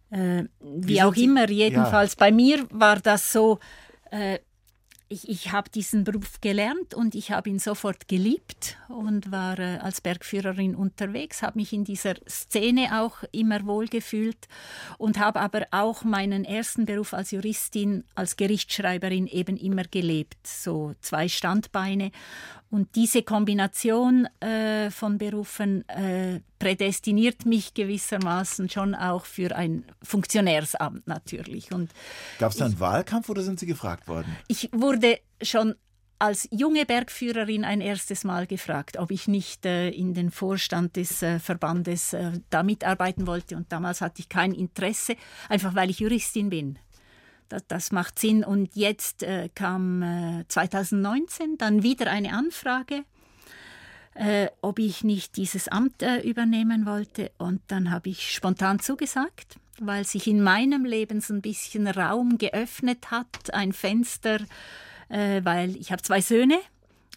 äh, 0.09 0.43
wie, 0.59 0.87
wie 0.87 1.01
auch 1.03 1.15
immer, 1.15 1.49
jedenfalls 1.49 2.13
ja. 2.13 2.17
bei 2.19 2.31
mir 2.31 2.65
war 2.69 2.99
das 2.99 3.31
so. 3.31 3.59
Äh, 4.11 4.39
ich, 5.13 5.29
ich 5.29 5.51
habe 5.51 5.69
diesen 5.69 6.03
Beruf 6.03 6.41
gelernt 6.41 6.93
und 6.93 7.15
ich 7.15 7.31
habe 7.31 7.49
ihn 7.49 7.59
sofort 7.59 8.07
geliebt 8.07 8.77
und 8.89 9.31
war 9.31 9.59
äh, 9.59 9.77
als 9.77 10.01
Bergführerin 10.01 10.75
unterwegs, 10.75 11.43
habe 11.43 11.59
mich 11.59 11.71
in 11.71 11.83
dieser 11.83 12.15
Szene 12.27 12.99
auch 12.99 13.23
immer 13.31 13.65
wohlgefühlt 13.65 14.47
und 14.97 15.19
habe 15.19 15.39
aber 15.39 15.67
auch 15.71 16.03
meinen 16.03 16.43
ersten 16.43 16.85
Beruf 16.85 17.13
als 17.13 17.31
Juristin, 17.31 18.03
als 18.15 18.35
Gerichtsschreiberin 18.35 19.27
eben 19.27 19.55
immer 19.55 19.83
gelebt, 19.83 20.45
so 20.45 20.93
zwei 21.01 21.27
Standbeine. 21.27 22.11
Und 22.71 22.95
diese 22.95 23.21
Kombination 23.21 24.27
äh, 24.39 24.89
von 24.89 25.19
Berufen 25.19 25.87
äh, 25.89 26.41
prädestiniert 26.63 27.45
mich 27.45 27.73
gewissermaßen 27.73 28.69
schon 28.69 28.95
auch 28.95 29.25
für 29.25 29.53
ein 29.53 29.83
Funktionärsamt 30.01 31.05
natürlich. 31.07 31.67
Gab 32.39 32.51
es 32.53 32.57
da 32.57 32.65
einen 32.65 32.79
Wahlkampf 32.79 33.27
oder 33.27 33.41
sind 33.41 33.59
Sie 33.59 33.65
gefragt 33.65 34.07
worden? 34.07 34.33
Ich 34.47 34.69
wurde 34.71 35.19
schon 35.41 35.75
als 36.19 36.47
junge 36.51 36.85
Bergführerin 36.85 37.65
ein 37.65 37.81
erstes 37.81 38.23
Mal 38.23 38.47
gefragt, 38.47 38.97
ob 38.97 39.11
ich 39.11 39.27
nicht 39.27 39.65
äh, 39.65 39.89
in 39.89 40.13
den 40.13 40.31
Vorstand 40.31 40.95
des 40.95 41.21
äh, 41.21 41.39
Verbandes 41.39 42.13
äh, 42.13 42.31
da 42.49 42.63
mitarbeiten 42.63 43.27
wollte. 43.27 43.57
Und 43.57 43.69
damals 43.73 43.99
hatte 43.99 44.21
ich 44.21 44.29
kein 44.29 44.53
Interesse, 44.53 45.17
einfach 45.49 45.75
weil 45.75 45.89
ich 45.89 45.99
Juristin 45.99 46.49
bin. 46.49 46.79
Das, 47.49 47.67
das 47.67 47.91
macht 47.91 48.19
Sinn. 48.19 48.45
Und 48.45 48.73
jetzt 48.77 49.23
äh, 49.23 49.49
kam 49.53 50.01
äh, 50.01 50.45
2019 50.47 51.57
dann 51.57 51.83
wieder 51.83 52.09
eine 52.09 52.31
Anfrage, 52.31 53.03
äh, 54.15 54.47
ob 54.61 54.79
ich 54.79 55.03
nicht 55.03 55.37
dieses 55.37 55.67
Amt 55.67 56.01
äh, 56.01 56.19
übernehmen 56.21 56.85
wollte. 56.85 57.31
Und 57.37 57.61
dann 57.67 57.91
habe 57.91 58.09
ich 58.09 58.31
spontan 58.31 58.79
zugesagt, 58.79 59.57
weil 59.79 60.05
sich 60.05 60.27
in 60.27 60.41
meinem 60.41 60.85
Leben 60.85 61.21
so 61.21 61.33
ein 61.33 61.41
bisschen 61.41 61.87
Raum 61.87 62.37
geöffnet 62.37 63.11
hat, 63.11 63.53
ein 63.53 63.73
Fenster, 63.73 64.39
äh, 65.09 65.41
weil 65.43 65.75
ich 65.75 65.91
habe 65.91 66.01
zwei 66.01 66.21
Söhne 66.21 66.59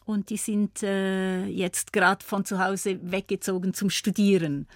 und 0.04 0.30
die 0.30 0.36
sind 0.36 0.82
äh, 0.82 1.46
jetzt 1.46 1.92
gerade 1.92 2.24
von 2.24 2.44
zu 2.44 2.58
Hause 2.58 2.98
weggezogen 3.02 3.74
zum 3.74 3.90
Studieren. 3.90 4.66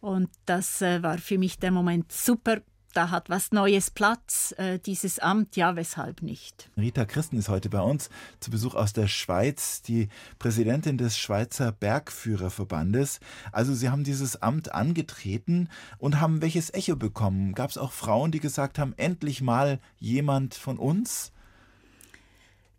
Und 0.00 0.28
das 0.44 0.82
war 0.82 1.16
für 1.16 1.38
mich 1.38 1.58
der 1.58 1.70
Moment 1.70 2.12
super 2.12 2.58
da 2.94 3.10
hat 3.10 3.28
was 3.28 3.52
Neues 3.52 3.90
Platz, 3.90 4.54
äh, 4.56 4.78
dieses 4.78 5.18
Amt, 5.18 5.56
ja, 5.56 5.76
weshalb 5.76 6.22
nicht? 6.22 6.70
Rita 6.76 7.04
Christen 7.04 7.36
ist 7.36 7.48
heute 7.48 7.68
bei 7.68 7.80
uns 7.80 8.08
zu 8.40 8.50
Besuch 8.50 8.74
aus 8.74 8.92
der 8.92 9.08
Schweiz, 9.08 9.82
die 9.82 10.08
Präsidentin 10.38 10.96
des 10.96 11.18
Schweizer 11.18 11.72
Bergführerverbandes. 11.72 13.20
Also 13.52 13.74
Sie 13.74 13.90
haben 13.90 14.04
dieses 14.04 14.40
Amt 14.40 14.72
angetreten 14.72 15.68
und 15.98 16.20
haben 16.20 16.40
welches 16.40 16.72
Echo 16.72 16.96
bekommen? 16.96 17.54
Gab 17.54 17.70
es 17.70 17.78
auch 17.78 17.92
Frauen, 17.92 18.30
die 18.30 18.40
gesagt 18.40 18.78
haben, 18.78 18.94
endlich 18.96 19.42
mal 19.42 19.80
jemand 19.98 20.54
von 20.54 20.78
uns? 20.78 21.32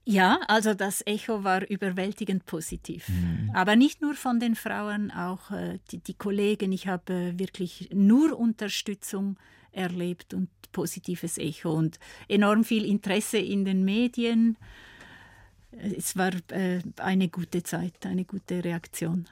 Ja, 0.07 0.39
also 0.47 0.75
das 0.75 1.01
Echo 1.07 1.43
war 1.43 1.67
überwältigend 1.67 2.45
positiv. 2.45 3.09
Mhm. 3.09 3.51
Aber 3.55 3.75
nicht 3.75 4.01
nur 4.01 4.13
von 4.13 4.39
den 4.39 4.55
Frauen, 4.55 5.09
auch 5.09 5.49
äh, 5.49 5.79
die, 5.89 5.97
die, 5.97 6.13
Kollegen. 6.13 6.71
Ich 6.71 6.87
habe 6.87 7.11
äh, 7.11 7.39
wirklich 7.39 7.89
nur 7.91 8.37
Unterstützung 8.37 9.37
erlebt 9.75 10.33
und 10.33 10.49
positives 10.71 11.37
Echo 11.37 11.71
und 11.71 11.99
enorm 12.27 12.63
viel 12.63 12.85
Interesse 12.85 13.37
in 13.37 13.65
den 13.65 13.85
Medien. 13.85 14.57
Es 15.71 16.17
war 16.17 16.31
äh, 16.51 16.81
eine 16.97 17.29
gute 17.29 17.63
Zeit, 17.63 18.05
eine 18.05 18.25
gute 18.25 18.63
Reaktion. 18.63 19.25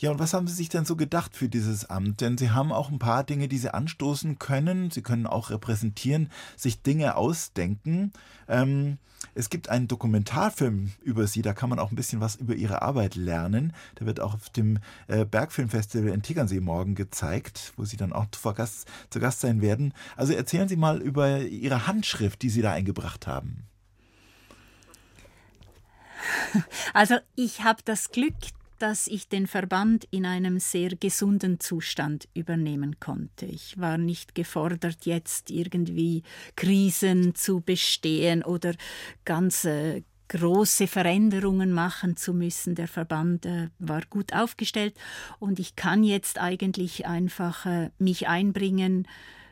Ja, 0.00 0.10
und 0.10 0.18
was 0.18 0.32
haben 0.32 0.46
Sie 0.46 0.54
sich 0.54 0.70
denn 0.70 0.86
so 0.86 0.96
gedacht 0.96 1.36
für 1.36 1.50
dieses 1.50 1.84
Amt? 1.84 2.22
Denn 2.22 2.38
Sie 2.38 2.50
haben 2.50 2.72
auch 2.72 2.90
ein 2.90 2.98
paar 2.98 3.22
Dinge, 3.22 3.48
die 3.48 3.58
Sie 3.58 3.72
anstoßen 3.72 4.38
können. 4.38 4.90
Sie 4.90 5.02
können 5.02 5.26
auch 5.26 5.50
repräsentieren, 5.50 6.30
sich 6.56 6.80
Dinge 6.80 7.16
ausdenken. 7.16 8.10
Ähm, 8.48 8.96
es 9.34 9.50
gibt 9.50 9.68
einen 9.68 9.88
Dokumentarfilm 9.88 10.92
über 11.02 11.26
Sie, 11.26 11.42
da 11.42 11.52
kann 11.52 11.68
man 11.68 11.78
auch 11.78 11.90
ein 11.92 11.96
bisschen 11.96 12.22
was 12.22 12.36
über 12.36 12.54
Ihre 12.54 12.80
Arbeit 12.80 13.14
lernen. 13.14 13.74
Der 13.98 14.06
wird 14.06 14.20
auch 14.20 14.32
auf 14.32 14.48
dem 14.48 14.78
äh, 15.06 15.26
Bergfilmfestival 15.26 16.14
in 16.14 16.22
Tegernsee 16.22 16.60
morgen 16.60 16.94
gezeigt, 16.94 17.74
wo 17.76 17.84
Sie 17.84 17.98
dann 17.98 18.14
auch 18.14 18.24
zu 18.30 18.54
Gast, 18.54 18.88
zu 19.10 19.20
Gast 19.20 19.40
sein 19.40 19.60
werden. 19.60 19.92
Also 20.16 20.32
erzählen 20.32 20.70
Sie 20.70 20.76
mal 20.76 21.02
über 21.02 21.42
Ihre 21.42 21.86
Handschrift, 21.86 22.40
die 22.40 22.48
Sie 22.48 22.62
da 22.62 22.72
eingebracht 22.72 23.26
haben. 23.26 23.64
Also 26.94 27.16
ich 27.36 27.62
habe 27.62 27.82
das 27.84 28.10
Glück, 28.10 28.34
dass 28.80 29.06
ich 29.06 29.28
den 29.28 29.46
Verband 29.46 30.06
in 30.10 30.26
einem 30.26 30.58
sehr 30.58 30.90
gesunden 30.90 31.60
Zustand 31.60 32.28
übernehmen 32.34 32.98
konnte. 32.98 33.46
Ich 33.46 33.78
war 33.78 33.98
nicht 33.98 34.34
gefordert, 34.34 35.04
jetzt 35.04 35.50
irgendwie 35.50 36.22
Krisen 36.56 37.34
zu 37.34 37.60
bestehen 37.60 38.42
oder 38.42 38.74
ganz 39.24 39.64
äh, 39.64 40.02
große 40.28 40.86
Veränderungen 40.86 41.72
machen 41.72 42.16
zu 42.16 42.32
müssen. 42.32 42.74
Der 42.74 42.88
Verband 42.88 43.44
äh, 43.46 43.68
war 43.78 44.02
gut 44.08 44.32
aufgestellt 44.32 44.94
und 45.38 45.58
ich 45.58 45.76
kann 45.76 46.02
jetzt 46.02 46.40
eigentlich 46.40 47.06
einfach 47.06 47.66
äh, 47.66 47.90
mich 47.98 48.28
einbringen, 48.28 49.06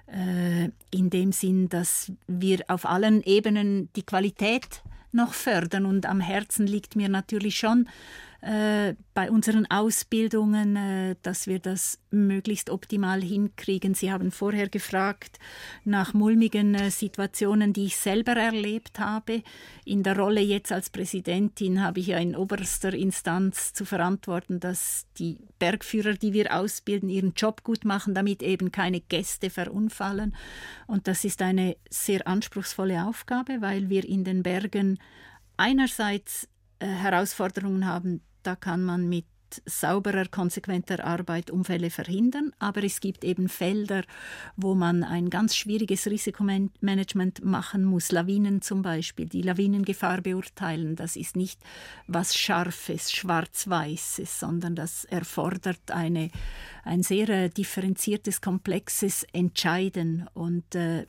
äh, 0.06 0.70
in 0.90 1.10
dem 1.10 1.32
Sinn, 1.32 1.68
dass 1.68 2.12
wir 2.26 2.64
auf 2.68 2.86
allen 2.86 3.22
Ebenen 3.22 3.90
die 3.94 4.04
Qualität 4.04 4.82
noch 5.12 5.34
fördern. 5.34 5.84
Und 5.84 6.06
am 6.06 6.20
Herzen 6.20 6.66
liegt 6.66 6.96
mir 6.96 7.08
natürlich 7.08 7.58
schon 7.58 7.88
äh, 8.40 8.94
bei 9.14 9.32
unseren 9.32 9.68
Ausbildungen, 9.68 10.76
äh, 10.76 11.16
dass 11.22 11.48
wir 11.48 11.58
das 11.58 11.98
möglichst 12.12 12.70
optimal 12.70 13.20
hinkriegen. 13.20 13.94
Sie 13.94 14.12
haben 14.12 14.30
vorher 14.30 14.68
gefragt 14.68 15.40
nach 15.84 16.14
mulmigen 16.14 16.76
äh, 16.76 16.92
Situationen, 16.92 17.72
die 17.72 17.86
ich 17.86 17.96
selber 17.96 18.36
erlebt 18.36 19.00
habe. 19.00 19.42
In 19.84 20.04
der 20.04 20.16
Rolle 20.16 20.40
jetzt 20.40 20.70
als 20.70 20.88
Präsidentin 20.88 21.82
habe 21.82 21.98
ich 21.98 22.06
ja 22.08 22.18
in 22.18 22.36
oberster 22.36 22.94
Instanz 22.94 23.72
zu 23.72 23.84
verantworten, 23.84 24.60
dass 24.60 25.06
die 25.18 25.38
Bergführer, 25.58 26.14
die 26.14 26.32
wir 26.32 26.54
ausbilden, 26.54 27.08
ihren 27.08 27.32
Job 27.34 27.64
gut 27.64 27.84
machen, 27.84 28.14
damit 28.14 28.44
eben 28.44 28.70
keine 28.70 29.00
Gäste 29.00 29.50
verunfallen. 29.50 30.36
Und 30.86 31.08
das 31.08 31.24
ist 31.24 31.42
eine 31.42 31.76
sehr 31.90 32.28
anspruchsvolle 32.28 33.04
Aufgabe, 33.04 33.62
weil 33.62 33.88
wir 33.88 34.08
in 34.08 34.22
den 34.22 34.44
Bergen 34.44 35.00
einerseits 35.56 36.48
Herausforderungen 36.80 37.84
haben, 37.86 38.20
da 38.42 38.56
kann 38.56 38.84
man 38.84 39.08
mit 39.08 39.26
sauberer, 39.66 40.26
konsequenter 40.26 41.04
Arbeit 41.04 41.50
Unfälle 41.50 41.90
verhindern, 41.90 42.52
aber 42.58 42.84
es 42.84 43.00
gibt 43.00 43.24
eben 43.24 43.48
Felder, 43.48 44.04
wo 44.56 44.74
man 44.74 45.02
ein 45.02 45.30
ganz 45.30 45.56
schwieriges 45.56 46.06
Risikomanagement 46.06 47.44
machen 47.44 47.84
muss. 47.84 48.12
Lawinen 48.12 48.62
zum 48.62 48.82
Beispiel, 48.82 49.26
die 49.26 49.42
Lawinengefahr 49.42 50.20
beurteilen, 50.20 50.96
das 50.96 51.16
ist 51.16 51.36
nicht 51.36 51.60
was 52.06 52.36
Scharfes, 52.36 53.12
Schwarz-Weißes, 53.12 54.40
sondern 54.40 54.74
das 54.74 55.04
erfordert 55.04 55.90
eine, 55.90 56.30
ein 56.84 57.02
sehr 57.02 57.28
äh, 57.28 57.48
differenziertes, 57.48 58.40
komplexes 58.40 59.24
Entscheiden. 59.32 60.28
Und 60.34 60.74
äh, 60.74 61.06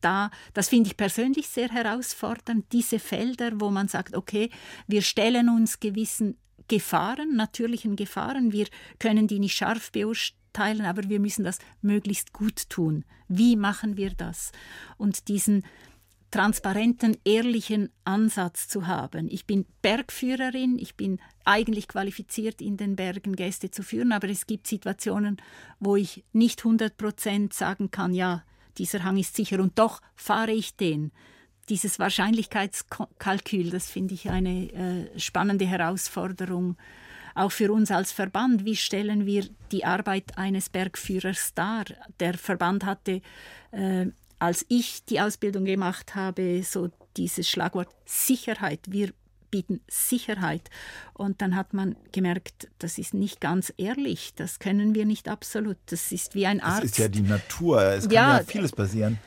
da, 0.00 0.30
das 0.54 0.68
finde 0.68 0.88
ich 0.88 0.96
persönlich 0.96 1.48
sehr 1.48 1.68
herausfordernd, 1.68 2.66
diese 2.72 2.98
Felder, 2.98 3.52
wo 3.54 3.70
man 3.70 3.88
sagt, 3.88 4.16
okay, 4.16 4.50
wir 4.86 5.02
stellen 5.02 5.48
uns 5.48 5.80
gewissen 5.80 6.36
Gefahren, 6.70 7.34
natürlichen 7.34 7.96
Gefahren. 7.96 8.52
Wir 8.52 8.66
können 9.00 9.26
die 9.26 9.40
nicht 9.40 9.56
scharf 9.56 9.90
beurteilen, 9.90 10.86
aber 10.86 11.08
wir 11.08 11.18
müssen 11.18 11.44
das 11.44 11.58
möglichst 11.82 12.32
gut 12.32 12.70
tun. 12.70 13.04
Wie 13.26 13.56
machen 13.56 13.96
wir 13.96 14.10
das? 14.10 14.52
Und 14.96 15.26
diesen 15.26 15.64
transparenten, 16.30 17.16
ehrlichen 17.24 17.90
Ansatz 18.04 18.68
zu 18.68 18.86
haben. 18.86 19.28
Ich 19.28 19.46
bin 19.46 19.66
Bergführerin, 19.82 20.78
ich 20.78 20.94
bin 20.94 21.18
eigentlich 21.44 21.88
qualifiziert, 21.88 22.62
in 22.62 22.76
den 22.76 22.94
Bergen 22.94 23.34
Gäste 23.34 23.72
zu 23.72 23.82
führen, 23.82 24.12
aber 24.12 24.28
es 24.28 24.46
gibt 24.46 24.68
Situationen, 24.68 25.42
wo 25.80 25.96
ich 25.96 26.24
nicht 26.32 26.60
100 26.60 26.96
Prozent 26.96 27.52
sagen 27.52 27.90
kann, 27.90 28.14
ja, 28.14 28.44
dieser 28.78 29.02
Hang 29.02 29.16
ist 29.16 29.34
sicher 29.34 29.58
und 29.58 29.76
doch 29.80 30.00
fahre 30.14 30.52
ich 30.52 30.76
den 30.76 31.10
dieses 31.70 31.98
Wahrscheinlichkeitskalkül, 31.98 33.70
das 33.70 33.88
finde 33.88 34.14
ich 34.14 34.28
eine 34.28 34.72
äh, 34.72 35.18
spannende 35.18 35.66
Herausforderung, 35.66 36.76
auch 37.34 37.52
für 37.52 37.72
uns 37.72 37.90
als 37.90 38.12
Verband. 38.12 38.64
Wie 38.64 38.76
stellen 38.76 39.24
wir 39.24 39.44
die 39.70 39.84
Arbeit 39.84 40.36
eines 40.36 40.68
Bergführers 40.68 41.54
dar? 41.54 41.84
Der 42.18 42.34
Verband 42.34 42.84
hatte, 42.84 43.22
äh, 43.70 44.06
als 44.40 44.66
ich 44.68 45.04
die 45.04 45.20
Ausbildung 45.20 45.64
gemacht 45.64 46.14
habe, 46.16 46.62
so 46.64 46.90
dieses 47.16 47.48
Schlagwort 47.48 47.88
Sicherheit. 48.04 48.80
Wir 48.88 49.12
bieten 49.50 49.80
Sicherheit. 49.88 50.70
Und 51.12 51.40
dann 51.42 51.56
hat 51.56 51.72
man 51.72 51.96
gemerkt, 52.12 52.68
das 52.78 52.98
ist 52.98 53.14
nicht 53.14 53.40
ganz 53.40 53.72
ehrlich, 53.76 54.32
das 54.34 54.58
können 54.58 54.94
wir 54.94 55.06
nicht 55.06 55.28
absolut. 55.28 55.76
Das 55.86 56.12
ist 56.12 56.34
wie 56.34 56.46
ein 56.46 56.60
Arzt. 56.60 56.82
Das 56.82 56.90
ist 56.92 56.98
ja 56.98 57.08
die 57.08 57.22
Natur, 57.22 57.82
es 57.82 58.04
kann 58.04 58.12
ja, 58.12 58.38
ja 58.38 58.44
vieles 58.44 58.72
passieren. 58.72 59.18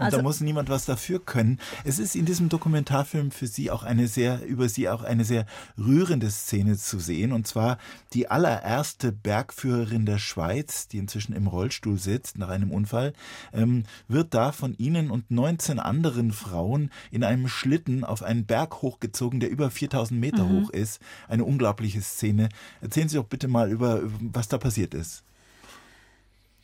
Und 0.00 0.06
also, 0.06 0.16
da 0.16 0.22
muss 0.22 0.40
niemand 0.40 0.70
was 0.70 0.86
dafür 0.86 1.22
können. 1.22 1.58
Es 1.84 1.98
ist 1.98 2.16
in 2.16 2.24
diesem 2.24 2.48
Dokumentarfilm 2.48 3.30
für 3.30 3.46
Sie 3.46 3.70
auch 3.70 3.82
eine 3.82 4.08
sehr, 4.08 4.42
über 4.46 4.66
Sie 4.70 4.88
auch 4.88 5.02
eine 5.02 5.26
sehr 5.26 5.44
rührende 5.76 6.30
Szene 6.30 6.78
zu 6.78 6.98
sehen. 6.98 7.32
Und 7.32 7.46
zwar 7.46 7.76
die 8.14 8.30
allererste 8.30 9.12
Bergführerin 9.12 10.06
der 10.06 10.16
Schweiz, 10.16 10.88
die 10.88 10.96
inzwischen 10.96 11.34
im 11.34 11.46
Rollstuhl 11.46 11.98
sitzt 11.98 12.38
nach 12.38 12.48
einem 12.48 12.70
Unfall, 12.70 13.12
ähm, 13.52 13.84
wird 14.08 14.32
da 14.32 14.52
von 14.52 14.74
Ihnen 14.78 15.10
und 15.10 15.30
19 15.30 15.78
anderen 15.78 16.32
Frauen 16.32 16.90
in 17.10 17.22
einem 17.22 17.46
Schlitten 17.46 18.02
auf 18.02 18.22
einen 18.22 18.46
Berg 18.46 18.80
hochgezogen, 18.80 19.38
der 19.38 19.50
über 19.50 19.70
4000 19.70 20.18
Meter 20.18 20.44
mhm. 20.44 20.62
hoch 20.62 20.70
ist. 20.70 20.98
Eine 21.28 21.44
unglaubliche 21.44 22.00
Szene. 22.00 22.48
Erzählen 22.80 23.10
Sie 23.10 23.16
doch 23.16 23.26
bitte 23.26 23.48
mal 23.48 23.70
über, 23.70 24.00
was 24.20 24.48
da 24.48 24.56
passiert 24.56 24.94
ist. 24.94 25.24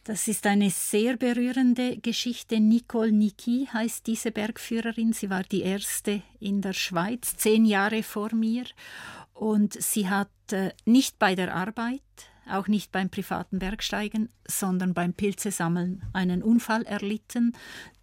Das 0.07 0.29
ist 0.29 0.47
eine 0.47 0.71
sehr 0.71 1.17
berührende 1.17 1.97
Geschichte. 1.97 2.61
Nicole 2.61 3.11
Niki 3.11 3.69
heißt 3.73 4.07
diese 4.07 4.31
Bergführerin. 4.31 5.13
Sie 5.13 5.31
war 5.31 5.43
die 5.43 5.63
erste 5.63 6.23
in 6.39 6.61
der 6.61 6.75
Schweiz, 6.75 7.37
zehn 7.37 7.65
Jahre 7.65 8.05
vor 8.05 8.33
mir. 8.33 8.67
Und 9.35 9.73
sie 9.83 10.09
hat 10.09 10.31
äh, 10.53 10.71
nicht 10.85 11.19
bei 11.19 11.35
der 11.35 11.53
Arbeit, 11.53 12.03
auch 12.49 12.69
nicht 12.69 12.93
beim 12.93 13.11
privaten 13.11 13.59
Bergsteigen, 13.59 14.29
sondern 14.47 14.95
beim 14.95 15.13
Pilzesammeln 15.13 16.05
einen 16.13 16.41
Unfall 16.41 16.85
erlitten, 16.85 17.57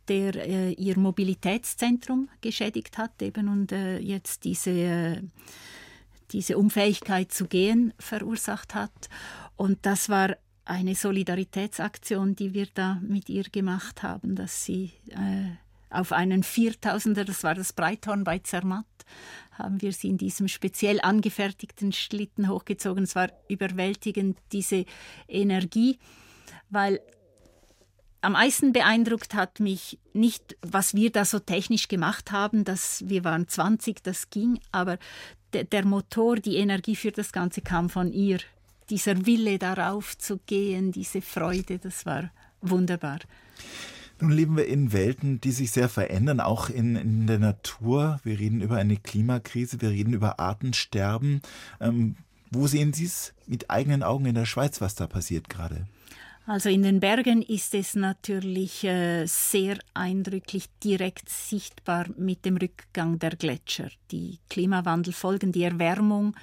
der 0.10 0.36
äh, 0.36 0.74
ihr 0.74 1.00
Mobilitätszentrum 1.00 2.28
geschädigt 2.42 2.98
hat 2.98 3.22
eben 3.22 3.48
und 3.48 3.72
äh, 3.72 4.00
jetzt 4.00 4.44
diese, 4.44 4.72
äh, 4.72 5.22
diese 6.34 6.58
Unfähigkeit 6.58 7.32
zu 7.32 7.48
gehen 7.48 7.94
verursacht 7.98 8.76
hat. 8.76 8.92
Und 9.56 9.86
das 9.86 10.10
war 10.10 10.36
eine 10.66 10.96
Solidaritätsaktion, 10.96 12.36
die 12.36 12.54
wir 12.54 12.68
da 12.74 13.00
mit 13.02 13.30
ihr 13.30 13.44
gemacht 13.44 14.04
haben, 14.04 14.36
dass 14.36 14.64
sie 14.64 14.92
äh, 15.10 15.52
auf 15.90 16.12
einen 16.12 16.44
Viertausender, 16.44 17.26
das 17.26 17.44
war 17.44 17.56
das 17.56 17.74
Breithorn 17.74 18.24
bei 18.24 18.40
Zermatt, 18.40 18.86
haben 19.52 19.82
wir 19.82 19.92
sie 19.92 20.10
in 20.10 20.18
diesem 20.18 20.48
speziell 20.48 21.00
angefertigten 21.02 21.92
Schlitten 21.92 22.50
hochgezogen. 22.50 23.04
Es 23.04 23.16
war 23.16 23.30
überwältigend, 23.48 24.38
diese 24.52 24.86
Energie, 25.28 26.00
weil 26.70 27.00
am 28.22 28.34
meisten 28.34 28.72
beeindruckt 28.72 29.34
hat 29.34 29.60
mich 29.60 30.00
nicht, 30.14 30.56
was 30.62 30.96
wir 30.96 31.12
da 31.12 31.26
so 31.26 31.40
technisch 31.40 31.90
gemacht 31.90 32.32
haben, 32.32 32.64
dass 32.64 33.04
wir 33.08 33.26
waren 33.26 33.50
20, 33.50 34.02
das 34.02 34.30
ging, 34.30 34.60
aber 34.72 34.98
der, 35.52 35.66
der 35.66 35.86
Motor, 35.86 36.38
die 36.38 36.56
Energie 36.56 36.96
für 36.96 37.12
das 37.12 37.34
Ganze 37.34 37.62
kam 37.62 37.90
von 37.90 38.14
ihr 38.14 38.40
dieser 38.90 39.26
Wille 39.26 39.60
darauf 39.60 40.18
zu 40.18 40.40
gehen, 40.46 40.92
diese 40.92 41.22
Freude, 41.22 41.80
das 41.80 42.06
war 42.06 42.32
wunderbar. 42.62 43.20
Nun 44.20 44.32
leben 44.32 44.56
wir 44.56 44.68
in 44.68 44.94
Welten, 44.94 45.42
die 45.42 45.52
sich 45.52 45.72
sehr 45.72 45.90
verändern, 45.90 46.40
auch 46.40 46.70
in, 46.70 46.96
in 46.96 47.28
der 47.28 47.40
Natur. 47.40 48.20
Wir 48.24 48.40
reden 48.40 48.62
über 48.62 48.78
eine 48.78 48.98
Klimakrise, 48.98 49.82
wir 49.82 49.90
reden 49.90 50.14
über 50.14 50.40
Artensterben. 50.40 51.42
Ähm, 51.82 52.16
wo 52.52 52.68
sehen 52.68 52.94
Sie 52.94 53.06
es 53.06 53.34
mit 53.48 53.70
eigenen 53.70 54.04
Augen 54.04 54.26
in 54.26 54.36
der 54.36 54.46
Schweiz, 54.46 54.80
was 54.80 54.96
da 54.96 55.08
passiert 55.08 55.50
gerade? 55.50 55.88
Also 56.46 56.68
in 56.68 56.84
den 56.84 57.00
Bergen 57.00 57.42
ist 57.42 57.74
es 57.74 57.96
natürlich 57.96 58.84
äh, 58.84 59.26
sehr 59.28 59.78
eindrücklich 59.94 60.66
direkt 60.84 61.30
sichtbar 61.30 62.08
mit 62.18 62.44
dem 62.44 62.58
Rückgang 62.58 63.18
der 63.18 63.38
Gletscher. 63.38 63.90
Die 64.12 64.40
Klimawandelfolgen, 64.50 65.54
die 65.54 65.64
Erwärmung, 65.64 66.36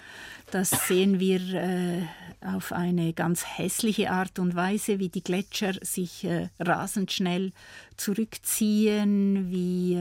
das 0.52 0.70
sehen 0.88 1.20
wir 1.20 1.40
äh, 1.52 2.02
auf 2.40 2.72
eine 2.72 3.12
ganz 3.12 3.44
hässliche 3.44 4.10
Art 4.10 4.38
und 4.38 4.54
Weise, 4.54 5.00
wie 5.00 5.10
die 5.10 5.22
Gletscher 5.22 5.74
sich 5.82 6.24
äh, 6.24 6.48
rasend 6.58 7.12
schnell 7.12 7.52
zurückziehen, 7.98 9.50
wie 9.50 9.98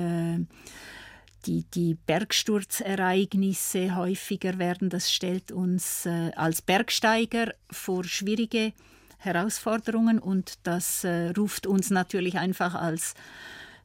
die, 1.46 1.66
die 1.74 1.96
Bergstürzereignisse 1.96 3.98
häufiger 3.98 4.60
werden. 4.60 4.90
Das 4.90 5.12
stellt 5.12 5.52
uns 5.52 6.08
als 6.08 6.62
Bergsteiger 6.62 7.54
vor 7.70 8.06
schwierige 8.06 8.72
Herausforderungen 9.20 10.18
und 10.18 10.60
das 10.64 11.04
äh, 11.04 11.30
ruft 11.30 11.68
uns 11.68 11.90
natürlich 11.90 12.38
einfach 12.38 12.74
als 12.74 13.14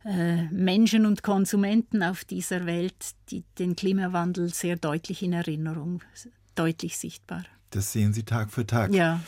äh, 0.05 0.45
Menschen 0.45 1.07
und 1.07 1.23
Konsumenten 1.23 2.03
auf 2.03 2.25
dieser 2.25 2.67
Welt 2.67 2.95
die, 3.31 3.45
den 3.59 3.75
Klimawandel 3.75 4.53
sehr 4.53 4.77
deutlich 4.77 5.23
in 5.23 5.33
Erinnerung, 5.33 6.03
deutlich 6.55 6.97
sichtbar. 6.99 7.45
Das 7.71 7.93
sehen 7.93 8.13
Sie 8.13 8.23
Tag 8.23 8.53
für 8.53 8.67
Tag. 8.67 8.95
Ja. 8.95 9.21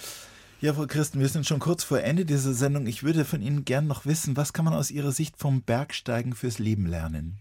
Ja, 0.61 0.73
Frau 0.73 0.87
Christen, 0.87 1.21
wir 1.21 1.29
sind 1.29 1.47
schon 1.47 1.59
kurz 1.59 1.85
vor 1.85 2.01
Ende 2.01 2.25
dieser 2.25 2.55
Sendung. 2.55 2.87
Ich 2.87 3.03
würde 3.03 3.25
von 3.25 3.43
Ihnen 3.43 3.65
gern 3.65 3.87
noch 3.87 4.07
wissen, 4.07 4.37
was 4.37 4.53
kann 4.53 4.65
man 4.65 4.73
aus 4.73 4.91
Ihrer 4.91 5.13
Sicht 5.13 5.37
vom 5.37 5.63
Bergsteigen 5.63 6.35
fürs 6.35 6.59
Leben 6.59 6.87
lernen? 6.87 7.39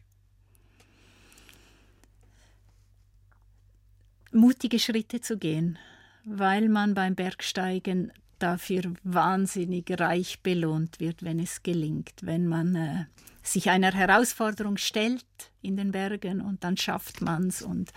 Mutige 4.31 4.79
Schritte 4.79 5.21
zu 5.21 5.37
gehen, 5.37 5.77
weil 6.25 6.67
man 6.67 6.93
beim 6.93 7.15
Bergsteigen 7.15 8.11
dafür 8.45 8.93
wahnsinnig 9.03 9.85
reich 9.99 10.41
belohnt 10.43 10.99
wird, 10.99 11.23
wenn 11.23 11.39
es 11.39 11.63
gelingt, 11.63 12.13
wenn 12.21 12.47
man 12.47 12.75
äh, 12.75 13.05
sich 13.41 13.71
einer 13.71 13.91
Herausforderung 13.91 14.77
stellt 14.77 15.25
in 15.63 15.77
den 15.77 15.91
Bergen 15.91 16.41
und 16.41 16.63
dann 16.63 16.77
schafft 16.77 17.21
man 17.21 17.47
es 17.47 17.63
und 17.63 17.91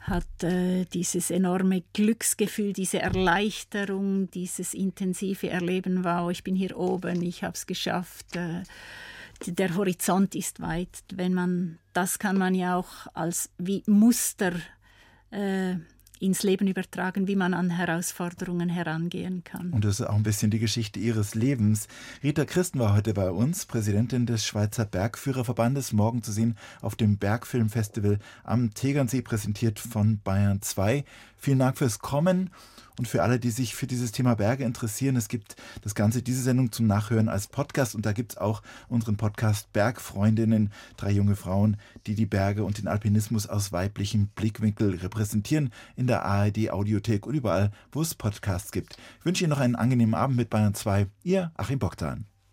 hat 0.00 0.44
äh, 0.44 0.84
dieses 0.84 1.30
enorme 1.30 1.82
Glücksgefühl, 1.92 2.72
diese 2.72 3.00
Erleichterung, 3.00 4.30
dieses 4.30 4.72
intensive 4.74 5.50
Erleben, 5.50 6.04
wow, 6.04 6.30
ich 6.30 6.44
bin 6.44 6.54
hier 6.54 6.76
oben, 6.76 7.22
ich 7.22 7.42
habe 7.42 7.54
es 7.54 7.66
geschafft. 7.66 8.36
Äh, 8.36 8.62
der 9.46 9.74
Horizont 9.74 10.36
ist 10.36 10.60
weit. 10.60 11.02
Wenn 11.12 11.34
man, 11.34 11.78
das 11.92 12.20
kann 12.20 12.38
man 12.38 12.54
ja 12.54 12.76
auch 12.76 13.08
als 13.14 13.50
wie 13.58 13.82
Muster 13.86 14.52
äh, 15.32 15.74
ins 16.22 16.44
Leben 16.44 16.68
übertragen, 16.68 17.26
wie 17.26 17.34
man 17.34 17.52
an 17.52 17.70
Herausforderungen 17.70 18.68
herangehen 18.68 19.42
kann. 19.42 19.70
Und 19.72 19.84
das 19.84 19.98
ist 20.00 20.06
auch 20.06 20.14
ein 20.14 20.22
bisschen 20.22 20.50
die 20.50 20.60
Geschichte 20.60 21.00
ihres 21.00 21.34
Lebens. 21.34 21.88
Rita 22.22 22.44
Christen 22.44 22.78
war 22.78 22.94
heute 22.94 23.12
bei 23.12 23.30
uns, 23.30 23.66
Präsidentin 23.66 24.24
des 24.24 24.46
Schweizer 24.46 24.84
Bergführerverbandes, 24.84 25.92
morgen 25.92 26.22
zu 26.22 26.30
sehen 26.30 26.56
auf 26.80 26.94
dem 26.94 27.18
Bergfilmfestival 27.18 28.20
am 28.44 28.72
Tegernsee, 28.72 29.22
präsentiert 29.22 29.80
von 29.80 30.20
Bayern 30.22 30.62
2. 30.62 31.04
Vielen 31.36 31.58
Dank 31.58 31.76
fürs 31.76 31.98
Kommen 31.98 32.50
und 32.98 33.08
für 33.08 33.22
alle, 33.22 33.38
die 33.38 33.50
sich 33.50 33.74
für 33.74 33.86
dieses 33.86 34.12
Thema 34.12 34.34
Berge 34.34 34.64
interessieren. 34.64 35.16
Es 35.16 35.28
gibt 35.28 35.56
das 35.82 35.94
Ganze, 35.94 36.22
diese 36.22 36.42
Sendung 36.42 36.72
zum 36.72 36.86
Nachhören 36.86 37.28
als 37.28 37.46
Podcast 37.46 37.94
und 37.94 38.06
da 38.06 38.12
gibt 38.12 38.32
es 38.32 38.38
auch 38.38 38.62
unseren 38.88 39.16
Podcast 39.16 39.72
Bergfreundinnen, 39.72 40.72
drei 40.96 41.10
junge 41.10 41.36
Frauen, 41.36 41.76
die 42.06 42.14
die 42.14 42.26
Berge 42.26 42.64
und 42.64 42.78
den 42.78 42.88
Alpinismus 42.88 43.46
aus 43.46 43.72
weiblichem 43.72 44.28
Blickwinkel 44.34 44.96
repräsentieren 44.96 45.72
in 45.96 46.06
der 46.06 46.24
ARD 46.24 46.70
Audiothek 46.70 47.26
und 47.26 47.34
überall, 47.34 47.72
wo 47.92 48.02
es 48.02 48.14
Podcasts 48.14 48.72
gibt. 48.72 48.96
Ich 49.20 49.24
wünsche 49.24 49.44
Ihnen 49.44 49.50
noch 49.50 49.60
einen 49.60 49.76
angenehmen 49.76 50.14
Abend 50.14 50.36
mit 50.36 50.50
Bayern 50.50 50.74
2. 50.74 51.06
Ihr 51.22 51.52
Achim 51.56 51.78
Bogdan. 51.78 52.31